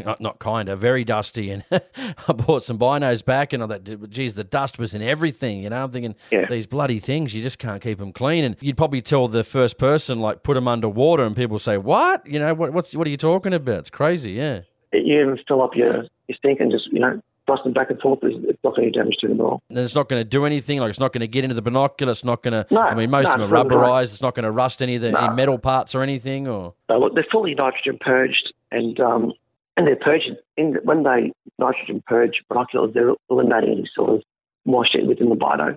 not, 0.05 0.21
not 0.21 0.39
kind 0.39 0.69
of 0.69 0.79
very 0.79 1.03
dusty 1.03 1.51
and 1.51 1.65
I 1.71 2.31
bought 2.31 2.63
some 2.63 2.79
binos 2.79 3.25
back 3.25 3.51
and 3.51 3.61
I 3.61 3.67
thought 3.67 4.09
geez 4.09 4.35
the 4.35 4.45
dust 4.45 4.79
was 4.79 4.93
in 4.93 5.01
everything 5.01 5.61
you 5.63 5.69
know 5.69 5.83
I'm 5.83 5.91
thinking 5.91 6.15
Yeah. 6.31 6.45
these 6.49 6.65
bloody 6.65 6.99
things 6.99 7.33
you 7.35 7.43
just 7.43 7.59
can't 7.59 7.81
keep 7.81 7.97
them 7.97 8.13
clean 8.13 8.45
and 8.45 8.55
you'd 8.61 8.77
probably 8.77 9.01
tell 9.01 9.27
the 9.27 9.43
first 9.43 9.77
person 9.77 10.21
like 10.21 10.43
put 10.43 10.53
them 10.53 10.65
under 10.69 10.87
water 10.87 11.23
and 11.25 11.35
people 11.35 11.59
say 11.59 11.77
what 11.77 12.25
you 12.25 12.39
know 12.39 12.53
what 12.53 12.71
what's 12.71 12.95
what 12.95 13.05
are 13.05 13.09
you 13.11 13.17
talking 13.17 13.53
about 13.53 13.79
it's 13.79 13.89
crazy 13.89 14.31
yeah 14.31 14.61
You 14.93 15.19
even 15.19 15.37
fill 15.45 15.61
up 15.61 15.75
your 15.75 16.03
your 16.29 16.37
sink 16.41 16.61
and 16.61 16.71
just 16.71 16.85
you 16.93 16.99
know 17.01 17.21
them 17.63 17.73
back 17.73 17.89
and 17.89 17.99
forth. 17.99 18.19
It's 18.23 18.35
it's 18.49 18.59
not 18.63 18.75
going 18.75 18.87
to 18.87 18.91
do 18.91 18.99
damage 18.99 19.17
to 19.21 19.27
them 19.27 19.39
at 19.39 19.43
all. 19.43 19.61
and 19.69 19.79
it's 19.79 19.95
not 19.95 20.09
going 20.09 20.19
to 20.19 20.27
do 20.27 20.45
anything 20.45 20.79
like 20.79 20.89
it's 20.89 20.99
not 20.99 21.13
going 21.13 21.21
to 21.21 21.27
get 21.27 21.43
into 21.43 21.53
the 21.53 21.61
binocular 21.61 22.11
it's 22.11 22.23
not 22.23 22.43
going 22.43 22.53
to 22.53 22.65
No, 22.73 22.81
I 22.81 22.95
mean 22.95 23.09
most 23.09 23.25
no, 23.27 23.33
of 23.33 23.39
them 23.39 23.53
are 23.53 23.63
rubberized 23.63 24.13
it's 24.13 24.21
not 24.21 24.35
going 24.35 24.43
to 24.43 24.51
rust 24.51 24.81
any 24.81 24.95
of 24.95 25.01
the 25.01 25.17
any 25.17 25.33
metal 25.35 25.57
parts 25.57 25.95
or 25.95 26.01
anything 26.01 26.47
or 26.47 26.73
So 26.89 26.97
look, 26.97 27.13
they're 27.15 27.25
fully 27.31 27.53
nitrogen 27.55 27.97
purged, 28.01 28.53
and 28.71 28.99
um, 28.99 29.33
and 29.77 29.87
they're 29.87 29.95
purging 29.95 30.37
in 30.57 30.77
when 30.83 31.03
they 31.03 31.31
nitrogen 31.59 32.03
purge 32.07 32.41
binoculars, 32.49 32.93
they're 32.93 33.13
eliminating 33.29 33.71
any 33.77 33.89
sort 33.95 34.09
of 34.09 34.23
moisture 34.65 35.05
within 35.05 35.29
the 35.29 35.35
bino, 35.35 35.75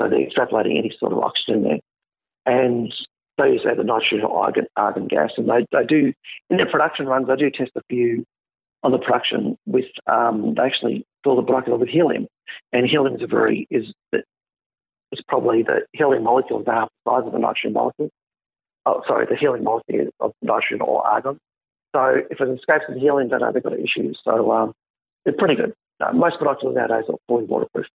so 0.00 0.08
they're 0.08 0.26
extrapolating 0.26 0.78
any 0.78 0.92
sort 0.98 1.12
of 1.12 1.18
oxygen 1.18 1.62
there, 1.62 1.78
and 2.46 2.92
they 3.38 3.48
use 3.48 3.66
either 3.70 3.84
nitrogen 3.84 4.22
or 4.22 4.44
argon, 4.44 4.66
argon 4.76 5.08
gas, 5.08 5.30
and 5.36 5.48
they 5.48 5.66
they 5.72 5.84
do 5.86 6.12
in 6.50 6.56
their 6.56 6.70
production 6.70 7.06
runs. 7.06 7.26
They 7.28 7.36
do 7.36 7.50
test 7.50 7.72
a 7.76 7.82
few 7.88 8.24
on 8.82 8.92
the 8.92 8.98
production 8.98 9.56
with 9.66 9.84
um, 10.06 10.54
they 10.56 10.62
actually 10.62 11.06
fill 11.24 11.36
the 11.36 11.42
binocular 11.42 11.78
with 11.78 11.88
helium, 11.88 12.26
and 12.72 12.88
helium 12.88 13.16
is 13.16 13.22
a 13.22 13.26
very 13.26 13.66
is 13.70 13.86
it's 14.12 15.22
probably 15.28 15.62
the 15.62 15.86
helium 15.92 16.24
molecule 16.24 16.60
is 16.60 16.66
half 16.66 16.88
the 17.04 17.10
size 17.10 17.26
of 17.26 17.32
the 17.32 17.38
nitrogen 17.38 17.72
molecule 17.72 18.10
oh, 18.86 19.02
sorry, 19.06 19.26
the 19.26 19.36
helium 19.36 19.64
molecule 19.64 20.08
of 20.20 20.32
nitrogen 20.42 20.80
or 20.80 21.06
argon. 21.06 21.38
So 21.94 22.16
if 22.30 22.40
it 22.40 22.48
escapes 22.48 22.84
the 22.88 22.98
helium, 22.98 23.30
they 23.30 23.38
know 23.38 23.52
they've 23.52 23.62
got 23.62 23.74
issues. 23.74 24.18
So 24.24 24.50
um, 24.50 24.72
they're 25.24 25.34
pretty 25.34 25.56
good. 25.56 25.74
Uh, 26.00 26.12
most 26.12 26.36
binoculars 26.38 26.74
nowadays 26.74 27.04
are 27.08 27.18
fully 27.28 27.44
waterproof. 27.44 27.86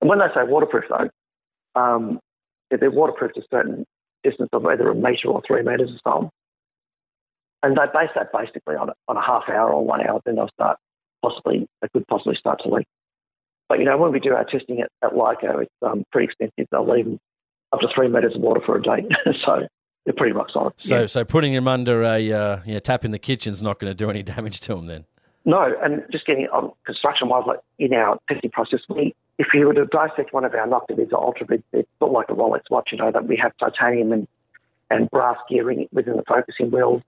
And 0.00 0.08
when 0.08 0.18
they 0.18 0.26
say 0.34 0.44
waterproof, 0.44 0.84
though, 0.88 1.80
um, 1.80 2.20
they're 2.70 2.90
waterproof 2.90 3.32
to 3.34 3.40
a 3.40 3.44
certain 3.50 3.84
distance 4.22 4.48
of 4.52 4.64
either 4.66 4.88
a 4.88 4.94
metre 4.94 5.28
or 5.28 5.42
three 5.46 5.62
metres 5.62 5.90
or 6.04 6.22
so. 6.22 6.30
And 7.62 7.76
they 7.76 7.84
base 7.92 8.10
that 8.14 8.32
basically 8.32 8.76
on 8.76 8.90
a, 8.90 8.92
on 9.08 9.16
a 9.16 9.22
half 9.22 9.44
hour 9.48 9.70
or 9.72 9.84
one 9.84 10.06
hour, 10.06 10.20
then 10.24 10.36
they'll 10.36 10.48
start 10.48 10.78
possibly, 11.22 11.68
they 11.82 11.88
could 11.92 12.06
possibly 12.06 12.36
start 12.38 12.60
to 12.64 12.68
leak. 12.68 12.86
But, 13.68 13.78
you 13.78 13.84
know, 13.84 13.98
when 13.98 14.12
we 14.12 14.20
do 14.20 14.34
our 14.34 14.44
testing 14.44 14.80
at, 14.80 14.90
at 15.02 15.12
Leica, 15.12 15.62
it's 15.62 15.72
um, 15.82 16.04
pretty 16.10 16.26
expensive. 16.26 16.66
They'll 16.70 16.90
leave 16.90 17.04
them 17.04 17.20
up 17.72 17.80
to 17.80 17.88
three 17.94 18.08
metres 18.08 18.34
of 18.34 18.40
water 18.40 18.60
for 18.64 18.76
a 18.76 18.82
day. 18.82 19.06
so 19.46 19.66
they're 20.04 20.14
pretty 20.14 20.32
rock 20.32 20.48
solid. 20.52 20.72
so 20.76 21.00
Yeah. 21.00 21.06
so 21.06 21.24
putting 21.24 21.54
them 21.54 21.68
under 21.68 22.02
a 22.02 22.32
uh, 22.32 22.60
you 22.64 22.74
know, 22.74 22.80
tap 22.80 23.04
in 23.04 23.10
the 23.10 23.18
kitchen's 23.18 23.62
not 23.62 23.78
going 23.78 23.90
to 23.90 23.94
do 23.94 24.10
any 24.10 24.22
damage 24.34 24.60
to 24.60 24.74
them 24.74 24.86
then 24.86 25.04
No, 25.44 25.72
and 25.82 26.02
just 26.10 26.26
getting 26.26 26.46
on 26.52 26.72
construction 26.84 27.28
wise, 27.28 27.44
like 27.46 27.60
in 27.78 27.92
our 27.92 28.18
testing 28.28 28.50
process, 28.50 28.80
we 28.88 29.14
if 29.38 29.46
you 29.54 29.66
were 29.66 29.74
to 29.74 29.86
dissect 29.86 30.34
one 30.34 30.44
of 30.44 30.54
our 30.54 30.66
noctivids 30.66 31.12
or 31.12 31.32
ultravids, 31.32 31.62
it's 31.72 31.88
sort 31.98 32.10
of 32.10 32.12
like 32.12 32.28
a 32.28 32.34
Rolex 32.34 32.60
watch, 32.70 32.90
you 32.92 32.98
know, 32.98 33.10
that 33.10 33.26
we 33.26 33.40
have 33.42 33.52
titanium 33.58 34.12
and, 34.12 34.28
and 34.90 35.10
brass 35.10 35.38
gearing 35.48 35.88
within 35.92 36.16
the 36.16 36.22
focusing 36.28 36.70
wheels, 36.70 37.00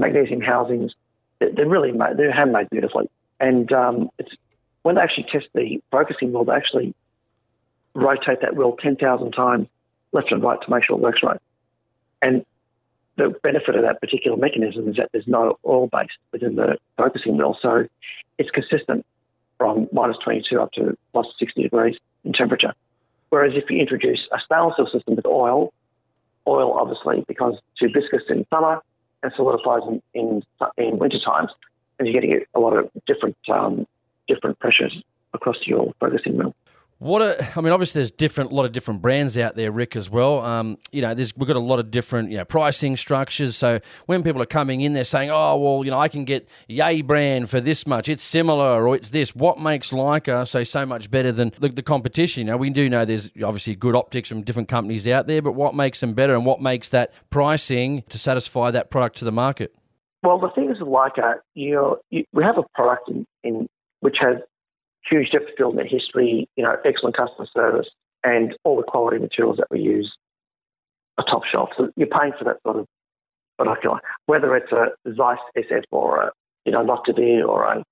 magnesium 0.00 0.40
housings. 0.40 0.92
They're, 1.38 1.68
really 1.68 1.92
made, 1.92 2.16
they're 2.16 2.32
handmade 2.32 2.70
beautifully. 2.70 3.10
And 3.38 3.70
um, 3.72 4.10
it's 4.18 4.30
when 4.82 4.94
they 4.94 5.02
actually 5.02 5.26
test 5.30 5.46
the 5.54 5.82
focusing 5.90 6.32
wheel, 6.32 6.44
they 6.44 6.52
actually 6.52 6.94
rotate 7.94 8.40
that 8.42 8.56
wheel 8.56 8.76
10,000 8.80 9.32
times 9.32 9.66
left 10.12 10.30
and 10.30 10.42
right 10.42 10.58
to 10.60 10.70
make 10.70 10.84
sure 10.84 10.96
it 10.96 11.02
works 11.02 11.20
right. 11.22 11.40
And 12.22 12.44
the 13.16 13.34
benefit 13.42 13.74
of 13.74 13.82
that 13.82 14.00
particular 14.00 14.36
mechanism 14.36 14.88
is 14.88 14.96
that 14.96 15.10
there's 15.12 15.26
no 15.26 15.58
oil 15.64 15.88
base 15.88 16.08
within 16.32 16.56
the 16.56 16.76
focusing 16.96 17.36
wheel, 17.36 17.56
so 17.60 17.86
it's 18.38 18.50
consistent 18.50 19.04
from 19.58 19.88
minus 19.92 20.16
22 20.22 20.60
up 20.60 20.72
to 20.72 20.96
plus 21.12 21.26
60 21.38 21.62
degrees 21.62 21.96
in 22.24 22.32
temperature. 22.32 22.74
Whereas 23.30 23.52
if 23.54 23.70
you 23.70 23.80
introduce 23.80 24.20
a 24.32 24.38
stainless 24.44 24.74
steel 24.74 24.88
system 24.92 25.16
with 25.16 25.26
oil, 25.26 25.72
oil 26.46 26.72
obviously 26.78 27.24
becomes 27.26 27.58
too 27.78 27.88
viscous 27.92 28.22
in 28.28 28.46
summer 28.50 28.80
and 29.22 29.32
solidifies 29.36 29.82
in, 29.88 30.02
in, 30.14 30.42
in 30.76 30.98
winter 30.98 31.18
times, 31.24 31.50
and 31.98 32.06
you're 32.06 32.20
getting 32.20 32.40
a 32.54 32.60
lot 32.60 32.76
of 32.76 32.90
different 33.06 33.36
um, 33.52 33.86
different 34.28 34.58
pressures 34.58 34.96
across 35.32 35.56
your 35.66 35.92
focusing 36.00 36.36
wheel. 36.36 36.54
What 36.98 37.20
a, 37.20 37.58
I 37.58 37.60
mean, 37.60 37.74
obviously 37.74 37.98
there's 37.98 38.10
different, 38.10 38.52
a 38.52 38.54
lot 38.54 38.64
of 38.64 38.72
different 38.72 39.02
brands 39.02 39.36
out 39.36 39.54
there, 39.54 39.70
Rick, 39.70 39.96
as 39.96 40.08
well. 40.08 40.40
Um, 40.40 40.78
you 40.92 41.02
know, 41.02 41.12
there's 41.12 41.36
we've 41.36 41.46
got 41.46 41.56
a 41.56 41.60
lot 41.60 41.78
of 41.78 41.90
different, 41.90 42.30
you 42.30 42.38
know, 42.38 42.46
pricing 42.46 42.96
structures. 42.96 43.54
So 43.54 43.80
when 44.06 44.22
people 44.22 44.40
are 44.40 44.46
coming 44.46 44.80
in, 44.80 44.94
they're 44.94 45.04
saying, 45.04 45.30
"Oh, 45.30 45.58
well, 45.58 45.84
you 45.84 45.90
know, 45.90 46.00
I 46.00 46.08
can 46.08 46.24
get 46.24 46.48
Yay 46.68 47.02
brand 47.02 47.50
for 47.50 47.60
this 47.60 47.86
much. 47.86 48.08
It's 48.08 48.22
similar, 48.22 48.86
or 48.86 48.96
it's 48.96 49.10
this." 49.10 49.36
What 49.36 49.60
makes 49.60 49.90
Leica 49.90 50.48
say 50.48 50.64
so 50.64 50.86
much 50.86 51.10
better 51.10 51.32
than 51.32 51.52
the, 51.60 51.68
the 51.68 51.82
competition? 51.82 52.46
You 52.46 52.52
know, 52.52 52.56
we 52.56 52.70
do 52.70 52.88
know 52.88 53.04
there's 53.04 53.30
obviously 53.44 53.74
good 53.74 53.94
optics 53.94 54.30
from 54.30 54.40
different 54.40 54.70
companies 54.70 55.06
out 55.06 55.26
there, 55.26 55.42
but 55.42 55.52
what 55.52 55.74
makes 55.74 56.00
them 56.00 56.14
better, 56.14 56.34
and 56.34 56.46
what 56.46 56.62
makes 56.62 56.88
that 56.88 57.12
pricing 57.28 58.04
to 58.08 58.18
satisfy 58.18 58.70
that 58.70 58.90
product 58.90 59.18
to 59.18 59.26
the 59.26 59.32
market? 59.32 59.74
Well, 60.22 60.38
the 60.38 60.48
thing 60.54 60.70
is 60.70 60.80
with 60.80 60.88
Leica, 60.88 61.34
you, 61.54 61.98
you 62.08 62.24
we 62.32 62.42
have 62.42 62.56
a 62.56 62.64
product 62.74 63.10
in, 63.10 63.26
in 63.44 63.68
which 64.00 64.16
has 64.20 64.38
huge 65.08 65.30
depth 65.30 65.48
of 65.48 65.54
field 65.56 65.76
net 65.76 65.86
history, 65.88 66.48
you 66.56 66.64
know, 66.64 66.76
excellent 66.84 67.16
customer 67.16 67.46
service, 67.54 67.86
and 68.24 68.56
all 68.64 68.76
the 68.76 68.82
quality 68.82 69.18
materials 69.18 69.56
that 69.58 69.68
we 69.70 69.80
use 69.80 70.12
are 71.18 71.24
top 71.24 71.42
shelf. 71.50 71.70
So 71.76 71.90
you're 71.96 72.08
paying 72.08 72.32
for 72.38 72.44
that 72.44 72.56
sort 72.62 72.78
of 72.78 72.86
binocular, 73.58 74.00
whether 74.26 74.54
it's 74.56 74.72
a 74.72 74.88
Zeiss 75.14 75.38
SF 75.56 75.84
or 75.90 76.22
a 76.22 76.32
you 76.64 76.72
know 76.72 76.84
Noctivid 76.84 77.46
or 77.46 77.64
a 77.64 77.84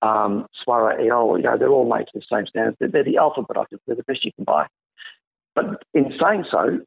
um, 0.00 0.46
Swaro 0.66 0.94
EL, 0.94 1.38
you 1.38 1.44
know, 1.44 1.58
they're 1.58 1.70
all 1.70 1.88
made 1.88 2.06
to 2.06 2.12
the 2.14 2.22
same 2.30 2.46
standards. 2.46 2.76
They're, 2.78 2.88
they're 2.88 3.04
the 3.04 3.16
alpha 3.16 3.42
binoculars. 3.42 3.80
They're 3.86 3.96
the 3.96 4.04
best 4.04 4.24
you 4.24 4.32
can 4.32 4.44
buy. 4.44 4.66
But 5.54 5.82
in 5.92 6.12
saying 6.22 6.44
so, 6.50 6.80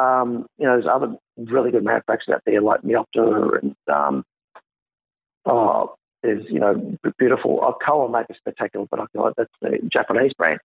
um, 0.00 0.46
you 0.58 0.66
know, 0.66 0.74
there's 0.74 0.86
other 0.90 1.16
really 1.36 1.70
good 1.70 1.84
manufacturers 1.84 2.34
out 2.34 2.42
there 2.44 2.60
like 2.60 2.82
Meopta 2.82 3.62
and 3.62 3.74
um, 3.92 4.24
oh, 5.46 5.94
there's 6.22 6.44
you 6.48 6.60
know 6.60 6.96
beautiful. 7.18 7.60
Alcoa 7.60 8.10
make 8.10 8.26
a 8.30 8.34
spectacular 8.34 8.86
binocular. 8.86 9.32
That's 9.36 9.50
the 9.60 9.78
Japanese 9.92 10.32
brand, 10.34 10.60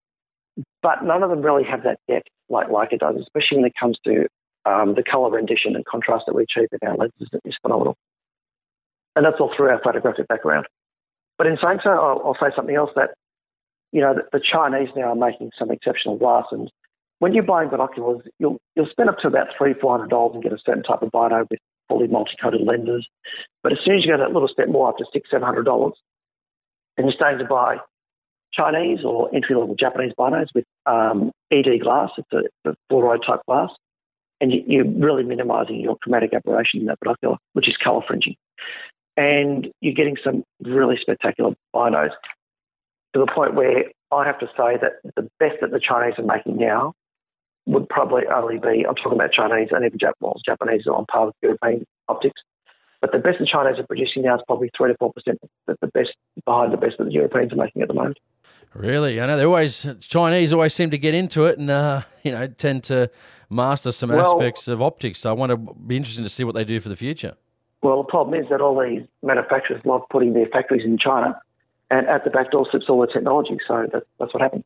but 0.82 1.04
none 1.04 1.24
of 1.24 1.30
them 1.30 1.41
really 1.41 1.63
have 1.63 1.84
that 1.84 2.00
depth 2.08 2.28
like 2.50 2.67
Leica 2.67 3.00
does, 3.00 3.15
especially 3.22 3.58
when 3.58 3.65
it 3.65 3.74
comes 3.80 3.98
to 4.06 4.28
um, 4.65 4.96
the 4.96 5.04
color 5.04 5.32
rendition 5.32 5.76
and 5.76 5.86
contrast 5.86 6.26
that 6.28 6.36
we 6.36 6.43
achieve 6.43 6.70
with 6.72 6.84
our 6.84 6.96
lenses 6.96 7.30
is 7.46 7.56
phenomenal. 7.62 7.96
And 9.15 9.26
that's 9.26 9.38
all 9.39 9.52
through 9.56 9.70
our 9.70 9.82
photographic 9.84 10.28
background. 10.28 10.67
But 11.38 11.48
in 11.48 11.58
saying 11.62 11.80
so, 11.84 11.89
I'll, 11.89 12.22
I'll 12.24 12.38
say 12.39 12.56
something 12.56 12.76
else 12.76 12.91
that 12.96 13.12
you 13.91 14.02
know 14.02 14.13
the, 14.13 14.38
the 14.38 14.43
Chinese 14.43 14.89
now 14.96 15.10
are 15.10 15.15
making 15.15 15.52
some 15.58 15.72
exceptional 15.72 16.17
glass 16.17 16.46
and 16.52 16.70
when 17.20 17.34
you're 17.34 17.43
buying 17.43 17.70
binoculars, 17.70 18.22
you'll 18.39 18.60
you'll 18.76 18.89
spend 18.89 19.10
up 19.10 19.17
to 19.20 19.28
about 19.28 19.48
three, 19.58 19.74
four 19.74 19.98
hundred 19.98 20.10
dollars 20.10 20.34
and 20.36 20.43
get 20.43 20.54
a 20.54 20.58
certain 20.63 20.84
type 20.84 21.02
of 21.02 21.12
bino 21.12 21.46
with 21.50 21.60
fully 21.88 22.08
multicoated 22.08 22.65
lenses. 22.65 23.08
But 23.63 23.73
as 23.73 23.80
soon 23.86 23.97
as 23.97 24.06
you 24.06 24.12
go 24.12 24.17
that 24.17 24.34
little 24.34 24.47
step 24.47 24.69
more, 24.69 24.89
up 24.89 24.97
to 24.97 25.06
six, 25.13 25.30
seven 25.30 25.45
hundred 25.45 25.63
dollars, 25.63 25.93
and 26.97 27.06
you're 27.06 27.15
starting 27.15 27.39
to 27.39 27.45
buy 27.45 27.78
Chinese 28.54 29.00
or 29.04 29.33
entry 29.33 29.56
level 29.56 29.75
Japanese 29.75 30.13
binos 30.17 30.48
with 30.56 30.65
um, 30.85 31.31
ED 31.52 31.81
glass, 31.81 32.10
it's 32.17 32.27
a, 32.33 32.69
a 32.69 32.73
fluoride 32.92 33.25
type 33.25 33.42
glass, 33.48 33.69
and 34.42 34.52
you, 34.52 34.63
you're 34.67 34.85
really 34.85 35.23
minimising 35.23 35.79
your 35.79 35.98
chromatic 35.98 36.33
aberration 36.33 36.81
in 36.81 36.85
that 36.88 37.00
binocular, 37.00 37.38
which 37.54 37.67
is 37.67 37.75
colour 37.83 38.02
fringing, 38.08 38.35
and 39.15 39.67
you're 39.81 39.94
getting 39.94 40.17
some 40.23 40.44
really 40.63 40.96
spectacular 41.00 41.52
binos 41.75 42.12
to 43.13 43.19
the 43.19 43.31
point 43.33 43.56
where 43.56 43.85
I 44.12 44.25
have 44.25 44.40
to 44.40 44.48
say 44.48 44.77
that 44.81 44.94
the 45.15 45.29
best 45.40 45.56
that 45.62 45.71
the 45.71 45.79
Chinese 45.79 46.15
are 46.17 46.23
making 46.23 46.58
now 46.58 46.94
would 47.68 47.88
probably 47.90 48.24
only 48.34 48.58
be, 48.58 48.86
I'm 48.88 48.96
talking 48.96 49.13
about 49.20 49.32
Chinese 49.34 49.70
and 49.72 49.86
even 49.86 50.00
Jap- 50.00 50.13
well, 50.20 50.36
Japanese 50.46 50.88
are 50.88 50.96
on 50.96 51.06
par 51.06 51.28
with 51.28 51.36
European 51.42 51.86
optics. 52.08 52.42
But 53.02 53.12
the 53.12 53.20
best 53.20 53.38
the 53.40 53.46
Chinese 53.46 53.80
are 53.80 53.86
producing 53.86 54.24
now 54.24 54.36
is 54.36 54.42
probably 54.48 54.72
3 54.76 54.92
to 54.92 54.98
4% 54.98 55.12
the, 55.68 55.78
the 55.82 55.88
best 55.88 56.10
behind 56.46 56.74
the 56.74 56.78
best 56.78 56.96
that 56.98 57.06
the 57.06 57.12
Europeans 57.12 57.54
are 57.54 57.58
making 57.58 57.82
at 57.84 57.88
the 57.88 57.94
moment. 57.94 58.18
Really, 58.74 59.22
I 59.22 59.28
know 59.28 59.38
they 59.38 59.46
always 59.46 59.88
Chinese 60.00 60.54
always 60.54 60.74
seem 60.74 60.90
to 60.92 60.98
get 60.98 61.13
into 61.13 61.46
it 61.46 61.58
and 61.60 61.70
uh, 61.70 62.02
you 62.24 62.32
know 62.32 62.48
tend 62.48 62.84
to 62.86 63.10
master 63.50 63.92
some 63.92 64.10
Well- 64.10 64.22
aspects 64.22 64.68
of 64.68 64.82
optics. 64.82 65.20
So 65.20 65.30
I 65.30 65.34
want 65.34 65.52
to 65.52 65.58
be 65.58 65.96
interesting 65.96 66.24
to 66.24 66.30
see 66.30 66.44
what 66.44 66.56
they 66.56 66.63
do 66.63 66.80
for 66.80 66.90
the 66.90 66.96
future. 66.96 67.36
Well, 67.84 68.02
the 68.02 68.10
problem 68.10 68.40
is 68.40 68.50
that 68.50 68.60
all 68.60 68.82
these 68.82 69.04
manufacturers 69.22 69.82
love 69.86 70.02
putting 70.10 70.34
their 70.34 70.48
factories 70.48 70.84
in 70.84 70.98
China, 70.98 71.40
and 71.92 72.08
at 72.08 72.24
the 72.24 72.32
back 72.32 72.50
door 72.52 72.68
sits 72.72 72.86
all 72.90 73.00
the 73.02 73.08
technology. 73.08 73.58
So 73.68 73.86
that, 73.94 74.04
that's 74.20 74.34
what 74.34 74.42
happens. 74.42 74.63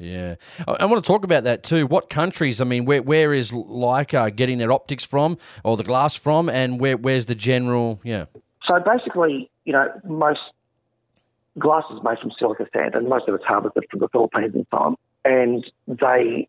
Yeah, 0.00 0.36
I, 0.66 0.72
I 0.72 0.84
want 0.86 1.04
to 1.04 1.06
talk 1.06 1.24
about 1.24 1.44
that 1.44 1.62
too. 1.62 1.86
What 1.86 2.08
countries? 2.10 2.60
I 2.60 2.64
mean, 2.64 2.86
where 2.86 3.02
where 3.02 3.34
is 3.34 3.52
Leica 3.52 4.34
getting 4.34 4.58
their 4.58 4.72
optics 4.72 5.04
from, 5.04 5.36
or 5.62 5.76
the 5.76 5.84
glass 5.84 6.16
from, 6.16 6.48
and 6.48 6.80
where 6.80 6.96
where's 6.96 7.26
the 7.26 7.34
general? 7.34 8.00
Yeah, 8.02 8.24
So 8.66 8.80
basically, 8.80 9.50
you 9.64 9.72
know, 9.72 9.88
most 10.04 10.40
glass 11.58 11.84
is 11.92 11.98
made 12.02 12.18
from 12.18 12.32
silica 12.38 12.66
sand, 12.72 12.94
and 12.94 13.08
most 13.08 13.28
of 13.28 13.34
it's 13.34 13.44
harvested 13.44 13.84
from 13.90 14.00
the 14.00 14.08
Philippines 14.08 14.54
and 14.54 14.66
so 14.70 14.76
on. 14.78 14.96
And 15.22 15.70
they, 15.86 16.48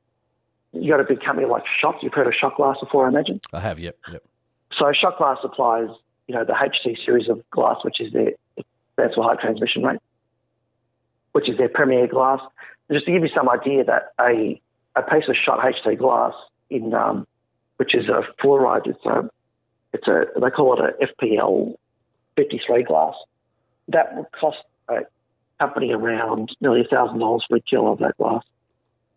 you 0.72 0.90
got 0.90 1.02
a 1.02 1.04
big 1.04 1.22
company 1.22 1.46
like 1.46 1.64
Schott. 1.82 1.96
You've 2.02 2.14
heard 2.14 2.28
of 2.28 2.34
Schott 2.40 2.56
Glass 2.56 2.78
before, 2.80 3.06
I 3.06 3.10
imagine. 3.10 3.42
I 3.52 3.60
have. 3.60 3.80
Yep, 3.80 3.98
yep. 4.14 4.24
So 4.80 4.92
Schott 4.94 5.18
Glass 5.18 5.40
supplies, 5.42 5.90
you 6.28 6.36
know, 6.36 6.46
the 6.46 6.54
HT 6.54 6.96
series 7.06 7.28
of 7.28 7.44
glass, 7.52 7.78
which 7.84 8.00
is 8.00 8.14
their 8.14 8.32
that's 8.98 9.16
for 9.16 9.24
high 9.24 9.36
transmission 9.42 9.84
rate, 9.84 10.00
which 11.32 11.50
is 11.50 11.58
their 11.58 11.70
premier 11.70 12.08
glass. 12.08 12.40
Just 12.92 13.06
to 13.06 13.12
give 13.12 13.24
you 13.24 13.30
some 13.36 13.50
idea 13.50 13.84
that 13.86 14.12
a 14.20 14.62
a 14.96 15.02
piece 15.02 15.24
of 15.30 15.36
Schott 15.44 15.60
HT 15.60 15.98
glass 15.98 16.34
in 16.70 16.94
um, 16.94 17.26
which 17.78 17.96
is 17.96 18.10
a 18.10 18.24
fluoride, 18.44 18.88
it's 18.88 19.06
a 19.06 19.30
it's 19.94 20.08
a 20.08 20.40
they 20.40 20.50
call 20.50 20.78
it 20.78 20.96
a 21.00 21.24
FPL 21.24 21.76
53 22.36 22.84
glass. 22.84 23.16
That 23.88 24.16
would 24.16 24.26
cost 24.40 24.58
a 24.88 25.00
company 25.60 25.92
around 25.92 26.50
nearly 26.60 26.82
a 26.82 26.84
thousand 26.84 27.20
dollars 27.20 27.46
for 27.48 27.58
a 27.58 27.62
kilo 27.62 27.94
of 27.94 28.00
that 28.00 28.18
glass, 28.18 28.44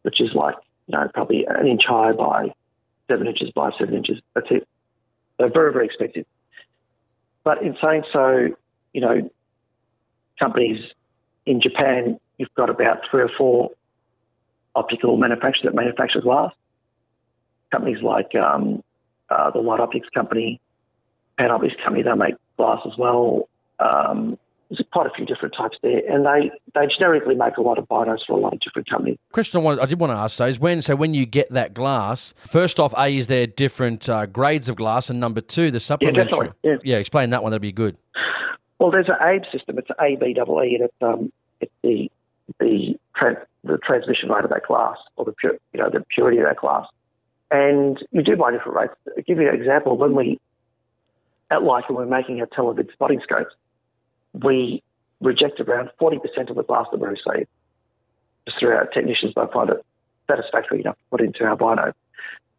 which 0.02 0.20
is 0.20 0.30
like 0.34 0.56
you 0.86 0.96
know 0.96 1.08
probably 1.12 1.46
an 1.48 1.66
inch 1.66 1.82
high 1.86 2.12
by 2.12 2.52
seven 3.08 3.26
inches 3.26 3.50
by 3.54 3.70
seven 3.78 3.94
inches. 3.94 4.20
That's 4.34 4.46
it. 4.50 4.68
They're 5.38 5.52
very 5.52 5.72
very 5.72 5.86
expensive. 5.86 6.26
But 7.44 7.62
in 7.62 7.76
saying 7.82 8.04
so, 8.12 8.48
you 8.92 9.00
know, 9.00 9.30
companies 10.38 10.80
in 11.46 11.60
Japan, 11.60 12.18
you've 12.38 12.54
got 12.56 12.70
about 12.70 12.98
three 13.10 13.22
or 13.22 13.30
four 13.36 13.70
optical 14.74 15.16
manufacturers 15.16 15.62
that 15.64 15.74
manufacture 15.74 16.20
glass. 16.20 16.52
Companies 17.70 18.02
like 18.02 18.34
um, 18.34 18.82
uh, 19.30 19.50
the 19.50 19.58
Light 19.58 19.80
Optics 19.80 20.08
Company, 20.14 20.60
Pan 21.38 21.50
Optics 21.50 21.74
Company, 21.82 22.02
they 22.02 22.14
make 22.14 22.34
glass 22.56 22.80
as 22.86 22.92
well. 22.98 23.48
Um, 23.78 24.38
there's 24.70 24.84
quite 24.92 25.06
a 25.06 25.10
few 25.10 25.26
different 25.26 25.54
types 25.56 25.76
there, 25.82 26.00
and 26.08 26.24
they, 26.24 26.50
they 26.74 26.86
generically 26.98 27.34
make 27.34 27.56
a 27.56 27.60
lot 27.60 27.78
of 27.78 27.86
binos 27.86 28.18
for 28.26 28.36
a 28.36 28.40
lot 28.40 28.54
of 28.54 28.60
different 28.60 28.88
companies. 28.88 29.18
Question 29.32 29.60
I, 29.60 29.62
wanted, 29.62 29.80
I 29.82 29.86
did 29.86 30.00
want 30.00 30.12
to 30.12 30.16
ask 30.16 30.38
though 30.38 30.46
is 30.46 30.58
when 30.58 30.80
so 30.82 30.96
when 30.96 31.14
you 31.14 31.26
get 31.26 31.50
that 31.52 31.74
glass, 31.74 32.34
first 32.46 32.80
off, 32.80 32.94
a 32.96 33.16
is 33.16 33.26
there 33.26 33.46
different 33.46 34.08
uh, 34.08 34.26
grades 34.26 34.68
of 34.68 34.76
glass, 34.76 35.10
and 35.10 35.20
number 35.20 35.40
two, 35.40 35.70
the 35.70 35.80
supplementary. 35.80 36.24
Yeah, 36.24 36.30
definitely, 36.30 36.90
yeah. 36.90 36.96
explain 36.96 37.30
that 37.30 37.42
one. 37.42 37.50
That'd 37.50 37.62
be 37.62 37.72
good. 37.72 37.96
Well, 38.78 38.90
there's 38.90 39.08
an 39.08 39.16
ABE 39.20 39.44
system. 39.52 39.78
It's 39.78 39.90
A 40.00 40.16
B 40.16 40.34
double 40.34 40.62
E, 40.62 40.74
and 40.74 40.84
it's 40.84 40.94
um, 41.00 41.32
it's 41.60 41.72
the 41.82 42.10
the 42.58 42.98
tra- 43.16 43.46
the 43.62 43.78
transmission 43.78 44.28
rate 44.28 44.44
of 44.44 44.50
that 44.50 44.66
glass, 44.66 44.96
or 45.16 45.24
the 45.24 45.34
you 45.42 45.80
know, 45.80 45.90
the 45.90 46.04
purity 46.14 46.38
of 46.38 46.44
that 46.44 46.56
glass. 46.56 46.86
And 47.50 47.98
you 48.10 48.22
do 48.22 48.36
by 48.36 48.50
different 48.50 48.76
rates. 48.76 48.94
I'll 49.16 49.22
give 49.22 49.38
you 49.38 49.48
an 49.48 49.54
example. 49.54 49.96
When 49.96 50.14
we 50.14 50.40
at 51.50 51.60
Leica, 51.60 51.90
we're 51.90 52.06
making 52.06 52.40
our 52.40 52.46
televid 52.46 52.92
spotting 52.92 53.20
scopes, 53.22 53.54
we 54.32 54.82
reject 55.20 55.60
around 55.60 55.90
40% 56.00 56.50
of 56.50 56.56
the 56.56 56.62
glass 56.62 56.86
that 56.90 57.00
we 57.00 57.08
receive. 57.08 57.46
Just 58.46 58.58
through 58.58 58.74
our 58.74 58.86
technicians, 58.86 59.34
they 59.34 59.42
find 59.52 59.70
it 59.70 59.84
satisfactory 60.28 60.80
enough 60.80 60.96
to 60.96 61.04
put 61.10 61.20
into 61.20 61.44
our 61.44 61.56
bino. 61.56 61.92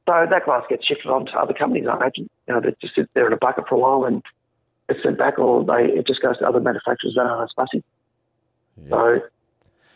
So 0.07 0.25
that 0.29 0.45
glass 0.45 0.63
gets 0.69 0.85
shifted 0.85 1.09
on 1.09 1.25
to 1.25 1.31
other 1.33 1.53
companies, 1.53 1.87
I 1.89 1.95
imagine. 1.95 2.29
You 2.47 2.53
know, 2.53 2.61
they 2.61 2.75
just 2.79 2.95
sit 2.95 3.09
there 3.13 3.27
in 3.27 3.33
a 3.33 3.37
bucket 3.37 3.67
for 3.67 3.75
a 3.75 3.79
while 3.79 4.05
and 4.05 4.23
it's 4.89 5.01
sent 5.03 5.17
back, 5.17 5.39
or 5.39 5.63
they 5.63 5.91
it 5.93 6.07
just 6.07 6.21
goes 6.21 6.37
to 6.39 6.47
other 6.47 6.59
manufacturers 6.59 7.13
that 7.15 7.21
aren't 7.21 7.43
as 7.43 7.53
fussy. 7.55 7.83
So, 8.89 9.21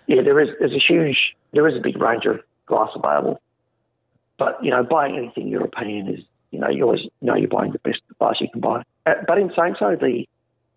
yeah, 0.07 0.21
there 0.21 0.39
is 0.39 0.49
there's 0.59 0.73
a 0.73 0.79
huge 0.79 1.35
there 1.53 1.67
is 1.67 1.75
a 1.75 1.81
big 1.81 1.99
range 2.01 2.25
of 2.25 2.39
glass 2.65 2.89
available, 2.95 3.41
but 4.37 4.63
you 4.63 4.71
know, 4.71 4.83
buying 4.83 5.17
anything 5.17 5.47
European 5.47 6.07
is 6.07 6.19
you 6.51 6.59
know 6.59 6.69
you 6.69 6.83
always 6.83 7.01
know 7.21 7.35
you're 7.35 7.49
buying 7.49 7.71
the 7.71 7.79
best 7.79 7.99
glass 8.17 8.35
you 8.39 8.47
can 8.51 8.61
buy. 8.61 8.83
Uh, 9.05 9.13
but 9.27 9.37
in 9.37 9.51
saying 9.55 9.75
so, 9.79 9.95
the 9.99 10.25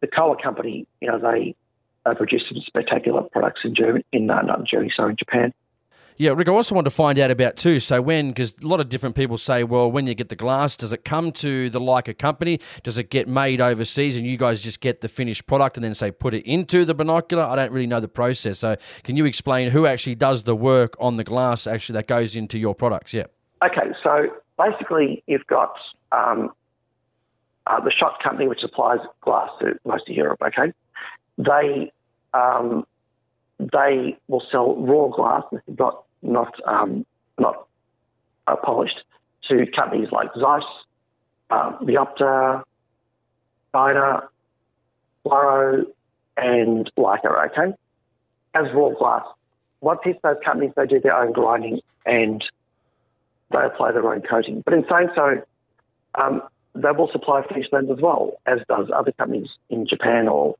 the 0.00 0.08
Kowa 0.08 0.36
company, 0.42 0.86
you 1.00 1.08
know, 1.08 1.18
they 1.18 1.54
uh, 2.04 2.14
produce 2.14 2.42
some 2.48 2.60
spectacular 2.66 3.22
products 3.22 3.60
in 3.64 3.74
Germany, 3.74 4.04
in 4.12 4.30
uh, 4.30 4.42
not 4.42 4.60
in 4.60 4.66
Germany, 4.66 4.92
sorry, 4.94 5.10
in 5.12 5.16
Japan. 5.16 5.54
Yeah, 6.22 6.34
Rick, 6.36 6.48
I 6.48 6.52
also 6.52 6.76
want 6.76 6.84
to 6.84 6.92
find 6.92 7.18
out 7.18 7.32
about 7.32 7.56
too. 7.56 7.80
So 7.80 8.00
when, 8.00 8.28
because 8.28 8.56
a 8.62 8.66
lot 8.68 8.78
of 8.78 8.88
different 8.88 9.16
people 9.16 9.36
say, 9.36 9.64
well, 9.64 9.90
when 9.90 10.06
you 10.06 10.14
get 10.14 10.28
the 10.28 10.36
glass, 10.36 10.76
does 10.76 10.92
it 10.92 11.04
come 11.04 11.32
to 11.32 11.68
the 11.68 11.80
Leica 11.80 12.16
company? 12.16 12.60
Does 12.84 12.96
it 12.96 13.10
get 13.10 13.26
made 13.26 13.60
overseas, 13.60 14.14
and 14.14 14.24
you 14.24 14.36
guys 14.36 14.62
just 14.62 14.78
get 14.78 15.00
the 15.00 15.08
finished 15.08 15.48
product 15.48 15.76
and 15.76 15.82
then 15.82 15.94
say 15.96 16.12
put 16.12 16.32
it 16.32 16.46
into 16.46 16.84
the 16.84 16.94
binocular? 16.94 17.42
I 17.42 17.56
don't 17.56 17.72
really 17.72 17.88
know 17.88 17.98
the 17.98 18.06
process. 18.06 18.60
So 18.60 18.76
can 19.02 19.16
you 19.16 19.24
explain 19.24 19.70
who 19.70 19.84
actually 19.84 20.14
does 20.14 20.44
the 20.44 20.54
work 20.54 20.94
on 21.00 21.16
the 21.16 21.24
glass 21.24 21.66
actually 21.66 21.94
that 21.94 22.06
goes 22.06 22.36
into 22.36 22.56
your 22.56 22.76
products? 22.76 23.12
Yeah. 23.12 23.24
Okay, 23.60 23.90
so 24.04 24.28
basically, 24.56 25.24
you've 25.26 25.48
got 25.48 25.74
um, 26.12 26.52
uh, 27.66 27.80
the 27.80 27.90
Schott 27.90 28.22
company, 28.22 28.46
which 28.46 28.60
supplies 28.60 29.00
glass 29.22 29.50
to 29.60 29.72
most 29.84 30.08
of 30.08 30.14
Europe. 30.14 30.40
Okay, 30.40 30.72
they 31.38 31.90
um, 32.32 32.86
they 33.58 34.16
will 34.28 34.44
sell 34.52 34.76
raw 34.76 35.08
glass, 35.08 35.42
not 35.66 36.04
not 36.22 36.54
um, 36.66 37.04
not 37.38 37.66
uh, 38.46 38.56
polished, 38.56 39.02
to 39.48 39.66
companies 39.74 40.08
like 40.12 40.28
Zeiss, 40.34 40.62
um, 41.50 41.78
Meopta, 41.82 42.62
Fluoro, 43.74 44.26
and 46.36 46.90
Leica. 46.96 47.50
Okay, 47.50 47.74
as 48.54 48.66
raw 48.74 48.90
glass. 48.90 49.24
Once 49.80 50.00
hits 50.04 50.20
those 50.22 50.36
companies, 50.44 50.72
they 50.76 50.86
do 50.86 51.00
their 51.00 51.16
own 51.16 51.32
grinding 51.32 51.80
and 52.06 52.44
they 53.50 53.64
apply 53.64 53.92
their 53.92 54.06
own 54.06 54.22
coating. 54.22 54.62
But 54.64 54.74
in 54.74 54.84
saying 54.88 55.08
so, 55.14 55.42
um, 56.14 56.42
they 56.74 56.90
will 56.96 57.10
supply 57.10 57.42
finished 57.46 57.72
lens 57.72 57.90
as 57.90 58.00
well, 58.00 58.38
as 58.46 58.60
does 58.68 58.88
other 58.94 59.12
companies 59.12 59.48
in 59.70 59.86
Japan 59.86 60.28
or 60.28 60.54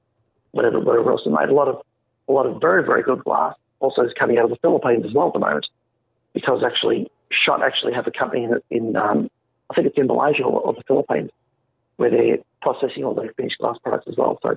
whatever, 0.51 0.81
wherever 0.81 1.13
else 1.13 1.23
they 1.25 1.31
made. 1.31 1.49
A 1.49 1.55
lot 1.55 1.69
of 1.69 1.83
a 2.29 2.33
lot 2.33 2.47
of 2.47 2.61
very 2.61 2.85
very 2.85 3.03
good 3.03 3.23
glass 3.25 3.55
also 3.83 4.03
is 4.03 4.13
coming 4.19 4.39
out 4.39 4.45
of 4.45 4.51
the 4.51 4.57
Philippines 4.63 5.05
as 5.07 5.13
well 5.13 5.27
at 5.29 5.35
the 5.35 5.41
moment, 5.41 5.67
because 6.33 6.63
actually 6.65 7.11
Schott 7.31 7.63
actually 7.63 7.93
have 7.93 8.07
a 8.07 8.11
company 8.11 8.45
in, 8.45 8.53
in 8.71 8.97
um, 8.97 9.29
I 9.71 9.75
think 9.75 9.87
it's 9.89 9.99
in 9.99 10.07
Malaysia 10.07 10.45
or, 10.45 10.61
or 10.61 10.73
the 10.73 10.83
Philippines 10.87 11.31
where 11.97 12.11
they're 12.11 12.39
processing 12.63 13.05
all 13.05 13.15
their 13.15 13.33
finished 13.37 13.59
glass 13.59 13.77
products 13.83 14.07
as 14.09 14.17
well. 14.17 14.39
So 14.43 14.57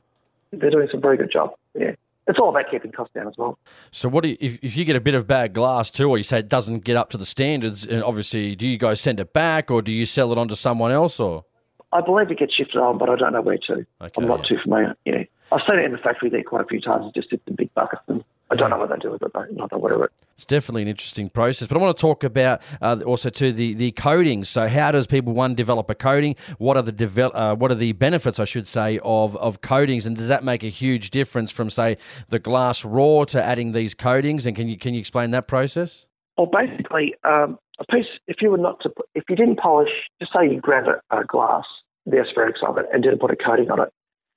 they're 0.51 0.71
doing 0.71 0.87
some 0.91 1.01
very 1.01 1.17
good 1.17 1.31
job. 1.31 1.51
Yeah. 1.73 1.95
It's 2.27 2.39
all 2.39 2.49
about 2.49 2.71
keeping 2.71 2.91
costs 2.91 3.13
down 3.13 3.27
as 3.27 3.35
well. 3.37 3.59
So 3.91 4.09
what 4.09 4.23
do 4.23 4.29
you, 4.29 4.37
if, 4.39 4.57
if 4.63 4.77
you 4.77 4.83
get 4.83 4.95
a 4.95 4.99
bit 4.99 5.13
of 5.13 5.27
bad 5.27 5.53
glass 5.53 5.91
too, 5.91 6.09
or 6.09 6.17
you 6.17 6.23
say 6.23 6.39
it 6.39 6.49
doesn't 6.49 6.83
get 6.83 6.95
up 6.95 7.11
to 7.11 7.17
the 7.17 7.25
standards, 7.25 7.85
and 7.85 8.03
obviously, 8.03 8.55
do 8.55 8.67
you 8.67 8.79
guys 8.79 8.99
send 8.99 9.19
it 9.19 9.31
back, 9.31 9.69
or 9.69 9.83
do 9.83 9.91
you 9.91 10.07
sell 10.07 10.31
it 10.31 10.37
on 10.37 10.47
to 10.47 10.55
someone 10.55 10.91
else, 10.91 11.19
or? 11.19 11.45
I 11.93 12.01
believe 12.01 12.31
it 12.31 12.39
gets 12.39 12.55
shifted 12.55 12.79
on, 12.79 12.97
but 12.97 13.09
I 13.09 13.15
don't 13.15 13.33
know 13.33 13.41
where 13.41 13.59
to. 13.67 13.85
Okay, 14.01 14.11
I'm 14.17 14.27
not 14.27 14.39
yeah. 14.39 14.49
too 14.49 14.57
familiar. 14.63 14.95
Yeah, 15.05 15.23
I've 15.51 15.61
seen 15.61 15.77
it 15.77 15.85
in 15.85 15.91
the 15.91 15.99
factory 15.99 16.29
there 16.31 16.41
quite 16.41 16.63
a 16.63 16.67
few 16.67 16.81
times. 16.81 17.05
It 17.07 17.13
just 17.13 17.29
sits 17.29 17.43
in 17.45 17.55
big 17.55 17.71
buckets, 17.75 18.01
and 18.07 18.23
I 18.51 18.55
don't 18.55 18.69
know 18.69 18.77
what 18.77 18.89
they 18.89 18.97
do 18.97 19.11
with 19.11 19.23
it. 19.23 19.31
Though. 19.33 19.45
Not 19.51 19.73
aware 19.73 19.93
of 19.93 20.01
it. 20.03 20.11
It's 20.35 20.45
definitely 20.45 20.83
an 20.83 20.87
interesting 20.89 21.29
process. 21.29 21.67
But 21.67 21.77
I 21.77 21.79
want 21.79 21.97
to 21.97 22.01
talk 22.01 22.23
about 22.23 22.61
uh, 22.81 22.99
also 23.05 23.29
to 23.29 23.51
the 23.51 23.73
the 23.73 23.91
coatings. 23.91 24.49
So 24.49 24.67
how 24.67 24.91
does 24.91 25.07
people 25.07 25.33
one 25.33 25.55
develop 25.55 25.89
a 25.89 25.95
coating? 25.95 26.35
What 26.57 26.77
are 26.77 26.83
the 26.83 26.93
devel- 26.93 27.31
uh, 27.33 27.55
what 27.55 27.71
are 27.71 27.75
the 27.75 27.93
benefits, 27.93 28.39
I 28.39 28.45
should 28.45 28.67
say, 28.67 28.99
of 29.03 29.35
of 29.37 29.61
coatings? 29.61 30.05
And 30.05 30.15
does 30.15 30.27
that 30.27 30.43
make 30.43 30.63
a 30.63 30.69
huge 30.69 31.09
difference 31.09 31.51
from 31.51 31.69
say 31.69 31.97
the 32.29 32.39
glass 32.39 32.85
raw 32.85 33.23
to 33.25 33.43
adding 33.43 33.71
these 33.71 33.93
coatings? 33.93 34.45
And 34.45 34.55
can 34.55 34.67
you 34.67 34.77
can 34.77 34.93
you 34.93 34.99
explain 34.99 35.31
that 35.31 35.47
process? 35.47 36.05
Well, 36.37 36.47
basically, 36.47 37.15
um, 37.23 37.57
a 37.79 37.85
piece. 37.85 38.05
If 38.27 38.37
you 38.41 38.51
were 38.51 38.57
not 38.57 38.81
to, 38.81 38.91
if 39.15 39.23
you 39.29 39.35
didn't 39.35 39.57
polish, 39.57 39.89
just 40.19 40.33
say 40.33 40.51
you 40.51 40.59
grab 40.59 40.83
a, 40.87 41.17
a 41.17 41.23
glass, 41.23 41.63
the 42.05 42.17
aspherics 42.17 42.67
of 42.67 42.77
it, 42.77 42.85
and 42.93 43.01
didn't 43.01 43.19
put 43.21 43.31
a 43.31 43.37
coating 43.37 43.71
on 43.71 43.79
it, 43.79 43.89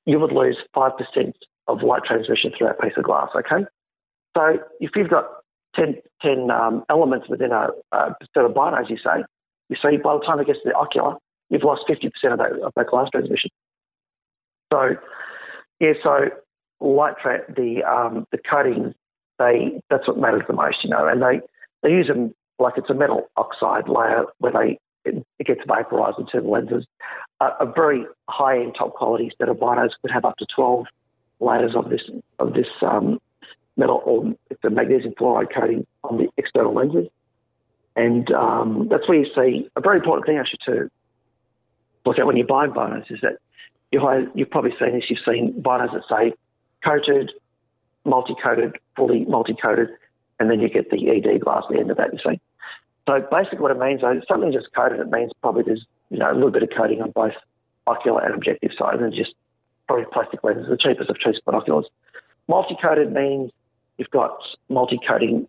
you 0.07 0.21
would 0.21 0.33
lose 0.33 0.57
five 0.73 0.93
percent 0.97 1.37
of 1.67 1.83
light 1.83 2.03
transmission 2.07 2.53
through 2.57 2.69
that 2.69 2.81
piece 2.81 2.93
of 2.97 3.03
glass. 3.03 3.29
Okay, 3.37 3.67
so 4.39 4.59
if 4.79 4.91
you've 4.95 5.11
got 5.11 5.25
10, 5.75 5.97
10 6.23 6.51
um, 6.51 6.85
elements 6.89 7.29
within 7.29 7.51
a, 7.51 7.69
a 7.93 8.15
set 8.33 8.45
of 8.45 8.53
binos, 8.53 8.89
you 8.89 8.97
say, 8.97 9.25
you 9.69 9.77
see 9.83 9.97
by 9.97 10.15
the 10.15 10.25
time 10.25 10.39
it 10.39 10.47
gets 10.47 10.61
to 10.63 10.69
the 10.69 10.75
ocular, 10.75 11.17
you've 11.51 11.65
lost 11.65 11.83
fifty 11.87 12.09
percent 12.09 12.33
of 12.33 12.39
that 12.39 12.53
of 12.65 12.73
that 12.77 12.87
glass 12.87 13.09
transmission. 13.11 13.51
So, 14.73 14.97
yeah, 15.81 15.93
so 16.03 16.29
light 16.81 17.15
tra- 17.21 17.53
the 17.55 17.83
um, 17.85 18.27
the 18.33 18.39
coatings 18.39 18.95
they 19.39 19.81
that's 19.91 20.07
what 20.07 20.19
matters 20.19 20.43
the 20.47 20.55
most, 20.55 20.79
you 20.85 20.91
know, 20.91 21.07
and 21.07 21.21
they 21.21 21.41
they 21.83 21.91
use 21.91 22.07
them 22.07 22.33
like 22.59 22.75
it's 22.77 22.91
a 22.91 22.95
metal 22.95 23.29
oxide 23.37 23.89
layer 23.89 24.25
where 24.39 24.53
they 24.53 24.79
it, 25.05 25.27
it 25.39 25.47
gets 25.47 25.61
vaporized 25.67 26.19
into 26.19 26.41
the 26.41 26.49
lenses. 26.49 26.87
Uh, 27.41 27.51
a 27.61 27.67
very 27.67 28.05
high 28.29 28.61
end, 28.61 28.75
top 28.77 28.95
quality 28.95 29.31
set 29.39 29.49
of 29.49 29.57
binos 29.59 29.91
could 30.01 30.11
have 30.11 30.25
up 30.25 30.37
to 30.39 30.47
12 30.55 30.87
layers 31.41 31.73
of 31.77 31.91
this 31.91 32.03
of 32.39 32.55
this 32.55 32.67
um, 32.83 33.19
metal 33.79 34.03
or 34.05 34.35
it's 34.51 34.63
a 34.65 34.71
magnesium 34.71 35.15
fluoride 35.15 35.55
coating 35.55 35.87
on 36.05 36.19
the 36.19 36.29
external 36.37 36.75
lenses. 36.75 37.09
And 37.97 38.31
um, 38.33 38.89
that's 38.91 39.09
where 39.09 39.19
you 39.19 39.27
see 39.35 39.69
a 39.75 39.81
very 39.81 39.97
important 39.97 40.27
thing 40.27 40.39
actually 40.39 40.61
to 40.67 40.91
look 42.05 42.19
at 42.19 42.27
when 42.27 42.37
you're 42.37 42.47
buying 42.47 42.73
binos 42.73 43.11
is 43.11 43.21
that 43.23 43.39
you 43.91 44.01
you've 44.35 44.51
probably 44.51 44.73
seen 44.79 44.93
this. 44.93 45.05
You've 45.09 45.19
seen 45.27 45.63
binos 45.63 45.93
that 45.93 46.03
say 46.09 46.35
coated, 46.85 47.33
multi-coated, 48.05 48.77
fully 48.97 49.25
multi-coated, 49.25 49.89
and 50.39 50.51
then 50.51 50.61
you 50.61 50.69
get 50.69 50.91
the 50.91 51.11
ED 51.11 51.41
glass 51.41 51.65
at 51.69 51.75
the 51.75 51.81
end 51.81 51.91
of 51.91 51.97
that. 51.97 52.13
You 52.13 52.19
see. 52.25 52.41
So 53.09 53.27
basically, 53.31 53.61
what 53.61 53.71
it 53.71 53.79
means 53.79 54.03
is 54.03 54.23
something 54.29 54.53
just 54.53 54.69
coated. 54.77 55.01
It 55.01 55.11
means 55.11 55.33
probably 55.41 55.63
there's 55.65 55.85
you 56.11 56.19
know 56.19 56.31
a 56.31 56.35
little 56.35 56.51
bit 56.51 56.63
of 56.63 56.71
coating 56.77 57.01
on 57.01 57.11
both 57.11 57.35
ocular 57.87 58.23
and 58.23 58.35
objective 58.35 58.71
side, 58.79 59.01
and 59.01 59.13
just 59.15 59.35
probably 59.87 60.05
plastic 60.13 60.45
lenses, 60.45 60.67
the 60.69 60.77
cheapest 60.77 61.11
of 61.11 61.19
cheap 61.19 61.35
binoculars. 61.45 61.87
Multi-coated 62.47 63.13
means 63.13 63.51
you've 63.99 64.11
got 64.11 64.39
multi-coating 64.69 65.47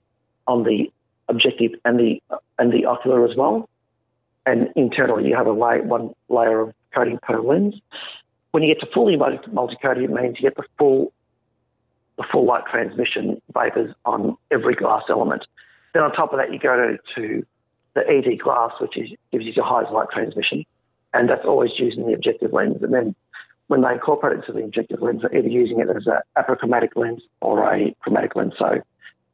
on 0.47 0.64
the 0.64 0.91
objective 1.30 1.72
and 1.86 2.00
the 2.00 2.22
and 2.58 2.74
the 2.74 2.86
ocular 2.86 3.26
as 3.26 3.38
well, 3.38 3.70
and 4.45 4.70
internally 4.76 5.28
you 5.28 5.36
have 5.36 5.47
a 5.47 5.52
layer, 5.52 5.84
one 5.84 6.14
layer 6.28 6.60
of 6.62 6.74
coating 6.93 7.20
per 7.22 7.39
lens. 7.39 7.76
When 8.52 8.64
you 8.64 8.74
get 8.74 8.82
to 8.82 8.91
fully 8.91 9.16
multi-coated, 9.16 10.04
it 10.04 10.10
means 10.10 10.38
you 10.39 10.50
get 10.50 10.58
the 10.58 10.64
full 10.78 11.14
the 12.18 12.26
full 12.30 12.45
light 12.45 12.64
transmission 12.70 13.41
vapors 13.54 13.95
on 14.04 14.36
every 14.52 14.76
glass 14.76 15.04
element. 15.10 15.45
Then 15.93 16.04
on 16.04 16.12
top 16.12 16.34
of 16.34 16.39
that, 16.39 16.52
you 16.52 16.60
go 16.60 16.76
to, 16.76 16.97
to 17.16 17.45
the 17.93 18.02
ED 18.02 18.39
glass, 18.39 18.72
which 18.82 18.97
is, 18.97 19.10
gives 19.32 19.45
you 19.45 19.54
your 19.56 19.66
highest 19.66 19.93
light 19.93 20.08
transmission, 20.12 20.66
and 21.14 21.30
that's 21.30 21.45
always 21.45 21.72
using 21.78 22.06
the 22.06 22.14
objective 22.14 22.52
lens. 22.52 22.84
And 22.84 22.93
then 22.93 23.16
when 23.70 23.82
they 23.82 23.93
incorporate 23.93 24.34
it 24.34 24.39
into 24.41 24.51
the 24.51 24.65
objective 24.65 25.01
lens, 25.01 25.22
they're 25.22 25.38
either 25.38 25.47
using 25.47 25.80
it 25.80 25.88
as 25.95 26.07
an 26.07 26.20
apochromatic 26.36 26.95
lens 26.95 27.22
or 27.39 27.63
a 27.72 27.95
chromatic 28.01 28.36
lens. 28.36 28.53
So 28.57 28.82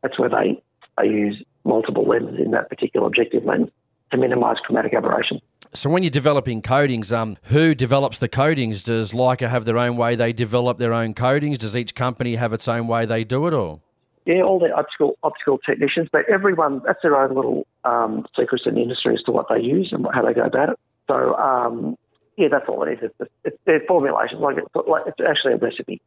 that's 0.04 0.20
where 0.20 0.30
they, 0.30 0.62
they 0.98 1.08
use 1.08 1.42
multiple 1.64 2.06
lenses 2.08 2.40
in 2.44 2.52
that 2.52 2.70
particular 2.70 3.08
objective 3.08 3.46
lens 3.46 3.70
to 4.12 4.18
minimise 4.18 4.58
chromatic 4.66 4.94
aberration. 4.94 5.40
So 5.74 5.90
when 5.90 6.04
you're 6.04 6.10
developing 6.10 6.62
coatings, 6.62 7.14
um, 7.14 7.38
who 7.44 7.74
develops 7.74 8.18
the 8.18 8.28
coatings? 8.28 8.84
Does 8.84 9.14
Leica 9.14 9.50
have 9.50 9.64
their 9.64 9.78
own 9.78 9.96
way 9.96 10.16
they 10.16 10.34
develop 10.34 10.78
their 10.78 10.94
own 10.94 11.14
coatings? 11.14 11.58
Does 11.58 11.76
each 11.76 11.96
company 11.96 12.36
have 12.36 12.52
its 12.52 12.68
own 12.68 12.88
way 12.88 13.06
they 13.06 13.24
do 13.24 13.48
it, 13.48 13.54
or? 13.54 13.80
Yeah, 14.26 14.42
all 14.42 14.60
the 14.60 14.72
optical 14.72 15.18
optical 15.24 15.60
technicians, 15.60 16.10
but 16.12 16.22
everyone 16.30 16.82
that's 16.86 17.02
their 17.04 17.16
own 17.16 17.36
little 17.36 17.68
um, 17.84 18.26
secrets 18.38 18.66
in 18.66 18.76
the 18.76 18.82
industry 18.82 19.14
as 19.14 19.22
to 19.24 19.32
what 19.32 19.48
they 19.50 19.62
use 19.62 19.90
and 19.92 20.06
how 20.14 20.26
they 20.26 20.34
go 20.34 20.44
about 20.44 20.70
it. 20.70 20.80
So 21.08 21.36
um, 21.36 21.96
yeah, 22.38 22.48
that's 22.50 22.68
all 22.68 22.84
it 22.84 22.94
is. 22.94 23.12
It's, 23.20 23.32
it's 23.44 23.58
their 23.66 23.82
formulations, 23.88 24.42
like 24.42 24.58
it's, 24.58 24.88
like 24.88 25.04
it's 25.08 25.20
actually 25.20 25.54
a 25.54 25.58
recipe 25.58 26.02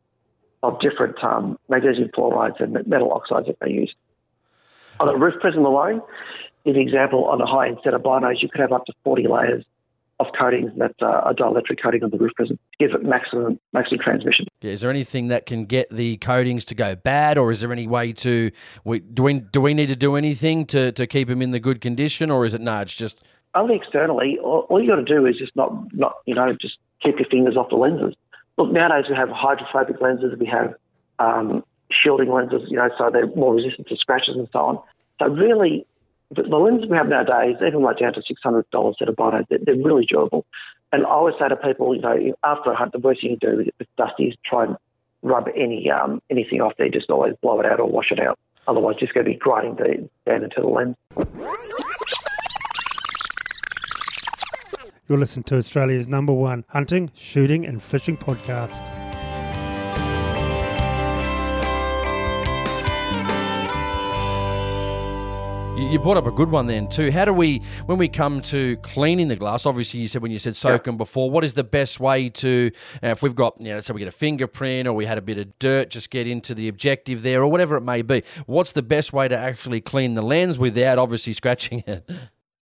of 0.63 0.81
different 0.81 1.23
um, 1.23 1.59
magnesium 1.69 2.11
fluorides 2.17 2.61
and 2.61 2.87
metal 2.87 3.13
oxides 3.13 3.47
that 3.47 3.57
they 3.61 3.71
use. 3.71 3.95
On 5.01 5.09
a 5.09 5.17
roof 5.17 5.35
prism 5.41 5.65
alone, 5.65 6.03
an 6.65 6.77
example, 6.77 7.25
on 7.25 7.41
a 7.41 7.47
high-end 7.47 7.79
set 7.85 7.95
of 7.95 8.03
binos, 8.03 8.43
you 8.43 8.49
could 8.49 8.61
have 8.61 8.73
up 8.73 8.85
to 8.87 8.93
40 9.05 9.27
layers 9.29 9.65
of 10.21 10.27
coatings 10.37 10.73
that 10.79 10.95
uh, 11.01 11.23
a 11.27 11.35
dielectric 11.35 11.81
coating 11.81 12.03
on 12.03 12.11
the 12.11 12.19
roof 12.19 12.33
prism 12.35 12.57
to 12.57 12.87
give 12.87 12.95
it 12.95 13.05
maximum 13.05 13.59
maximum 13.73 14.01
transmission. 14.01 14.47
Yeah, 14.61 14.73
is 14.73 14.81
there 14.81 14.91
anything 14.91 15.29
that 15.29 15.47
can 15.47 15.65
get 15.65 15.89
the 15.91 16.17
coatings 16.17 16.65
to 16.67 16.75
go 16.75 16.97
bad, 16.97 17.39
or 17.39 17.53
is 17.53 17.61
there 17.61 17.73
any 17.73 17.87
way 17.87 18.13
to 18.15 18.51
we, 18.85 18.99
do 18.99 19.23
we 19.23 19.35
do 19.35 19.61
we 19.61 19.75
need 19.75 19.87
to 19.87 19.97
do 19.97 20.17
anything 20.17 20.67
to, 20.67 20.91
to 20.93 21.07
keep 21.07 21.29
them 21.29 21.41
in 21.41 21.53
the 21.53 21.61
good 21.61 21.81
condition, 21.81 22.31
or 22.33 22.45
is 22.45 22.53
it 22.53 22.61
no? 22.61 22.81
It's 22.81 22.95
just 22.95 23.23
only 23.55 23.77
externally. 23.77 24.39
All, 24.43 24.67
all 24.69 24.81
you 24.81 24.89
got 24.89 24.97
to 24.97 25.05
do 25.05 25.27
is 25.27 25.37
just 25.37 25.55
not 25.57 25.95
not 25.95 26.17
you 26.27 26.35
know 26.35 26.53
just 26.61 26.77
keep 27.03 27.19
your 27.19 27.29
fingers 27.29 27.57
off 27.57 27.71
the 27.71 27.77
lenses. 27.77 28.15
Look, 28.57 28.73
nowadays 28.73 29.07
we 29.09 29.17
have 29.17 29.29
hydrophobic 29.29 30.01
lenses, 30.01 30.37
we 30.39 30.47
have 30.47 30.75
um, 31.19 31.63
shielding 31.91 32.31
lenses, 32.31 32.63
you 32.69 32.77
know, 32.77 32.91
so 32.99 33.11
they're 33.13 33.29
more 33.29 33.55
resistant 33.55 33.89
to 33.89 33.97
scratches 33.97 34.37
and 34.37 34.49
so 34.53 34.59
on. 34.59 34.83
So 35.21 35.29
really, 35.29 35.87
the, 36.35 36.43
the 36.43 36.57
lenses 36.57 36.89
we 36.91 36.97
have 36.97 37.09
nowadays, 37.09 37.57
even 37.67 37.83
like 37.83 37.99
down 37.99 38.15
to 38.15 38.23
six 38.27 38.41
hundred 38.43 38.69
dollars 38.71 38.97
set 38.99 39.09
of 39.09 39.17
binos, 39.17 39.47
they're, 39.49 39.59
they're, 39.63 39.77
really 39.77 40.07
durable. 40.07 40.45
And 40.93 41.05
I 41.05 41.09
always 41.09 41.35
say 41.39 41.49
to 41.49 41.57
people, 41.57 41.95
you 41.95 42.03
know, 42.03 42.35
after 42.45 42.73
a 42.73 42.77
hunt, 42.77 42.93
the 42.93 42.99
worst 42.99 43.21
thing 43.21 43.31
you 43.33 43.39
can 43.39 43.57
do 43.57 43.71
with 43.79 43.89
dusty 43.97 44.25
is 44.25 44.37
try 44.45 44.65
and 44.65 44.77
rub 45.23 45.49
any 45.57 45.91
um, 45.91 46.21
anything 46.31 46.61
off 46.61 46.73
there. 46.79 46.89
Just 46.89 47.11
always 47.11 47.35
blow 47.43 47.61
it 47.61 47.67
out 47.67 47.81
or 47.81 47.89
wash 47.89 48.11
it 48.11 48.21
out. 48.21 48.39
Otherwise, 48.67 48.97
just 49.01 49.15
going 49.15 49.25
to 49.25 49.33
be 49.33 49.39
grinding 49.39 49.77
the, 49.77 50.09
down 50.27 50.45
into 50.45 50.61
the 50.61 50.67
lens. 50.67 50.97
You're 55.09 55.17
listening 55.17 55.45
to 55.45 55.57
Australia's 55.57 56.07
number 56.07 56.35
one 56.35 56.67
hunting, 56.69 57.11
shooting, 57.15 57.65
and 57.65 57.83
fishing 57.83 58.19
podcast. 58.19 58.89
You 65.79 65.99
brought 65.99 66.19
up 66.19 66.27
a 66.27 66.31
good 66.31 66.51
one 66.51 66.67
then 66.67 66.89
too. 66.89 67.11
How 67.11 67.25
do 67.25 67.33
we, 67.33 67.63
when 67.87 67.97
we 67.97 68.09
come 68.09 68.43
to 68.43 68.77
cleaning 68.79 69.29
the 69.29 69.37
glass? 69.37 69.65
Obviously, 69.65 70.01
you 70.01 70.09
said 70.09 70.21
when 70.21 70.31
you 70.31 70.39
said 70.39 70.55
soak 70.55 70.85
them 70.85 70.99
before. 70.99 71.31
What 71.31 71.43
is 71.43 71.55
the 71.55 71.65
best 71.65 72.01
way 72.01 72.29
to, 72.29 72.71
uh, 73.03 73.07
if 73.07 73.23
we've 73.23 73.35
got, 73.35 73.59
you 73.59 73.69
know, 73.69 73.81
so 73.81 73.95
we 73.95 74.01
get 74.01 74.09
a 74.09 74.13
fingerprint 74.13 74.87
or 74.87 74.93
we 74.93 75.07
had 75.07 75.17
a 75.17 75.23
bit 75.23 75.39
of 75.39 75.59
dirt, 75.59 75.89
just 75.89 76.11
get 76.11 76.27
into 76.27 76.55
the 76.55 76.69
objective 76.69 77.23
there 77.23 77.43
or 77.43 77.47
whatever 77.47 77.77
it 77.79 77.83
may 77.83 78.03
be. 78.03 78.25
What's 78.45 78.73
the 78.73 78.83
best 78.83 79.15
way 79.15 79.29
to 79.29 79.39
actually 79.39 79.81
clean 79.81 80.13
the 80.13 80.23
lens 80.23 80.59
without 80.59 80.99
obviously 80.99 81.33
scratching 81.33 81.83
it? 81.87 82.11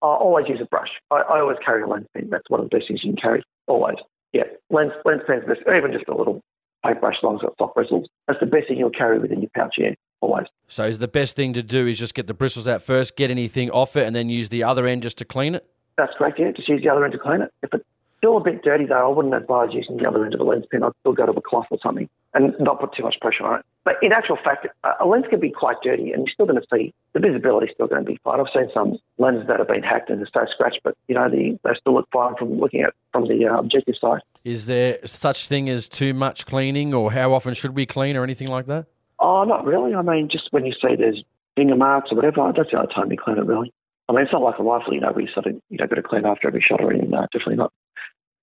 I 0.07 0.19
always 0.19 0.47
use 0.49 0.61
a 0.63 0.67
brush. 0.67 0.91
I, 1.11 1.17
I 1.17 1.41
always 1.41 1.59
carry 1.65 1.83
a 1.83 1.87
lens 1.87 2.07
pen. 2.15 2.29
That's 2.31 2.49
one 2.49 2.61
of 2.61 2.71
the 2.71 2.77
best 2.77 2.89
things 2.89 3.01
you 3.03 3.13
can 3.13 3.21
carry. 3.21 3.43
Always. 3.67 3.97
Yeah. 4.33 4.45
Lens 4.71 4.93
lens 5.05 5.23
pen's 5.27 5.45
best. 5.47 5.61
Even 5.63 5.93
just 5.93 6.09
a 6.09 6.15
little 6.15 6.43
paintbrush 6.85 7.17
as 7.19 7.23
long 7.23 7.35
as 7.37 7.41
it's 7.43 7.49
got 7.59 7.59
soft 7.59 7.75
bristles. 7.75 8.09
That's 8.29 8.41
the 8.41 8.47
best 8.47 8.69
thing 8.69 8.79
you'll 8.79 8.91
carry 8.91 9.19
within 9.19 9.41
your 9.41 9.51
pouch, 9.55 9.75
yeah. 9.79 9.91
Always. 10.21 10.47
So 10.69 10.85
is 10.85 10.99
the 10.99 11.09
best 11.09 11.37
thing 11.37 11.53
to 11.53 11.63
do 11.63 11.87
is 11.87 11.99
just 11.99 12.15
get 12.15 12.27
the 12.27 12.35
bristles 12.35 12.67
out 12.67 12.83
first, 12.83 13.17
get 13.17 13.31
anything 13.31 13.71
off 13.71 13.97
it, 13.97 14.07
and 14.07 14.17
then 14.17 14.29
use 14.29 14.49
the 14.49 14.63
other 14.63 14.87
end 14.87 15.03
just 15.03 15.19
to 15.19 15.25
clean 15.25 15.55
it? 15.55 15.67
That's 15.99 16.13
correct, 16.17 16.39
yeah. 16.39 16.53
Just 16.53 16.69
use 16.69 16.83
the 16.83 16.89
other 16.89 17.05
end 17.05 17.13
to 17.13 17.19
clean 17.19 17.43
it. 17.43 17.53
If 17.63 17.75
it's 17.75 17.85
still 18.19 18.37
a 18.37 18.41
bit 18.41 18.63
dirty 18.63 18.87
though, 18.87 19.11
I 19.11 19.15
wouldn't 19.15 19.35
advise 19.35 19.71
using 19.73 19.97
the 19.97 20.09
other 20.09 20.25
end 20.25 20.35
of 20.35 20.39
the 20.39 20.45
lens 20.45 20.65
pen. 20.71 20.83
I'd 20.83 20.93
still 21.01 21.13
go 21.13 21.27
to 21.27 21.33
a 21.33 21.43
cloth 21.43 21.67
or 21.71 21.79
something 21.83 22.09
and 22.35 22.55
not 22.61 22.81
put 22.81 22.95
too 22.95 23.03
much 23.03 23.17
pressure 23.21 23.45
on 23.45 23.61
it. 23.61 23.67
But 23.85 23.95
in 24.03 24.13
actual 24.13 24.37
fact, 24.43 24.67
a 25.01 25.07
lens 25.07 25.27
can 25.31 25.41
be 25.41 25.51
quite 25.51 25.77
dirty 25.83 26.13
and 26.13 26.27
you're 26.27 26.35
still 26.35 26.47
going 26.47 26.61
to 26.61 26.67
see 26.73 26.93
the 27.13 27.21
visibility 27.21 27.69
still 27.73 27.87
going 27.87 28.05
to 28.05 28.11
be 28.11 28.19
fine. 28.25 28.41
I've 28.41 28.47
seen 28.55 28.69
some 28.75 28.99
lenses 29.19 29.47
that 29.49 29.59
have 29.59 29.69
been 29.69 29.83
hacked 29.83 30.11
and 30.11 30.21
they're 30.21 30.29
no 30.35 30.51
scratch, 30.53 30.77
but 30.83 30.97
you 31.09 31.15
know 31.15 31.31
the, 31.31 31.59
they 31.65 31.71
still 31.81 31.95
look 31.95 32.09
fine 32.13 32.35
from 32.37 32.59
looking 32.59 32.83
at 32.83 32.95
from 33.13 33.29
the 33.29 33.47
uh, 33.47 33.59
objective 33.59 33.95
side. 34.01 34.21
Is 34.45 34.67
there 34.67 34.99
such 35.05 35.49
thing 35.49 35.69
as 35.69 35.89
too 35.89 36.15
much 36.15 36.47
cleaning, 36.47 36.95
or 36.95 37.13
how 37.13 37.33
often 37.33 37.55
should 37.55 37.75
we 37.75 37.87
clean, 37.87 38.17
or 38.17 38.23
anything 38.23 38.49
like 38.49 38.67
that? 38.67 38.87
Oh, 39.19 39.45
not 39.45 39.65
really. 39.65 39.95
I 39.95 40.03
mean, 40.03 40.29
just 40.31 40.53
when 40.53 40.67
you 40.67 40.73
see 40.73 40.95
there's 40.97 41.25
finger 41.57 41.75
marks 41.75 42.13
or 42.13 42.17
whatever, 42.17 42.53
that's 42.57 42.71
the 42.71 42.77
only 42.77 42.95
time 42.95 43.11
you 43.11 43.19
clean 43.19 43.39
it, 43.39 43.47
really. 43.47 43.73
I 44.09 44.13
mean, 44.13 44.23
it's 44.23 44.33
not 44.33 44.43
like 44.43 44.59
a 44.59 44.63
rifle, 44.63 44.95
you 44.95 45.01
know, 45.01 45.11
where 45.11 45.25
you 45.25 45.33
sort 45.33 45.47
of 45.47 45.55
you 45.69 45.79
know 45.79 45.87
got 45.87 45.97
to 45.97 46.03
clean 46.03 46.27
after 46.27 46.47
every 46.47 46.65
shot 46.67 46.81
or 46.81 46.93
anything. 46.93 47.11
No, 47.11 47.23
definitely 47.33 47.57
not. 47.57 47.73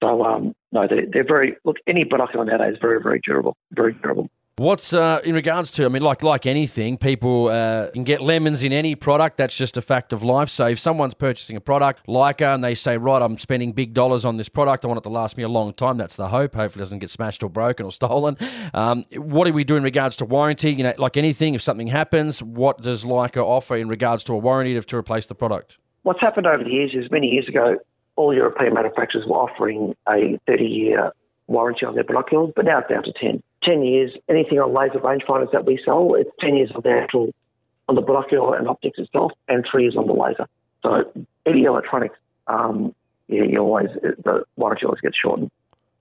So 0.03 0.21
um, 0.25 0.53
no, 0.73 0.85
they're, 0.87 1.05
they're 1.11 1.23
very 1.25 1.55
look. 1.63 1.77
Any 1.87 2.03
binocular 2.03 2.43
nowadays 2.43 2.73
is 2.73 2.79
very 2.81 3.01
very 3.01 3.21
durable, 3.25 3.55
very 3.71 3.93
durable. 3.93 4.29
What's 4.57 4.93
uh, 4.93 5.21
in 5.23 5.33
regards 5.33 5.71
to? 5.71 5.85
I 5.85 5.87
mean, 5.87 6.03
like 6.03 6.23
like 6.23 6.45
anything, 6.45 6.97
people 6.97 7.47
uh, 7.47 7.89
can 7.91 8.03
get 8.03 8.21
lemons 8.21 8.63
in 8.63 8.73
any 8.73 8.95
product. 8.95 9.37
That's 9.37 9.55
just 9.55 9.77
a 9.77 9.81
fact 9.81 10.11
of 10.11 10.21
life. 10.21 10.49
So 10.49 10.67
if 10.67 10.79
someone's 10.79 11.13
purchasing 11.13 11.55
a 11.55 11.61
product, 11.61 12.05
Leica, 12.05 12.53
and 12.53 12.63
they 12.63 12.75
say, 12.75 12.97
right, 12.97 13.21
I'm 13.21 13.37
spending 13.37 13.71
big 13.71 13.93
dollars 13.93 14.25
on 14.25 14.35
this 14.35 14.49
product, 14.49 14.83
I 14.83 14.89
want 14.89 14.97
it 14.97 15.03
to 15.03 15.09
last 15.09 15.37
me 15.37 15.43
a 15.43 15.49
long 15.49 15.73
time. 15.73 15.97
That's 15.97 16.17
the 16.17 16.27
hope. 16.27 16.53
Hopefully, 16.53 16.81
it 16.81 16.85
doesn't 16.85 16.99
get 16.99 17.09
smashed 17.09 17.41
or 17.41 17.49
broken 17.49 17.85
or 17.85 17.91
stolen. 17.93 18.37
Um, 18.73 19.03
what 19.15 19.45
do 19.45 19.53
we 19.53 19.63
do 19.63 19.77
in 19.77 19.83
regards 19.83 20.17
to 20.17 20.25
warranty? 20.25 20.71
You 20.71 20.83
know, 20.83 20.93
like 20.97 21.15
anything, 21.15 21.55
if 21.55 21.61
something 21.61 21.87
happens, 21.87 22.43
what 22.43 22.81
does 22.81 23.05
Leica 23.05 23.41
offer 23.41 23.77
in 23.77 23.87
regards 23.87 24.23
to 24.25 24.33
a 24.33 24.37
warranty 24.37 24.73
to, 24.73 24.81
to 24.81 24.97
replace 24.97 25.27
the 25.27 25.35
product? 25.35 25.77
What's 26.03 26.19
happened 26.19 26.45
over 26.45 26.63
the 26.63 26.69
years 26.69 26.91
is 26.93 27.09
many 27.09 27.27
years 27.27 27.47
ago, 27.47 27.77
all 28.15 28.33
European 28.33 28.73
manufacturers 28.73 29.25
were 29.25 29.37
offering 29.37 29.95
a 30.07 30.39
30 30.47 30.65
year 30.65 31.11
warranty 31.47 31.85
on 31.85 31.95
their 31.95 32.03
binoculars, 32.03 32.53
but 32.55 32.65
now 32.65 32.79
it's 32.79 32.89
down 32.89 33.03
to 33.03 33.13
10. 33.13 33.41
10 33.63 33.83
years, 33.83 34.11
anything 34.29 34.59
on 34.59 34.73
laser 34.73 34.99
rangefinders 34.99 35.51
that 35.51 35.65
we 35.65 35.79
sell, 35.83 36.15
it's 36.15 36.29
10 36.41 36.55
years 36.55 36.71
on 36.75 36.81
the 36.83 36.91
actual, 36.91 37.33
on 37.87 37.95
the 37.95 38.01
binocular 38.01 38.57
and 38.57 38.67
optics 38.67 38.99
itself, 38.99 39.31
and 39.47 39.65
three 39.69 39.83
years 39.83 39.95
on 39.97 40.07
the 40.07 40.13
laser. 40.13 40.47
So 40.81 41.11
any 41.45 41.63
electronics, 41.63 42.17
um, 42.47 42.93
yeah, 43.27 43.43
you 43.43 43.59
always, 43.59 43.89
the 44.01 44.43
warranty 44.57 44.85
always 44.85 45.01
gets 45.01 45.15
shortened. 45.17 45.49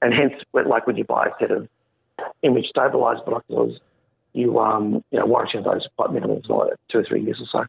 And 0.00 0.12
hence, 0.12 0.34
like 0.52 0.86
when 0.86 0.96
you 0.96 1.04
buy 1.04 1.28
a 1.28 1.30
set 1.38 1.52
of 1.52 1.68
image 2.42 2.66
stabilized 2.66 3.24
binoculars, 3.24 3.78
you, 4.32 4.58
um, 4.58 5.04
you 5.10 5.18
know, 5.18 5.26
warranty 5.26 5.58
on 5.58 5.64
those 5.64 5.86
quite 5.96 6.12
minimal, 6.12 6.42
like 6.48 6.72
two 6.90 6.98
or 6.98 7.04
three 7.04 7.22
years 7.22 7.40
or 7.40 7.46
so. 7.52 7.66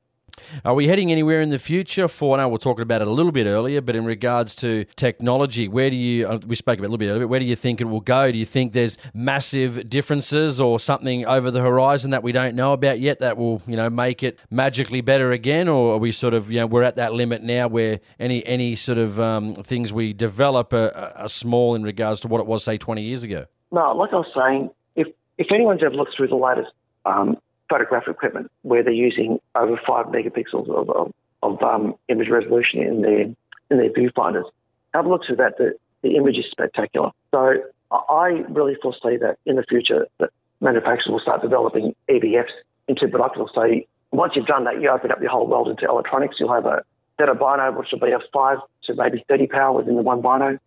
Are 0.65 0.73
we 0.73 0.87
heading 0.87 1.11
anywhere 1.11 1.41
in 1.41 1.49
the 1.49 1.59
future 1.59 2.07
for, 2.07 2.37
now 2.37 2.47
we're 2.47 2.57
talking 2.57 2.83
about 2.83 3.01
it 3.01 3.07
a 3.07 3.11
little 3.11 3.31
bit 3.31 3.47
earlier, 3.47 3.81
but 3.81 3.95
in 3.95 4.05
regards 4.05 4.55
to 4.55 4.85
technology, 4.95 5.67
where 5.67 5.89
do 5.89 5.95
you, 5.95 6.27
uh, 6.27 6.39
we 6.45 6.55
spoke 6.55 6.79
about 6.79 6.87
a 6.87 6.91
little 6.91 6.97
bit 6.97 7.09
earlier, 7.09 7.27
where 7.27 7.39
do 7.39 7.45
you 7.45 7.55
think 7.55 7.81
it 7.81 7.85
will 7.85 7.99
go? 7.99 8.31
Do 8.31 8.37
you 8.37 8.45
think 8.45 8.73
there's 8.73 8.97
massive 9.13 9.89
differences 9.89 10.61
or 10.61 10.79
something 10.79 11.25
over 11.25 11.51
the 11.51 11.61
horizon 11.61 12.11
that 12.11 12.23
we 12.23 12.31
don't 12.31 12.55
know 12.55 12.73
about 12.73 12.99
yet 12.99 13.19
that 13.19 13.37
will, 13.37 13.61
you 13.67 13.75
know, 13.75 13.89
make 13.89 14.23
it 14.23 14.39
magically 14.49 15.01
better 15.01 15.31
again? 15.31 15.67
Or 15.67 15.95
are 15.95 15.97
we 15.97 16.11
sort 16.11 16.33
of, 16.33 16.51
you 16.51 16.59
know, 16.59 16.67
we're 16.67 16.83
at 16.83 16.95
that 16.95 17.13
limit 17.13 17.43
now 17.43 17.67
where 17.67 17.99
any, 18.19 18.45
any 18.45 18.75
sort 18.75 18.97
of 18.97 19.19
um, 19.19 19.55
things 19.55 19.91
we 19.91 20.13
develop 20.13 20.71
are, 20.71 20.91
are 21.15 21.29
small 21.29 21.75
in 21.75 21.83
regards 21.83 22.21
to 22.21 22.27
what 22.27 22.39
it 22.39 22.47
was, 22.47 22.63
say, 22.63 22.77
20 22.77 23.01
years 23.01 23.23
ago? 23.23 23.45
No, 23.71 23.91
like 23.93 24.13
I 24.13 24.17
was 24.17 24.27
saying, 24.35 24.69
if, 24.95 25.07
if 25.37 25.47
anyone's 25.51 25.81
ever 25.83 25.95
looked 25.95 26.15
through 26.15 26.27
the 26.27 26.35
latest 26.35 26.71
um, 27.05 27.37
photographic 27.69 28.09
equipment 28.09 28.51
where 28.61 28.83
they're 28.83 28.93
using 28.93 29.39
over 29.55 29.79
five 29.87 30.07
megapixels 30.07 30.69
of, 30.69 30.89
of, 30.89 31.11
of 31.41 31.61
um, 31.63 31.95
image 32.09 32.29
resolution 32.29 32.81
in 32.81 33.01
their 33.01 33.21
in 33.21 33.35
their 33.69 33.89
viewfinders. 33.89 34.45
Have 34.93 35.05
a 35.05 35.09
look 35.09 35.21
through 35.25 35.37
that. 35.37 35.57
The, 35.57 35.73
the 36.01 36.15
image 36.15 36.37
is 36.37 36.45
spectacular. 36.51 37.11
So 37.31 37.53
I 37.91 38.43
really 38.49 38.75
foresee 38.81 39.17
that 39.17 39.37
in 39.45 39.55
the 39.55 39.63
future 39.63 40.07
that 40.19 40.29
manufacturers 40.61 41.07
will 41.09 41.19
start 41.19 41.41
developing 41.41 41.95
EVFs 42.09 42.51
into 42.87 43.07
binoculars. 43.07 43.51
So 43.55 43.63
once 44.11 44.33
you've 44.35 44.45
done 44.45 44.65
that, 44.65 44.81
you 44.81 44.89
open 44.89 45.11
up 45.11 45.21
your 45.21 45.31
whole 45.31 45.47
world 45.47 45.69
into 45.69 45.85
electronics. 45.85 46.35
You'll 46.39 46.53
have 46.53 46.65
a 46.65 46.83
of 47.19 47.39
bino, 47.39 47.71
which 47.71 47.87
will 47.91 47.99
be 47.99 48.11
a 48.11 48.19
five 48.33 48.57
to 48.83 48.95
maybe 48.95 49.23
30 49.29 49.47
power 49.47 49.77
within 49.77 49.95
the 49.95 50.01
one 50.01 50.21
bino. 50.21 50.59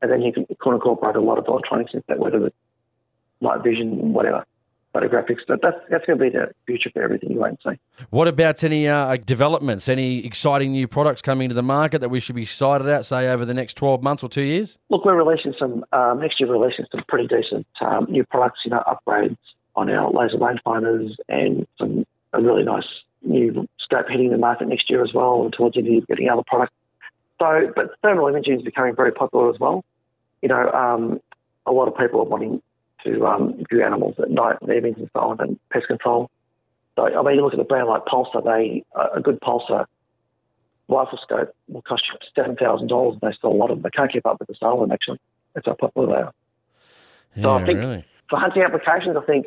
And 0.00 0.10
then 0.10 0.22
you 0.22 0.32
can, 0.32 0.46
incorporate 0.48 1.16
a 1.16 1.20
lot 1.20 1.38
of 1.38 1.46
electronics 1.46 1.92
into 1.92 2.04
that, 2.08 2.18
whether 2.18 2.46
it's 2.46 2.56
night 3.42 3.62
vision, 3.62 4.14
whatever 4.14 4.46
photographics. 4.98 5.40
But 5.46 5.60
that's 5.62 5.76
that's 5.90 6.04
going 6.06 6.18
to 6.18 6.24
be 6.24 6.30
the 6.30 6.52
future 6.66 6.90
for 6.92 7.02
everything 7.02 7.30
you 7.30 7.38
won't 7.38 7.60
see. 7.62 7.78
What 8.10 8.28
about 8.28 8.64
any 8.64 8.88
uh, 8.88 9.16
developments? 9.16 9.88
Any 9.88 10.24
exciting 10.24 10.72
new 10.72 10.88
products 10.88 11.22
coming 11.22 11.48
to 11.48 11.54
the 11.54 11.62
market 11.62 12.00
that 12.00 12.08
we 12.08 12.20
should 12.20 12.34
be 12.34 12.42
excited 12.42 12.88
at, 12.88 13.04
say 13.04 13.28
over 13.28 13.44
the 13.44 13.54
next 13.54 13.74
twelve 13.74 14.02
months 14.02 14.22
or 14.22 14.28
two 14.28 14.42
years? 14.42 14.78
Look, 14.90 15.04
we're 15.04 15.14
releasing 15.14 15.54
some 15.58 15.84
um, 15.92 16.20
next 16.20 16.40
year. 16.40 16.48
We're 16.48 16.60
releasing 16.60 16.86
some 16.90 17.02
pretty 17.08 17.28
decent 17.28 17.66
um, 17.80 18.06
new 18.08 18.24
products. 18.24 18.60
You 18.64 18.72
know, 18.72 18.82
upgrades 18.86 19.36
on 19.76 19.90
our 19.90 20.10
laser 20.10 20.38
rangefinders 20.38 21.10
and 21.28 21.66
some 21.78 22.04
a 22.32 22.42
really 22.42 22.64
nice 22.64 22.84
new 23.22 23.66
scope 23.78 24.06
hitting 24.08 24.30
the 24.30 24.38
market 24.38 24.68
next 24.68 24.90
year 24.90 25.02
as 25.02 25.12
well. 25.14 25.42
And 25.42 25.52
towards 25.52 25.74
the 25.74 25.80
end 25.80 26.02
of 26.02 26.06
getting 26.08 26.28
other 26.28 26.42
products. 26.46 26.72
So, 27.38 27.72
but 27.74 27.90
thermal 28.02 28.26
imaging 28.26 28.58
is 28.58 28.62
becoming 28.62 28.96
very 28.96 29.12
popular 29.12 29.48
as 29.50 29.60
well. 29.60 29.84
You 30.42 30.48
know, 30.48 30.70
um, 30.72 31.20
a 31.66 31.72
lot 31.72 31.86
of 31.86 31.96
people 31.96 32.20
are 32.20 32.24
wanting 32.24 32.60
to 33.04 33.26
um, 33.26 33.64
view 33.70 33.84
animals 33.84 34.16
at 34.18 34.30
night, 34.30 34.56
evenings 34.62 34.98
and 34.98 35.10
so 35.12 35.20
on, 35.20 35.40
and 35.40 35.58
pest 35.70 35.86
control. 35.86 36.30
So, 36.96 37.04
I 37.04 37.22
mean, 37.22 37.36
you 37.36 37.42
look 37.42 37.54
at 37.54 37.60
a 37.60 37.64
brand 37.64 37.88
like 37.88 38.04
Pulsar, 38.06 38.44
they, 38.44 38.84
a 39.14 39.20
good 39.20 39.40
Pulsar 39.40 39.86
rifle 40.88 41.18
scope 41.22 41.54
will 41.68 41.82
cost 41.82 42.02
you 42.10 42.42
$7,000 42.42 43.12
and 43.12 43.20
they 43.20 43.36
sell 43.40 43.52
a 43.52 43.52
lot 43.52 43.70
of 43.70 43.76
them. 43.76 43.82
They 43.82 43.96
can't 43.96 44.10
keep 44.10 44.26
up 44.26 44.40
with 44.40 44.48
the 44.48 44.54
sale 44.58 44.74
of 44.74 44.80
them, 44.80 44.92
actually. 44.92 45.20
That's 45.54 45.66
how 45.66 45.74
popular 45.74 46.08
they 46.08 46.22
are. 46.22 46.32
Yeah, 47.36 47.42
so 47.42 47.54
I 47.54 47.66
think 47.66 47.78
really. 47.78 48.04
for 48.28 48.38
hunting 48.38 48.62
applications, 48.62 49.16
I 49.16 49.24
think 49.24 49.46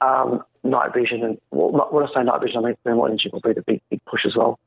um, 0.00 0.42
night 0.64 0.94
vision 0.94 1.22
and, 1.22 1.38
well, 1.50 1.72
not, 1.72 1.92
when 1.92 2.04
I 2.04 2.08
say 2.14 2.22
night 2.22 2.40
vision, 2.40 2.58
I 2.58 2.68
mean 2.68 2.76
thermal 2.84 3.06
imaging 3.06 3.32
will 3.32 3.40
be 3.40 3.52
the 3.52 3.62
big, 3.62 3.82
big 3.90 4.04
push 4.06 4.24
as 4.24 4.36
well. 4.36 4.58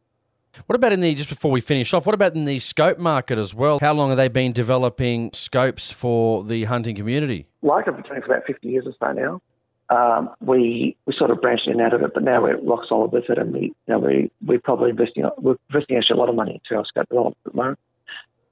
What 0.66 0.76
about 0.76 0.94
in 0.94 1.00
the 1.00 1.14
just 1.16 1.30
before 1.30 1.52
we 1.52 1.62
finish 1.62 1.94
off? 1.94 2.06
What 2.06 2.16
about 2.16 2.36
in 2.36 2.46
the 2.46 2.60
scope 2.60 2.98
market 2.98 3.38
as 3.38 3.54
well? 3.54 3.80
How 3.80 3.94
long 3.94 4.10
have 4.10 4.18
they 4.18 4.28
been 4.28 4.52
developing 4.52 5.32
scopes 5.34 5.92
for 5.92 6.44
the 6.44 6.66
hunting 6.66 6.96
community? 6.96 7.48
Like 7.62 7.88
I've 7.88 7.96
been 7.96 8.04
doing 8.04 8.22
for 8.22 8.34
about 8.34 8.46
50 8.46 8.68
years 8.68 8.86
or 8.86 8.94
so 9.00 9.12
now. 9.14 9.42
Um, 9.90 10.30
we 10.40 10.96
we 11.08 11.14
sort 11.18 11.32
of 11.32 11.42
branched 11.42 11.68
in 11.68 11.82
out 11.82 11.94
of 11.94 12.04
it, 12.04 12.12
but 12.14 12.24
now 12.24 12.44
we're 12.44 12.62
rock 12.62 12.82
solid 12.88 13.12
with 13.12 13.30
it, 13.30 13.40
and 13.40 13.52
we 13.52 13.62
you 13.62 13.74
know, 13.88 14.00
we 14.00 14.32
we're 14.46 14.60
probably 14.60 14.92
investing 14.92 15.28
we're 15.38 15.56
investing 15.70 15.98
actually 15.98 16.16
a 16.16 16.20
lot 16.20 16.30
of 16.30 16.36
money 16.36 16.62
into 16.64 16.78
our 16.78 16.86
scope 16.86 17.10
development 17.10 17.38
at 17.46 17.52
the 17.52 17.58
moment. 17.58 17.80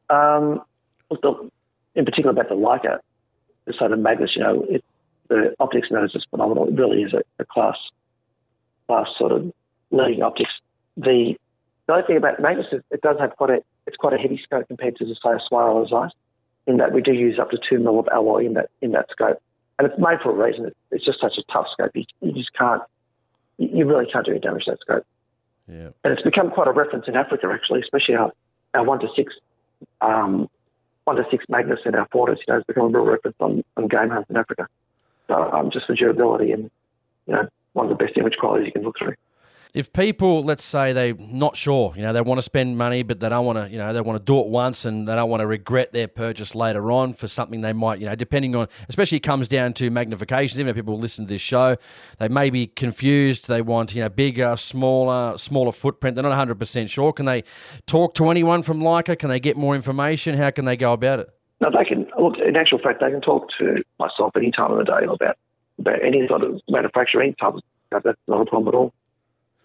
Um, 0.10 0.62
in 1.96 2.06
particular 2.06 2.32
about 2.32 2.50
the 2.50 2.56
Leica, 2.56 3.00
the 3.66 3.74
sort 3.78 3.92
of 3.92 4.00
Magnus, 4.00 4.32
you 4.36 4.42
know, 4.42 4.66
it, 4.68 4.84
the 5.28 5.54
optics 5.60 5.88
in 5.90 5.96
that 5.96 6.06
is 6.06 6.12
just 6.12 6.28
phenomenal. 6.30 6.68
It 6.68 6.76
really 6.76 7.04
is 7.04 7.14
a, 7.14 7.22
a 7.40 7.46
class 7.46 7.78
class 8.88 9.08
sort 9.20 9.32
of 9.32 9.52
leading 9.92 10.24
optics. 10.24 10.50
The 10.96 11.36
the 11.88 11.94
only 11.94 12.06
thing 12.06 12.18
about 12.18 12.40
Magnus 12.42 12.68
is 12.72 12.82
it 12.92 13.02
does 13.02 13.18
have 13.20 13.36
quite 13.38 13.50
a 13.50 13.64
it's 13.88 13.96
quite 13.96 14.14
a 14.14 14.18
heavy 14.18 14.40
scope 14.44 14.68
compared 14.68 14.98
to 14.98 15.06
the 15.06 15.16
say 15.16 15.32
a 15.32 15.40
Swaro 15.50 15.74
or 15.74 15.88
Zeiss, 15.88 16.12
in 16.68 16.78
that 16.78 16.92
we 16.92 17.02
do 17.02 17.14
use 17.14 17.40
up 17.40 17.50
to 17.52 17.58
two 17.58 17.80
mil 17.80 18.00
of 18.00 18.08
alloy 18.14 18.46
in 18.46 18.54
that 18.54 18.70
in 18.82 18.92
that 18.92 19.08
scope, 19.10 19.42
and 19.80 19.88
it's 19.88 19.98
made 19.98 20.20
for 20.22 20.32
a 20.32 20.48
reason. 20.48 20.72
It's, 20.92 21.06
just 21.06 21.22
such 21.22 21.34
a 21.38 21.52
tough 21.52 21.68
scope. 21.72 21.92
You, 21.96 22.04
you 22.22 22.34
just 22.34 22.54
can't 22.54 22.82
you 23.58 23.86
really 23.86 24.06
can't 24.12 24.26
do 24.26 24.32
any 24.32 24.42
damage 24.42 24.66
to 24.66 24.72
that 24.72 24.82
scope. 24.82 25.06
Yeah. 25.68 25.90
And 26.04 26.14
it's 26.14 26.22
become 26.22 26.52
quite 26.52 26.68
a 26.68 26.72
reference 26.72 27.06
in 27.08 27.16
Africa 27.16 27.48
actually, 27.52 27.82
especially 27.82 28.16
our 28.16 28.32
our 28.74 28.84
one 28.84 29.00
to 29.00 29.08
six 29.16 29.34
um, 30.02 30.50
one 31.06 31.16
to 31.16 31.24
six 31.32 31.46
Magnus 31.48 31.80
and 31.86 31.96
our 31.96 32.08
Fortis. 32.12 32.40
You 32.46 32.54
know, 32.54 32.58
it's 32.60 32.68
become 32.68 32.86
a 32.86 32.90
real 32.90 33.06
reference 33.06 33.38
on, 33.40 33.64
on 33.78 33.88
game 33.88 34.10
hunts 34.10 34.30
in 34.30 34.36
Africa. 34.36 34.68
So 35.28 35.36
um, 35.36 35.72
just 35.72 35.88
for 35.88 35.96
durability 35.96 36.52
and 36.52 36.70
you 37.28 37.34
know 37.34 37.48
one 37.72 37.90
of 37.90 37.98
the 37.98 38.04
best 38.04 38.18
image 38.18 38.36
qualities 38.38 38.66
you 38.66 38.74
can 38.74 38.84
look 38.84 38.98
through 38.98 39.16
if 39.78 39.94
people, 39.94 40.44
let's 40.44 40.64
say 40.64 40.92
they're 40.92 41.14
not 41.14 41.56
sure, 41.56 41.94
you 41.96 42.02
know, 42.02 42.12
they 42.12 42.22
want 42.22 42.40
to 42.40 42.42
spend 42.42 42.80
money, 42.80 43.04
but 43.04 43.20
they 43.20 43.30
don't 43.30 43.46
want 43.46 43.60
to, 43.60 43.70
you 43.72 43.78
know, 43.78 43.94
they 43.94 44.02
want 44.02 44.18
to 44.18 44.26
do 44.26 44.40
it 44.40 44.48
once 44.48 44.86
and 44.86 45.08
they 45.08 45.14
don't 45.14 45.30
want 45.30 45.40
to 45.42 45.46
regret 45.46 45.94
their 45.94 46.08
purchase 46.08 46.56
later 46.56 46.92
on 46.92 47.14
for 47.14 47.28
something 47.28 47.62
they 47.62 47.74
might, 47.74 48.00
you 48.00 48.08
know, 48.08 48.16
depending 48.16 48.56
on, 48.56 48.68
especially 48.90 49.18
it 49.18 49.22
comes 49.22 49.48
down 49.48 49.74
to 49.74 49.92
magnifications. 49.92 50.56
Even 50.56 50.70
if 50.70 50.76
people 50.76 50.98
listen 50.98 51.26
to 51.26 51.30
this 51.30 51.44
show, 51.44 51.78
they 52.18 52.28
may 52.28 52.50
be 52.50 52.66
confused. 52.66 53.48
They 53.48 53.62
want, 53.62 53.94
you 53.94 54.02
know, 54.02 54.10
bigger, 54.10 54.58
smaller, 54.58 55.38
smaller 55.38 55.72
footprint. 55.72 56.16
They're 56.16 56.24
not 56.24 56.48
100% 56.48 56.90
sure. 56.90 57.14
Can 57.14 57.28
they 57.28 57.44
talk 57.86 58.16
to 58.16 58.32
anyone 58.32 58.64
from 58.64 58.80
Leica? 58.80 59.20
Can 59.20 59.30
they 59.30 59.40
get 59.40 59.58
more 59.58 59.76
information? 59.76 60.36
How 60.36 60.50
can 60.50 60.66
they 60.66 60.76
go 60.76 60.92
about 60.94 61.20
it? 61.20 61.30
No, 61.62 61.70
they 61.70 61.86
can, 61.86 62.08
look, 62.20 62.34
in 62.44 62.56
actual 62.56 62.80
fact, 62.80 63.00
they 63.00 63.12
can 63.12 63.22
talk 63.22 63.48
to 63.60 63.84
myself 64.00 64.32
any 64.36 64.50
time 64.50 64.72
of 64.72 64.80
the 64.80 64.86
day 64.86 65.06
about, 65.06 65.38
about 65.78 66.04
any 66.04 66.28
sort 66.28 66.42
of 66.42 66.60
manufacturer, 66.68 67.22
any 67.22 67.36
type 67.40 67.54
of, 67.54 67.62
that's 67.92 68.18
not 68.28 68.42
a 68.42 68.46
problem 68.46 68.70
at 68.70 68.76
all 68.76 68.92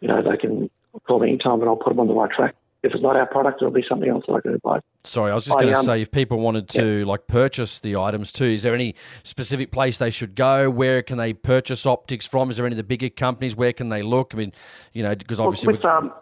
you 0.02 0.08
know, 0.08 0.20
they 0.20 0.36
can 0.36 0.68
call 1.06 1.20
me 1.20 1.28
anytime 1.28 1.60
and 1.60 1.68
I'll 1.70 1.76
put 1.76 1.90
them 1.90 2.00
on 2.00 2.08
the 2.08 2.14
right 2.14 2.30
track. 2.30 2.54
If 2.82 2.92
it's 2.92 3.02
not 3.02 3.14
our 3.14 3.26
product, 3.26 3.62
it'll 3.62 3.72
be 3.72 3.84
something 3.88 4.10
else 4.10 4.24
that 4.26 4.34
I 4.34 4.40
can 4.40 4.54
advise. 4.54 4.80
Sorry, 5.04 5.30
I 5.30 5.34
was 5.36 5.44
just 5.44 5.56
going 5.56 5.72
to 5.72 5.78
um, 5.78 5.84
say, 5.84 6.02
if 6.02 6.10
people 6.10 6.40
wanted 6.40 6.68
to 6.70 6.98
yeah. 6.98 7.04
like 7.04 7.28
purchase 7.28 7.78
the 7.78 7.94
items 7.94 8.32
too, 8.32 8.46
is 8.46 8.64
there 8.64 8.74
any 8.74 8.96
specific 9.22 9.70
place 9.70 9.98
they 9.98 10.10
should 10.10 10.34
go? 10.34 10.68
Where 10.68 11.00
can 11.00 11.16
they 11.16 11.32
purchase 11.32 11.86
optics 11.86 12.26
from? 12.26 12.50
Is 12.50 12.56
there 12.56 12.66
any 12.66 12.72
of 12.72 12.78
the 12.78 12.82
bigger 12.82 13.08
companies? 13.08 13.54
Where 13.54 13.72
can 13.72 13.88
they 13.88 14.02
look? 14.02 14.34
I 14.34 14.38
mean, 14.38 14.52
you 14.92 15.04
know, 15.04 15.14
because 15.14 15.38
obviously 15.38 15.74
with, 15.74 15.84
um, 15.84 16.12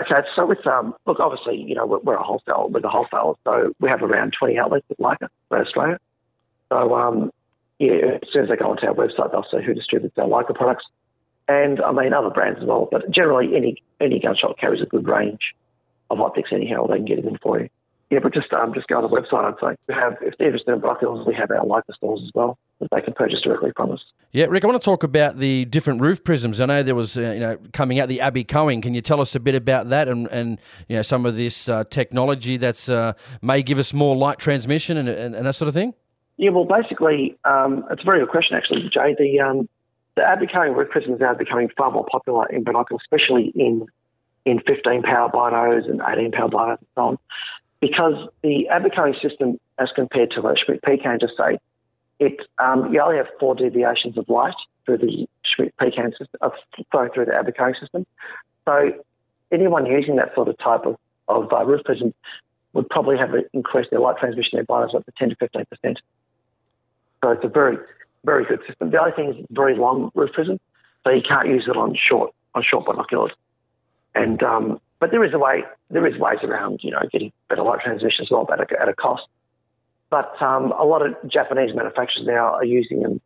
okay, 0.00 0.26
so 0.36 0.46
with 0.46 0.64
um, 0.68 0.94
look, 1.04 1.18
obviously, 1.18 1.56
you 1.60 1.74
know, 1.74 1.84
we're, 1.84 1.98
we're 1.98 2.14
a 2.14 2.22
wholesale, 2.22 2.68
we're 2.70 2.80
the 2.80 2.88
wholesaler, 2.88 3.34
so 3.42 3.72
we 3.80 3.88
have 3.88 4.00
around 4.00 4.34
twenty 4.38 4.56
outlets 4.56 4.86
with 4.88 4.98
Leica 4.98 5.26
for 5.48 5.60
Australia. 5.60 5.98
So 6.68 6.94
um, 6.94 7.32
yeah, 7.80 8.18
as 8.22 8.28
soon 8.32 8.44
as 8.44 8.48
they 8.50 8.56
go 8.56 8.70
onto 8.70 8.86
our 8.86 8.94
website, 8.94 9.32
they'll 9.32 9.46
see 9.50 9.66
who 9.66 9.74
distributes 9.74 10.16
our 10.16 10.28
Leica 10.28 10.54
products 10.54 10.84
and 11.48 11.80
I 11.80 11.92
mean 11.92 12.12
other 12.12 12.30
brands 12.30 12.60
as 12.60 12.66
well. 12.66 12.88
But 12.90 13.10
generally, 13.10 13.56
any 13.56 13.82
any 14.00 14.20
gun 14.20 14.36
shop 14.40 14.58
carries 14.58 14.82
a 14.82 14.86
good 14.86 15.06
range 15.06 15.54
of 16.10 16.20
optics 16.20 16.50
anyhow. 16.52 16.86
They 16.86 16.96
can 16.96 17.04
get 17.04 17.16
them 17.16 17.28
in 17.28 17.38
for 17.38 17.60
you. 17.60 17.68
Yeah, 18.10 18.18
but 18.22 18.34
just 18.34 18.52
um, 18.52 18.72
just 18.74 18.86
go 18.86 18.96
on 18.96 19.02
the 19.02 19.08
website. 19.08 19.44
I'd 19.44 19.54
say 19.60 19.76
we 19.88 19.94
have 19.94 20.16
if 20.20 20.34
they're 20.38 20.48
interested 20.48 20.72
in 20.72 20.80
binoculars, 20.80 21.26
we 21.26 21.34
have 21.34 21.50
our 21.50 21.64
Leica 21.64 21.94
stores 21.96 22.20
as 22.22 22.30
well 22.34 22.58
that 22.80 22.88
they 22.92 23.00
can 23.00 23.14
purchase 23.14 23.40
directly 23.42 23.72
from 23.74 23.92
us. 23.92 24.00
Yeah, 24.30 24.46
Rick, 24.46 24.64
I 24.64 24.66
want 24.66 24.80
to 24.80 24.84
talk 24.84 25.04
about 25.04 25.38
the 25.38 25.64
different 25.64 26.00
roof 26.00 26.22
prisms. 26.22 26.60
I 26.60 26.66
know 26.66 26.82
there 26.82 26.94
was 26.94 27.16
uh, 27.16 27.22
you 27.22 27.40
know 27.40 27.56
coming 27.72 27.98
out 27.98 28.08
the 28.08 28.20
Abbe-König. 28.20 28.82
Can 28.82 28.94
you 28.94 29.00
tell 29.00 29.20
us 29.20 29.34
a 29.34 29.40
bit 29.40 29.54
about 29.54 29.88
that 29.88 30.08
and 30.08 30.28
and 30.28 30.60
you 30.88 30.96
know 30.96 31.02
some 31.02 31.24
of 31.24 31.34
this 31.34 31.68
uh, 31.68 31.84
technology 31.84 32.56
that's 32.56 32.88
uh, 32.88 33.14
may 33.42 33.62
give 33.62 33.78
us 33.78 33.94
more 33.94 34.14
light 34.14 34.38
transmission 34.38 34.96
and, 34.96 35.08
and, 35.08 35.34
and, 35.34 35.46
that 35.46 35.54
sort 35.54 35.68
of 35.68 35.74
thing? 35.74 35.94
Yeah, 36.36 36.50
well, 36.50 36.64
basically, 36.66 37.36
um, 37.44 37.84
it's 37.90 38.02
a 38.02 38.04
very 38.04 38.20
good 38.20 38.28
question 38.28 38.56
actually, 38.56 38.82
Jay. 38.92 39.16
The 39.18 39.40
um, 39.40 39.68
the 40.16 40.22
Abbe-König 40.22 40.76
roof 40.76 40.88
is 40.94 41.20
now 41.20 41.34
becoming 41.34 41.68
far 41.76 41.90
more 41.90 42.06
popular 42.10 42.46
in 42.48 42.64
binoculars, 42.64 43.02
especially 43.04 43.52
in 43.54 43.86
in 44.46 44.60
15 44.60 45.02
power 45.02 45.30
binos 45.30 45.88
and 45.88 46.02
18 46.06 46.32
power 46.32 46.50
binos 46.50 46.78
and 46.78 46.86
so 46.94 47.00
on, 47.02 47.18
because 47.80 48.28
the 48.42 48.68
Abbe-König 48.68 49.20
system, 49.22 49.58
as 49.78 49.88
compared 49.94 50.30
to 50.32 50.46
a 50.46 50.54
Schmidt-Pechan, 50.56 51.18
just 51.18 51.32
say, 51.36 51.58
it 52.20 52.36
um, 52.58 52.92
you 52.92 53.00
only 53.00 53.16
have 53.16 53.26
four 53.40 53.54
deviations 53.54 54.18
of 54.18 54.28
light 54.28 54.54
through 54.84 54.98
the 54.98 55.26
Schmidt 55.44 55.74
system, 55.80 56.26
uh, 56.42 56.50
through 57.14 57.24
the 57.24 57.34
Abbe-König 57.34 57.80
system. 57.80 58.06
So 58.66 58.92
anyone 59.50 59.86
using 59.86 60.16
that 60.16 60.34
sort 60.34 60.48
of 60.48 60.58
type 60.58 60.84
of, 60.84 60.96
of 61.28 61.52
uh, 61.52 61.64
roof 61.64 61.82
prism 61.84 62.14
would 62.74 62.88
probably 62.88 63.16
have 63.16 63.30
increased 63.52 63.90
their 63.90 64.00
light 64.00 64.18
transmission 64.18 64.58
in 64.58 64.66
their 64.68 64.76
binos 64.76 64.94
up 64.94 65.04
to 65.06 65.12
10 65.18 65.30
to 65.30 65.36
15 65.36 65.64
percent. 65.66 65.98
So 67.22 67.30
it's 67.30 67.44
a 67.44 67.48
very 67.48 67.78
very 68.24 68.44
good 68.44 68.60
system. 68.66 68.90
The 68.90 68.98
only 68.98 69.12
thing 69.12 69.34
is 69.34 69.46
very 69.50 69.76
long 69.76 70.10
roof 70.14 70.32
prism, 70.32 70.58
so 71.04 71.10
you 71.10 71.22
can't 71.26 71.48
use 71.48 71.64
it 71.68 71.76
on 71.76 71.96
short 71.96 72.32
on 72.54 72.62
short 72.68 72.86
binoculars. 72.86 73.32
And 74.14 74.42
um, 74.42 74.80
but 75.00 75.10
there 75.10 75.24
is 75.24 75.34
a 75.34 75.38
way 75.38 75.64
there 75.90 76.06
is 76.06 76.18
ways 76.18 76.38
around 76.42 76.80
you 76.82 76.90
know 76.90 77.02
getting 77.12 77.32
better 77.48 77.62
light 77.62 77.80
transmission 77.84 78.24
as 78.24 78.30
well, 78.30 78.44
but 78.48 78.60
at 78.60 78.72
a, 78.72 78.82
at 78.82 78.88
a 78.88 78.94
cost. 78.94 79.22
But 80.10 80.40
um, 80.40 80.72
a 80.72 80.84
lot 80.84 81.04
of 81.04 81.14
Japanese 81.30 81.74
manufacturers 81.74 82.26
now 82.26 82.54
are 82.54 82.64
using 82.64 83.02
them 83.02 83.20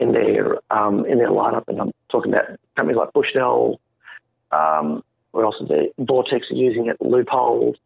in 0.00 0.12
their 0.12 0.58
um, 0.70 1.04
in 1.06 1.18
their 1.18 1.30
lineup, 1.30 1.64
and 1.68 1.80
I'm 1.80 1.92
talking 2.10 2.32
about 2.32 2.58
companies 2.76 2.96
like 2.96 3.12
Bushnell, 3.12 3.80
um, 4.50 5.02
Where 5.32 5.44
else 5.44 5.56
is? 5.60 5.70
Vortex 5.98 6.50
are 6.50 6.54
using 6.54 6.88
it. 6.88 6.98
Leupold, 7.00 7.76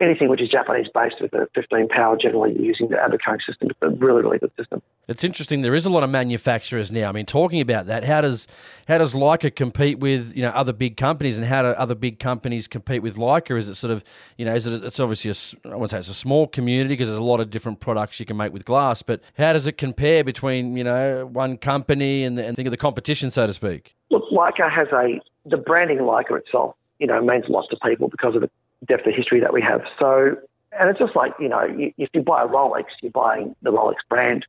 anything 0.00 0.28
which 0.28 0.40
is 0.40 0.48
Japanese 0.48 0.86
based 0.92 1.16
with 1.20 1.32
a 1.34 1.48
15 1.54 1.88
power, 1.88 2.16
generally 2.16 2.56
using 2.58 2.88
the 2.88 2.98
Abbe-König 2.98 3.40
system. 3.46 3.68
It's 3.70 3.78
a 3.82 3.90
really, 3.90 4.22
really 4.22 4.38
good 4.38 4.52
system. 4.58 4.82
It's 5.08 5.24
interesting. 5.24 5.62
There 5.62 5.74
is 5.74 5.86
a 5.86 5.90
lot 5.90 6.02
of 6.02 6.10
manufacturers 6.10 6.90
now. 6.90 7.08
I 7.08 7.12
mean, 7.12 7.26
talking 7.26 7.60
about 7.60 7.86
that, 7.86 8.04
how 8.04 8.20
does 8.20 8.46
how 8.86 8.98
does 8.98 9.12
Leica 9.12 9.54
compete 9.54 9.98
with 9.98 10.34
you 10.36 10.42
know 10.42 10.50
other 10.50 10.72
big 10.72 10.96
companies, 10.96 11.36
and 11.36 11.46
how 11.46 11.62
do 11.62 11.68
other 11.68 11.96
big 11.96 12.20
companies 12.20 12.68
compete 12.68 13.02
with 13.02 13.16
Leica? 13.16 13.58
Is 13.58 13.68
it 13.68 13.74
sort 13.74 13.90
of 13.90 14.04
you 14.36 14.44
know 14.44 14.54
is 14.54 14.66
it 14.66 14.84
it's 14.84 15.00
obviously 15.00 15.30
a 15.30 15.72
I 15.72 15.76
won't 15.76 15.90
say 15.90 15.98
it's 15.98 16.08
a 16.08 16.14
small 16.14 16.46
community 16.46 16.94
because 16.94 17.08
there's 17.08 17.18
a 17.18 17.24
lot 17.24 17.40
of 17.40 17.50
different 17.50 17.80
products 17.80 18.20
you 18.20 18.26
can 18.26 18.36
make 18.36 18.52
with 18.52 18.64
glass, 18.64 19.02
but 19.02 19.20
how 19.36 19.52
does 19.52 19.66
it 19.66 19.78
compare 19.78 20.22
between 20.22 20.76
you 20.76 20.84
know 20.84 21.26
one 21.26 21.56
company 21.56 22.22
and, 22.22 22.38
and 22.38 22.54
think 22.54 22.66
of 22.66 22.70
the 22.70 22.76
competition, 22.76 23.32
so 23.32 23.48
to 23.48 23.52
speak? 23.52 23.96
Look, 24.10 24.30
Leica 24.30 24.70
has 24.70 24.88
a 24.92 25.20
the 25.44 25.56
branding 25.56 25.98
Leica 25.98 26.38
itself, 26.38 26.76
you 27.00 27.08
know, 27.08 27.20
means 27.20 27.46
lots 27.48 27.68
to 27.68 27.76
people 27.84 28.08
because 28.08 28.36
of 28.36 28.42
the 28.42 28.50
depth 28.86 29.06
of 29.06 29.14
history 29.14 29.40
that 29.40 29.52
we 29.52 29.62
have. 29.62 29.82
So, 29.98 30.36
and 30.78 30.88
it's 30.88 30.98
just 30.98 31.16
like 31.16 31.32
you 31.38 31.48
know, 31.48 31.66
if 31.68 32.08
you 32.12 32.22
buy 32.22 32.42
a 32.42 32.46
Rolex, 32.46 32.84
you're 33.02 33.12
buying 33.12 33.54
the 33.62 33.70
Rolex 33.70 33.96
brand. 34.08 34.46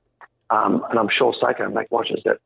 Um, 0.49 0.83
and 0.89 0.99
I'm 0.99 1.07
sure 1.09 1.33
Seiko 1.41 1.71
make 1.73 1.89
watches 1.91 2.21
that 2.25 2.37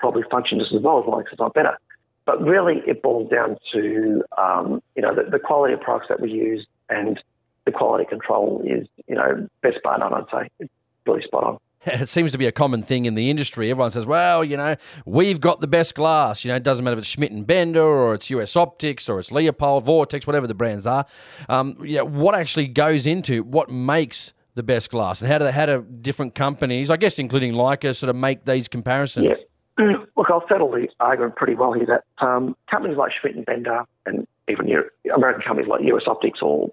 probably 0.00 0.24
function 0.30 0.58
just 0.58 0.74
as 0.74 0.82
well 0.82 0.98
as 0.98 1.04
Rolex, 1.04 1.32
if 1.32 1.38
not 1.38 1.54
better. 1.54 1.78
But 2.24 2.42
really, 2.42 2.82
it 2.86 3.02
boils 3.02 3.30
down 3.30 3.56
to 3.72 4.22
um, 4.36 4.82
you 4.94 5.02
know 5.02 5.14
the, 5.14 5.30
the, 5.30 5.38
quality 5.38 5.74
of 5.74 5.80
products 5.80 6.06
that 6.08 6.20
we 6.20 6.30
use 6.30 6.66
and 6.88 7.20
the 7.64 7.72
quality 7.72 8.04
control 8.04 8.62
is 8.64 8.86
you 9.08 9.14
know 9.14 9.48
best 9.62 9.78
bar 9.82 9.98
none. 9.98 10.14
I'd 10.14 10.24
say 10.30 10.50
it's 10.60 10.72
really 11.06 11.22
spot 11.22 11.44
on. 11.44 11.58
It 11.84 12.08
seems 12.08 12.32
to 12.32 12.38
be 12.38 12.46
a 12.46 12.52
common 12.52 12.82
thing 12.82 13.04
in 13.04 13.14
the 13.14 13.30
industry. 13.30 13.70
Everyone 13.70 13.90
says, 13.90 14.06
"Well, 14.06 14.44
you 14.44 14.56
know, 14.56 14.76
we've 15.04 15.40
got 15.40 15.60
the 15.60 15.66
best 15.66 15.94
glass." 15.94 16.44
You 16.44 16.50
know, 16.50 16.56
it 16.56 16.62
doesn't 16.62 16.84
matter 16.84 16.94
if 16.94 17.00
it's 17.00 17.08
Schmidt 17.08 17.32
and 17.32 17.46
Bender 17.46 17.82
or 17.82 18.14
it's 18.14 18.30
US 18.30 18.56
Optics 18.56 19.08
or 19.08 19.18
it's 19.18 19.30
Leupold, 19.30 19.82
Vortex, 19.84 20.26
whatever 20.26 20.46
the 20.46 20.54
brands 20.54 20.86
are. 20.86 21.06
Um, 21.48 21.74
what 21.76 22.34
actually 22.34 22.68
goes 22.68 23.06
into 23.06 23.42
what 23.42 23.70
makes 23.70 24.32
the 24.54 24.62
best 24.62 24.90
glass, 24.90 25.22
and 25.22 25.30
how 25.30 25.38
do 25.38 25.46
how 25.46 25.66
do 25.66 25.86
different 26.00 26.34
companies, 26.34 26.90
I 26.90 26.96
guess 26.96 27.18
including 27.18 27.54
Leica, 27.54 27.96
sort 27.96 28.10
of 28.10 28.16
make 28.16 28.44
these 28.44 28.68
comparisons? 28.68 29.44
Yeah. 29.78 29.96
Look, 30.16 30.26
I'll 30.28 30.44
settle 30.48 30.70
the 30.70 30.88
argument 31.00 31.36
pretty 31.36 31.54
well 31.54 31.72
here 31.72 31.86
that 31.86 32.04
um, 32.24 32.54
companies 32.70 32.98
like 32.98 33.10
Schmidt 33.18 33.36
and 33.36 33.46
Bender, 33.46 33.84
and 34.04 34.26
even 34.48 34.68
American 35.14 35.42
companies 35.42 35.68
like 35.68 35.80
US 35.84 36.02
Optics 36.06 36.40
or 36.42 36.70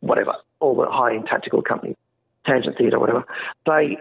whatever, 0.00 0.34
all 0.60 0.74
the 0.74 0.86
high-end 0.88 1.26
tactical 1.26 1.62
companies, 1.62 1.96
Tangent 2.46 2.76
Theta, 2.78 2.98
whatever, 2.98 3.24
they 3.66 3.98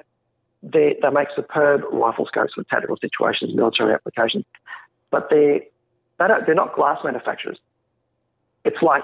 they 0.73 0.95
they 1.01 1.09
make 1.09 1.27
superb 1.35 1.81
rifle 1.91 2.25
scopes 2.25 2.53
for 2.55 2.63
tactical 2.63 2.97
situations, 2.97 3.55
military 3.55 3.93
applications, 3.93 4.45
but 5.11 5.29
they 5.29 5.67
they 6.19 6.27
don't 6.27 6.45
they're 6.45 6.55
not 6.55 6.75
glass 6.75 6.99
manufacturers. 7.03 7.57
It's 8.63 8.81
like 8.81 9.03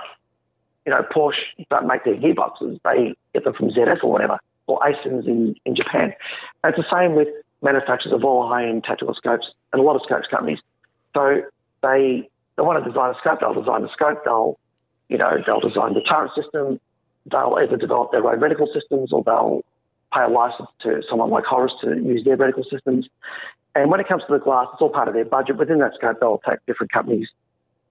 you 0.86 0.92
know, 0.92 1.02
Porsche 1.16 1.36
don't 1.70 1.88
make 1.88 2.04
their 2.04 2.16
gearboxes. 2.16 2.80
They 2.84 3.14
get 3.34 3.44
them 3.44 3.54
from 3.54 3.70
ZF 3.70 4.04
or 4.04 4.12
whatever, 4.12 4.40
or 4.68 4.80
Aisin 4.80 5.26
in, 5.28 5.56
in 5.66 5.76
Japan. 5.76 6.14
And 6.64 6.74
it's 6.74 6.78
the 6.78 6.96
same 6.96 7.16
with 7.16 7.28
manufacturers 7.62 8.14
of 8.14 8.24
all 8.24 8.48
high-end 8.48 8.84
tactical 8.84 9.14
scopes 9.14 9.46
and 9.72 9.80
a 9.80 9.84
lot 9.84 9.96
of 9.96 10.02
scopes 10.04 10.28
companies. 10.30 10.60
So 11.16 11.42
they 11.84 12.28
they 12.58 12.64
want 12.64 12.84
to 12.84 12.90
design 12.90 13.12
a 13.12 13.18
scope, 13.20 13.40
they'll 13.40 13.54
design 13.54 13.84
the 13.84 13.90
scope, 13.94 14.24
they'll, 14.26 14.58
you 15.10 15.18
know, 15.18 15.38
they'll 15.46 15.62
design 15.62 15.94
the 15.94 16.02
turret 16.02 16.32
system, 16.36 16.80
they'll 17.30 17.56
either 17.62 17.78
develop 17.78 18.12
their 18.12 18.26
own 18.26 18.40
reticle 18.40 18.68
systems 18.74 19.14
or 19.14 19.24
they'll 19.24 19.64
pay 20.14 20.24
a 20.24 20.28
license 20.28 20.70
to 20.84 21.02
someone 21.10 21.30
like 21.30 21.46
Horus 21.46 21.72
to 21.82 21.96
use 21.96 22.24
their 22.26 22.38
reticle 22.38 22.70
systems. 22.70 23.08
And 23.76 23.90
when 23.90 24.00
it 24.00 24.08
comes 24.08 24.24
to 24.28 24.34
the 24.34 24.40
glass, 24.40 24.68
it's 24.74 24.82
all 24.82 24.90
part 24.90 25.08
of 25.08 25.14
their 25.14 25.26
budget. 25.26 25.58
Within 25.58 25.80
that 25.80 25.94
scope, 25.96 26.20
they'll 26.20 26.42
take 26.48 26.60
different 26.68 26.92
companies 26.92 27.28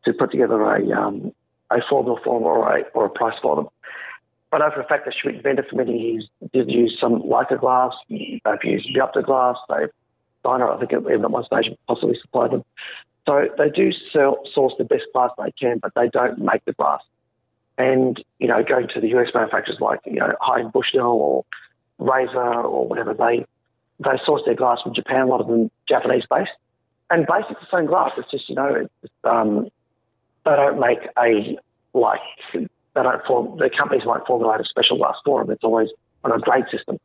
to 0.04 0.12
put 0.12 0.30
together 0.30 0.60
a 0.62 0.92
um, 0.92 1.32
a 1.70 1.76
formula 1.88 2.18
for 2.24 2.38
them 2.38 2.46
or 2.46 2.76
a, 2.76 2.82
or 2.94 3.06
a 3.06 3.10
price 3.10 3.38
for 3.40 3.56
them. 3.56 3.68
I 4.52 4.58
know 4.58 4.70
for 4.74 4.80
a 4.80 4.86
fact 4.86 5.04
that 5.04 5.14
Schmidt 5.14 5.44
many 5.72 5.96
years 5.96 6.28
did 6.52 6.68
use 6.68 6.98
some 7.00 7.22
Leica 7.22 7.58
glass. 7.60 7.92
They've 8.08 8.64
used 8.64 8.92
Docter 8.94 9.22
glass. 9.22 9.56
They've 9.68 9.90
Steiner, 10.40 10.70
I 10.70 10.78
think, 10.78 10.92
even 10.92 11.24
at 11.24 11.30
one 11.30 11.44
stage 11.44 11.66
possibly 11.86 12.18
supplied 12.20 12.52
them. 12.52 12.64
So 13.26 13.48
they 13.58 13.68
do 13.68 13.90
sell, 14.12 14.38
source 14.54 14.72
the 14.78 14.84
best 14.84 15.04
glass 15.12 15.30
they 15.38 15.52
can, 15.52 15.78
but 15.78 15.92
they 15.94 16.08
don't 16.08 16.38
make 16.38 16.64
the 16.64 16.72
glass. 16.72 17.00
And, 17.78 18.22
you 18.38 18.48
know, 18.48 18.62
going 18.62 18.88
to 18.94 19.00
the 19.00 19.08
US 19.16 19.28
manufacturers 19.34 19.78
like, 19.80 20.00
you 20.04 20.18
know, 20.18 20.32
Haier 20.40 20.72
Bushnell 20.72 21.12
or 21.12 21.44
Razor 22.00 22.62
or 22.62 22.88
whatever, 22.88 23.14
they 23.14 23.46
they 24.00 24.18
source 24.24 24.42
their 24.46 24.54
glass 24.54 24.78
from 24.82 24.94
Japan, 24.94 25.22
a 25.22 25.26
lot 25.26 25.40
of 25.40 25.46
them 25.46 25.70
Japanese 25.88 26.24
based. 26.28 26.50
And 27.10 27.26
basically 27.26 27.56
the 27.60 27.76
same 27.76 27.86
glass. 27.86 28.12
It's 28.16 28.30
just, 28.30 28.48
you 28.48 28.54
know, 28.54 28.86
it's, 29.02 29.12
um, 29.24 29.68
they 30.44 30.52
don't 30.52 30.80
make 30.80 31.00
a 31.18 31.58
like 31.92 32.20
they 32.52 32.68
don't 32.94 33.24
form 33.26 33.58
the 33.58 33.68
companies 33.76 34.02
won't 34.06 34.26
formulate 34.26 34.60
a 34.60 34.64
special 34.64 34.96
glass 34.96 35.16
for 35.24 35.42
them. 35.42 35.52
It's 35.52 35.64
always 35.64 35.88
on 36.24 36.32
a 36.32 36.38
grade 36.38 36.64
system. 36.70 36.98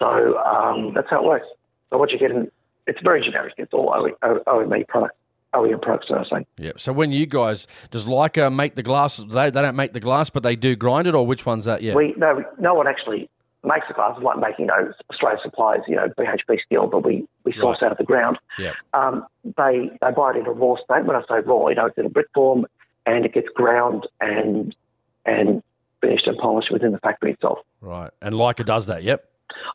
So 0.00 0.38
um, 0.38 0.92
that's 0.94 1.08
how 1.10 1.22
it 1.22 1.24
works. 1.24 1.46
So 1.90 1.98
what 1.98 2.12
you 2.12 2.18
get 2.18 2.30
in, 2.30 2.50
it's 2.86 3.00
very 3.02 3.22
generic. 3.22 3.54
It's 3.58 3.72
all 3.72 3.90
OEM 4.22 4.88
products. 4.88 5.16
OEM 5.54 5.82
products, 5.82 6.06
I. 6.32 6.46
Yeah. 6.56 6.72
So 6.76 6.92
when 6.92 7.10
you 7.12 7.26
guys 7.26 7.66
does 7.90 8.06
Leica 8.06 8.54
make 8.54 8.74
the 8.74 8.82
glass? 8.82 9.18
They, 9.18 9.50
they 9.50 9.62
don't 9.62 9.76
make 9.76 9.92
the 9.92 10.00
glass, 10.00 10.30
but 10.30 10.42
they 10.42 10.56
do 10.56 10.76
grind 10.76 11.06
it, 11.06 11.14
or 11.14 11.26
which 11.26 11.44
one's 11.44 11.66
that? 11.66 11.82
Yeah. 11.82 11.94
We 11.94 12.14
no 12.16 12.42
no 12.58 12.74
one 12.74 12.86
actually 12.86 13.28
makes 13.64 13.86
the 13.88 13.94
glass. 13.94 14.14
It's 14.16 14.24
like 14.24 14.38
making 14.38 14.64
you 14.64 14.66
know 14.66 14.92
Australian 15.10 15.40
supplies, 15.42 15.80
you 15.88 15.96
know 15.96 16.08
BHP 16.18 16.58
steel, 16.66 16.86
but 16.86 17.04
we 17.04 17.26
we 17.44 17.52
source 17.60 17.78
right. 17.80 17.86
out 17.86 17.92
of 17.92 17.98
the 17.98 18.04
ground. 18.04 18.38
Yeah. 18.58 18.72
Um, 18.94 19.26
they 19.44 19.90
they 20.00 20.10
buy 20.16 20.30
it 20.30 20.36
in 20.36 20.46
a 20.46 20.52
raw 20.52 20.76
state. 20.76 21.04
When 21.04 21.16
I 21.16 21.22
say 21.22 21.40
raw, 21.44 21.68
you 21.68 21.74
know 21.74 21.86
it's 21.86 21.98
in 21.98 22.06
a 22.06 22.10
brick 22.10 22.28
form 22.34 22.66
and 23.06 23.24
it 23.24 23.34
gets 23.34 23.48
ground 23.54 24.06
and 24.20 24.74
and 25.24 25.62
finished 26.00 26.26
and 26.26 26.36
polished 26.38 26.72
within 26.72 26.92
the 26.92 26.98
factory 26.98 27.32
itself. 27.32 27.58
Right. 27.80 28.10
And 28.20 28.34
Leica 28.34 28.64
does 28.64 28.86
that. 28.86 29.02
Yep. 29.02 29.28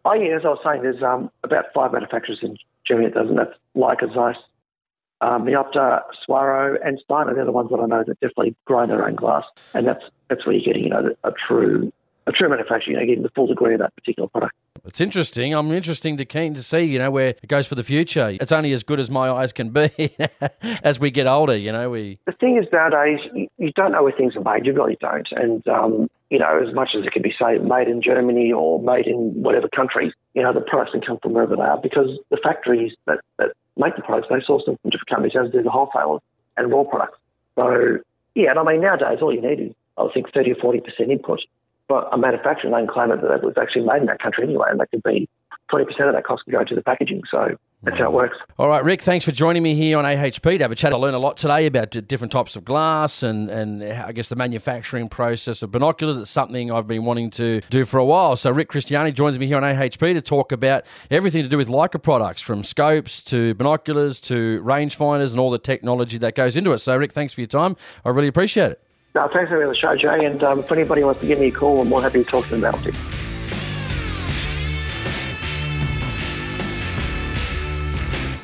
Oh 0.05 0.13
yeah, 0.13 0.35
as 0.35 0.41
I 0.43 0.49
was 0.49 0.59
saying, 0.63 0.81
there's 0.81 1.03
um, 1.03 1.31
about 1.43 1.65
five 1.73 1.93
manufacturers 1.93 2.39
in 2.41 2.57
Germany 2.85 3.09
that 3.09 3.15
does, 3.15 3.29
and 3.29 3.37
that's 3.37 3.53
Leica, 3.75 4.13
Zeiss, 4.13 4.37
um, 5.21 5.45
Meopta, 5.45 6.01
Swaro, 6.27 6.77
and 6.83 6.99
Steiner. 7.03 7.33
They're 7.33 7.45
the 7.45 7.51
ones 7.51 7.69
that 7.69 7.79
I 7.79 7.85
know 7.85 8.03
that 8.05 8.19
definitely 8.19 8.55
grind 8.65 8.91
their 8.91 9.05
own 9.05 9.15
glass, 9.15 9.43
and 9.73 9.85
that's 9.85 10.03
that's 10.29 10.45
where 10.45 10.55
you're 10.55 10.65
getting 10.65 10.83
you 10.83 10.89
know 10.89 11.15
a 11.23 11.31
true 11.31 11.91
a 12.27 12.31
true 12.31 12.49
manufacturer, 12.49 12.93
you 12.93 12.99
know, 12.99 13.05
getting 13.05 13.23
the 13.23 13.29
full 13.29 13.47
degree 13.47 13.73
of 13.73 13.79
that 13.79 13.95
particular 13.95 14.27
product. 14.27 14.53
It's 14.85 15.01
interesting. 15.01 15.53
I'm 15.53 15.71
interesting 15.71 16.17
to 16.17 16.25
keen 16.25 16.53
to 16.53 16.63
see, 16.63 16.81
you 16.81 16.99
know, 16.99 17.09
where 17.09 17.29
it 17.29 17.47
goes 17.47 17.67
for 17.67 17.75
the 17.75 17.83
future. 17.83 18.35
It's 18.39 18.51
only 18.51 18.71
as 18.73 18.83
good 18.83 18.99
as 18.99 19.09
my 19.09 19.29
eyes 19.29 19.53
can 19.53 19.71
be 19.71 20.15
as 20.83 20.99
we 20.99 21.09
get 21.09 21.27
older. 21.27 21.55
You 21.55 21.71
know, 21.71 21.89
we. 21.89 22.19
The 22.25 22.33
thing 22.33 22.57
is 22.57 22.65
nowadays, 22.71 23.19
you 23.57 23.71
don't 23.75 23.91
know 23.91 24.03
where 24.03 24.11
things 24.11 24.35
are 24.35 24.41
made. 24.41 24.65
You 24.65 24.73
really 24.73 24.97
don't, 24.99 25.27
and 25.31 25.67
um, 25.67 26.09
you 26.29 26.39
know, 26.39 26.61
as 26.65 26.73
much 26.73 26.89
as 26.97 27.05
it 27.05 27.11
can 27.11 27.21
be 27.21 27.33
say 27.39 27.57
made 27.57 27.87
in 27.87 28.01
Germany 28.01 28.51
or 28.51 28.81
made 28.81 29.07
in 29.07 29.41
whatever 29.41 29.67
country, 29.67 30.13
you 30.33 30.43
know, 30.43 30.53
the 30.53 30.61
products 30.61 30.91
can 30.91 31.01
come 31.01 31.17
from 31.21 31.33
wherever 31.33 31.55
they 31.55 31.61
are 31.61 31.79
because 31.81 32.09
the 32.29 32.39
factories 32.43 32.93
that, 33.05 33.19
that 33.37 33.53
make 33.77 33.95
the 33.95 34.01
products 34.01 34.27
they 34.29 34.41
source 34.45 34.63
them 34.65 34.77
from 34.81 34.91
different 34.91 35.09
countries, 35.09 35.33
as 35.39 35.51
do 35.51 35.63
the 35.63 35.69
wholesalers 35.69 36.21
and 36.57 36.71
raw 36.71 36.83
products. 36.83 37.17
So 37.55 37.99
yeah, 38.35 38.51
and 38.51 38.59
I 38.59 38.63
mean 38.63 38.81
nowadays 38.81 39.19
all 39.21 39.33
you 39.33 39.41
need 39.41 39.59
is 39.59 39.73
I 39.97 40.07
think 40.13 40.31
thirty 40.33 40.51
or 40.51 40.55
forty 40.55 40.79
percent 40.79 41.11
input 41.11 41.41
but 41.87 42.09
a 42.11 42.17
manufacturer 42.17 42.71
claim 42.87 43.11
it 43.11 43.21
that 43.21 43.43
was 43.43 43.55
actually 43.59 43.85
made 43.85 44.01
in 44.01 44.05
that 44.07 44.21
country 44.21 44.43
anyway, 44.43 44.67
and 44.69 44.79
that 44.79 44.91
could 44.91 45.03
be 45.03 45.29
20% 45.71 45.81
of 46.07 46.13
that 46.13 46.23
cost 46.23 46.43
could 46.45 46.53
go 46.53 46.63
to 46.63 46.75
the 46.75 46.81
packaging. 46.81 47.21
So 47.29 47.57
that's 47.83 47.97
how 47.97 48.05
it 48.05 48.13
works. 48.13 48.37
All 48.57 48.67
right, 48.67 48.83
Rick, 48.83 49.01
thanks 49.01 49.25
for 49.25 49.31
joining 49.31 49.61
me 49.61 49.75
here 49.75 49.97
on 49.97 50.05
AHP 50.05 50.41
to 50.41 50.63
have 50.63 50.71
a 50.71 50.75
chat. 50.75 50.93
I 50.93 50.97
learned 50.97 51.15
a 51.15 51.19
lot 51.19 51.37
today 51.37 51.65
about 51.65 51.91
different 52.07 52.31
types 52.31 52.55
of 52.55 52.65
glass 52.65 53.21
and, 53.21 53.49
and 53.49 53.83
I 53.83 54.11
guess 54.13 54.29
the 54.29 54.35
manufacturing 54.35 55.09
process 55.09 55.61
of 55.61 55.71
binoculars. 55.71 56.17
It's 56.17 56.31
something 56.31 56.71
I've 56.71 56.87
been 56.87 57.05
wanting 57.05 57.29
to 57.31 57.61
do 57.69 57.85
for 57.85 57.97
a 57.97 58.05
while. 58.05 58.35
So 58.35 58.49
Rick 58.49 58.69
Christiani 58.71 59.13
joins 59.13 59.37
me 59.37 59.47
here 59.47 59.57
on 59.57 59.63
AHP 59.63 59.99
to 59.99 60.21
talk 60.21 60.51
about 60.51 60.85
everything 61.11 61.43
to 61.43 61.49
do 61.49 61.57
with 61.57 61.67
Leica 61.67 62.01
products, 62.01 62.41
from 62.41 62.63
scopes 62.63 63.21
to 63.25 63.53
binoculars 63.55 64.19
to 64.21 64.61
rangefinders 64.63 65.31
and 65.31 65.39
all 65.39 65.51
the 65.51 65.59
technology 65.59 66.17
that 66.17 66.35
goes 66.35 66.55
into 66.55 66.71
it. 66.71 66.79
So 66.79 66.95
Rick, 66.95 67.11
thanks 67.11 67.33
for 67.33 67.41
your 67.41 67.47
time. 67.47 67.75
I 68.05 68.09
really 68.09 68.27
appreciate 68.27 68.71
it. 68.71 68.86
No, 69.17 69.27
thanks 69.29 69.49
for 69.49 69.55
having 69.55 69.69
the 69.69 69.75
show, 69.75 69.95
Jay. 69.95 70.25
And 70.25 70.43
um, 70.43 70.59
if 70.59 70.71
anybody 70.71 71.03
wants 71.03 71.21
to 71.21 71.25
give 71.25 71.39
me 71.39 71.47
a 71.47 71.51
call, 71.51 71.81
I'm 71.81 71.89
more 71.89 72.03
happy 72.03 72.23
to 72.23 72.29
talk 72.29 72.43
to 72.45 72.51
them 72.51 72.63
about 72.63 72.85
it. 72.85 72.93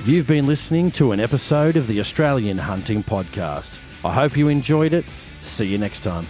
You've 0.03 0.26
been 0.26 0.47
listening 0.47 0.89
to 0.93 1.11
an 1.11 1.19
episode 1.19 1.76
of 1.76 1.86
the 1.86 1.99
Australian 1.99 2.57
Hunting 2.57 3.03
Podcast. 3.03 3.78
I 4.03 4.13
hope 4.13 4.36
you 4.36 4.47
enjoyed 4.47 4.93
it. 4.93 5.05
See 5.43 5.67
you 5.67 5.78
next 5.78 5.99
time. 5.99 6.26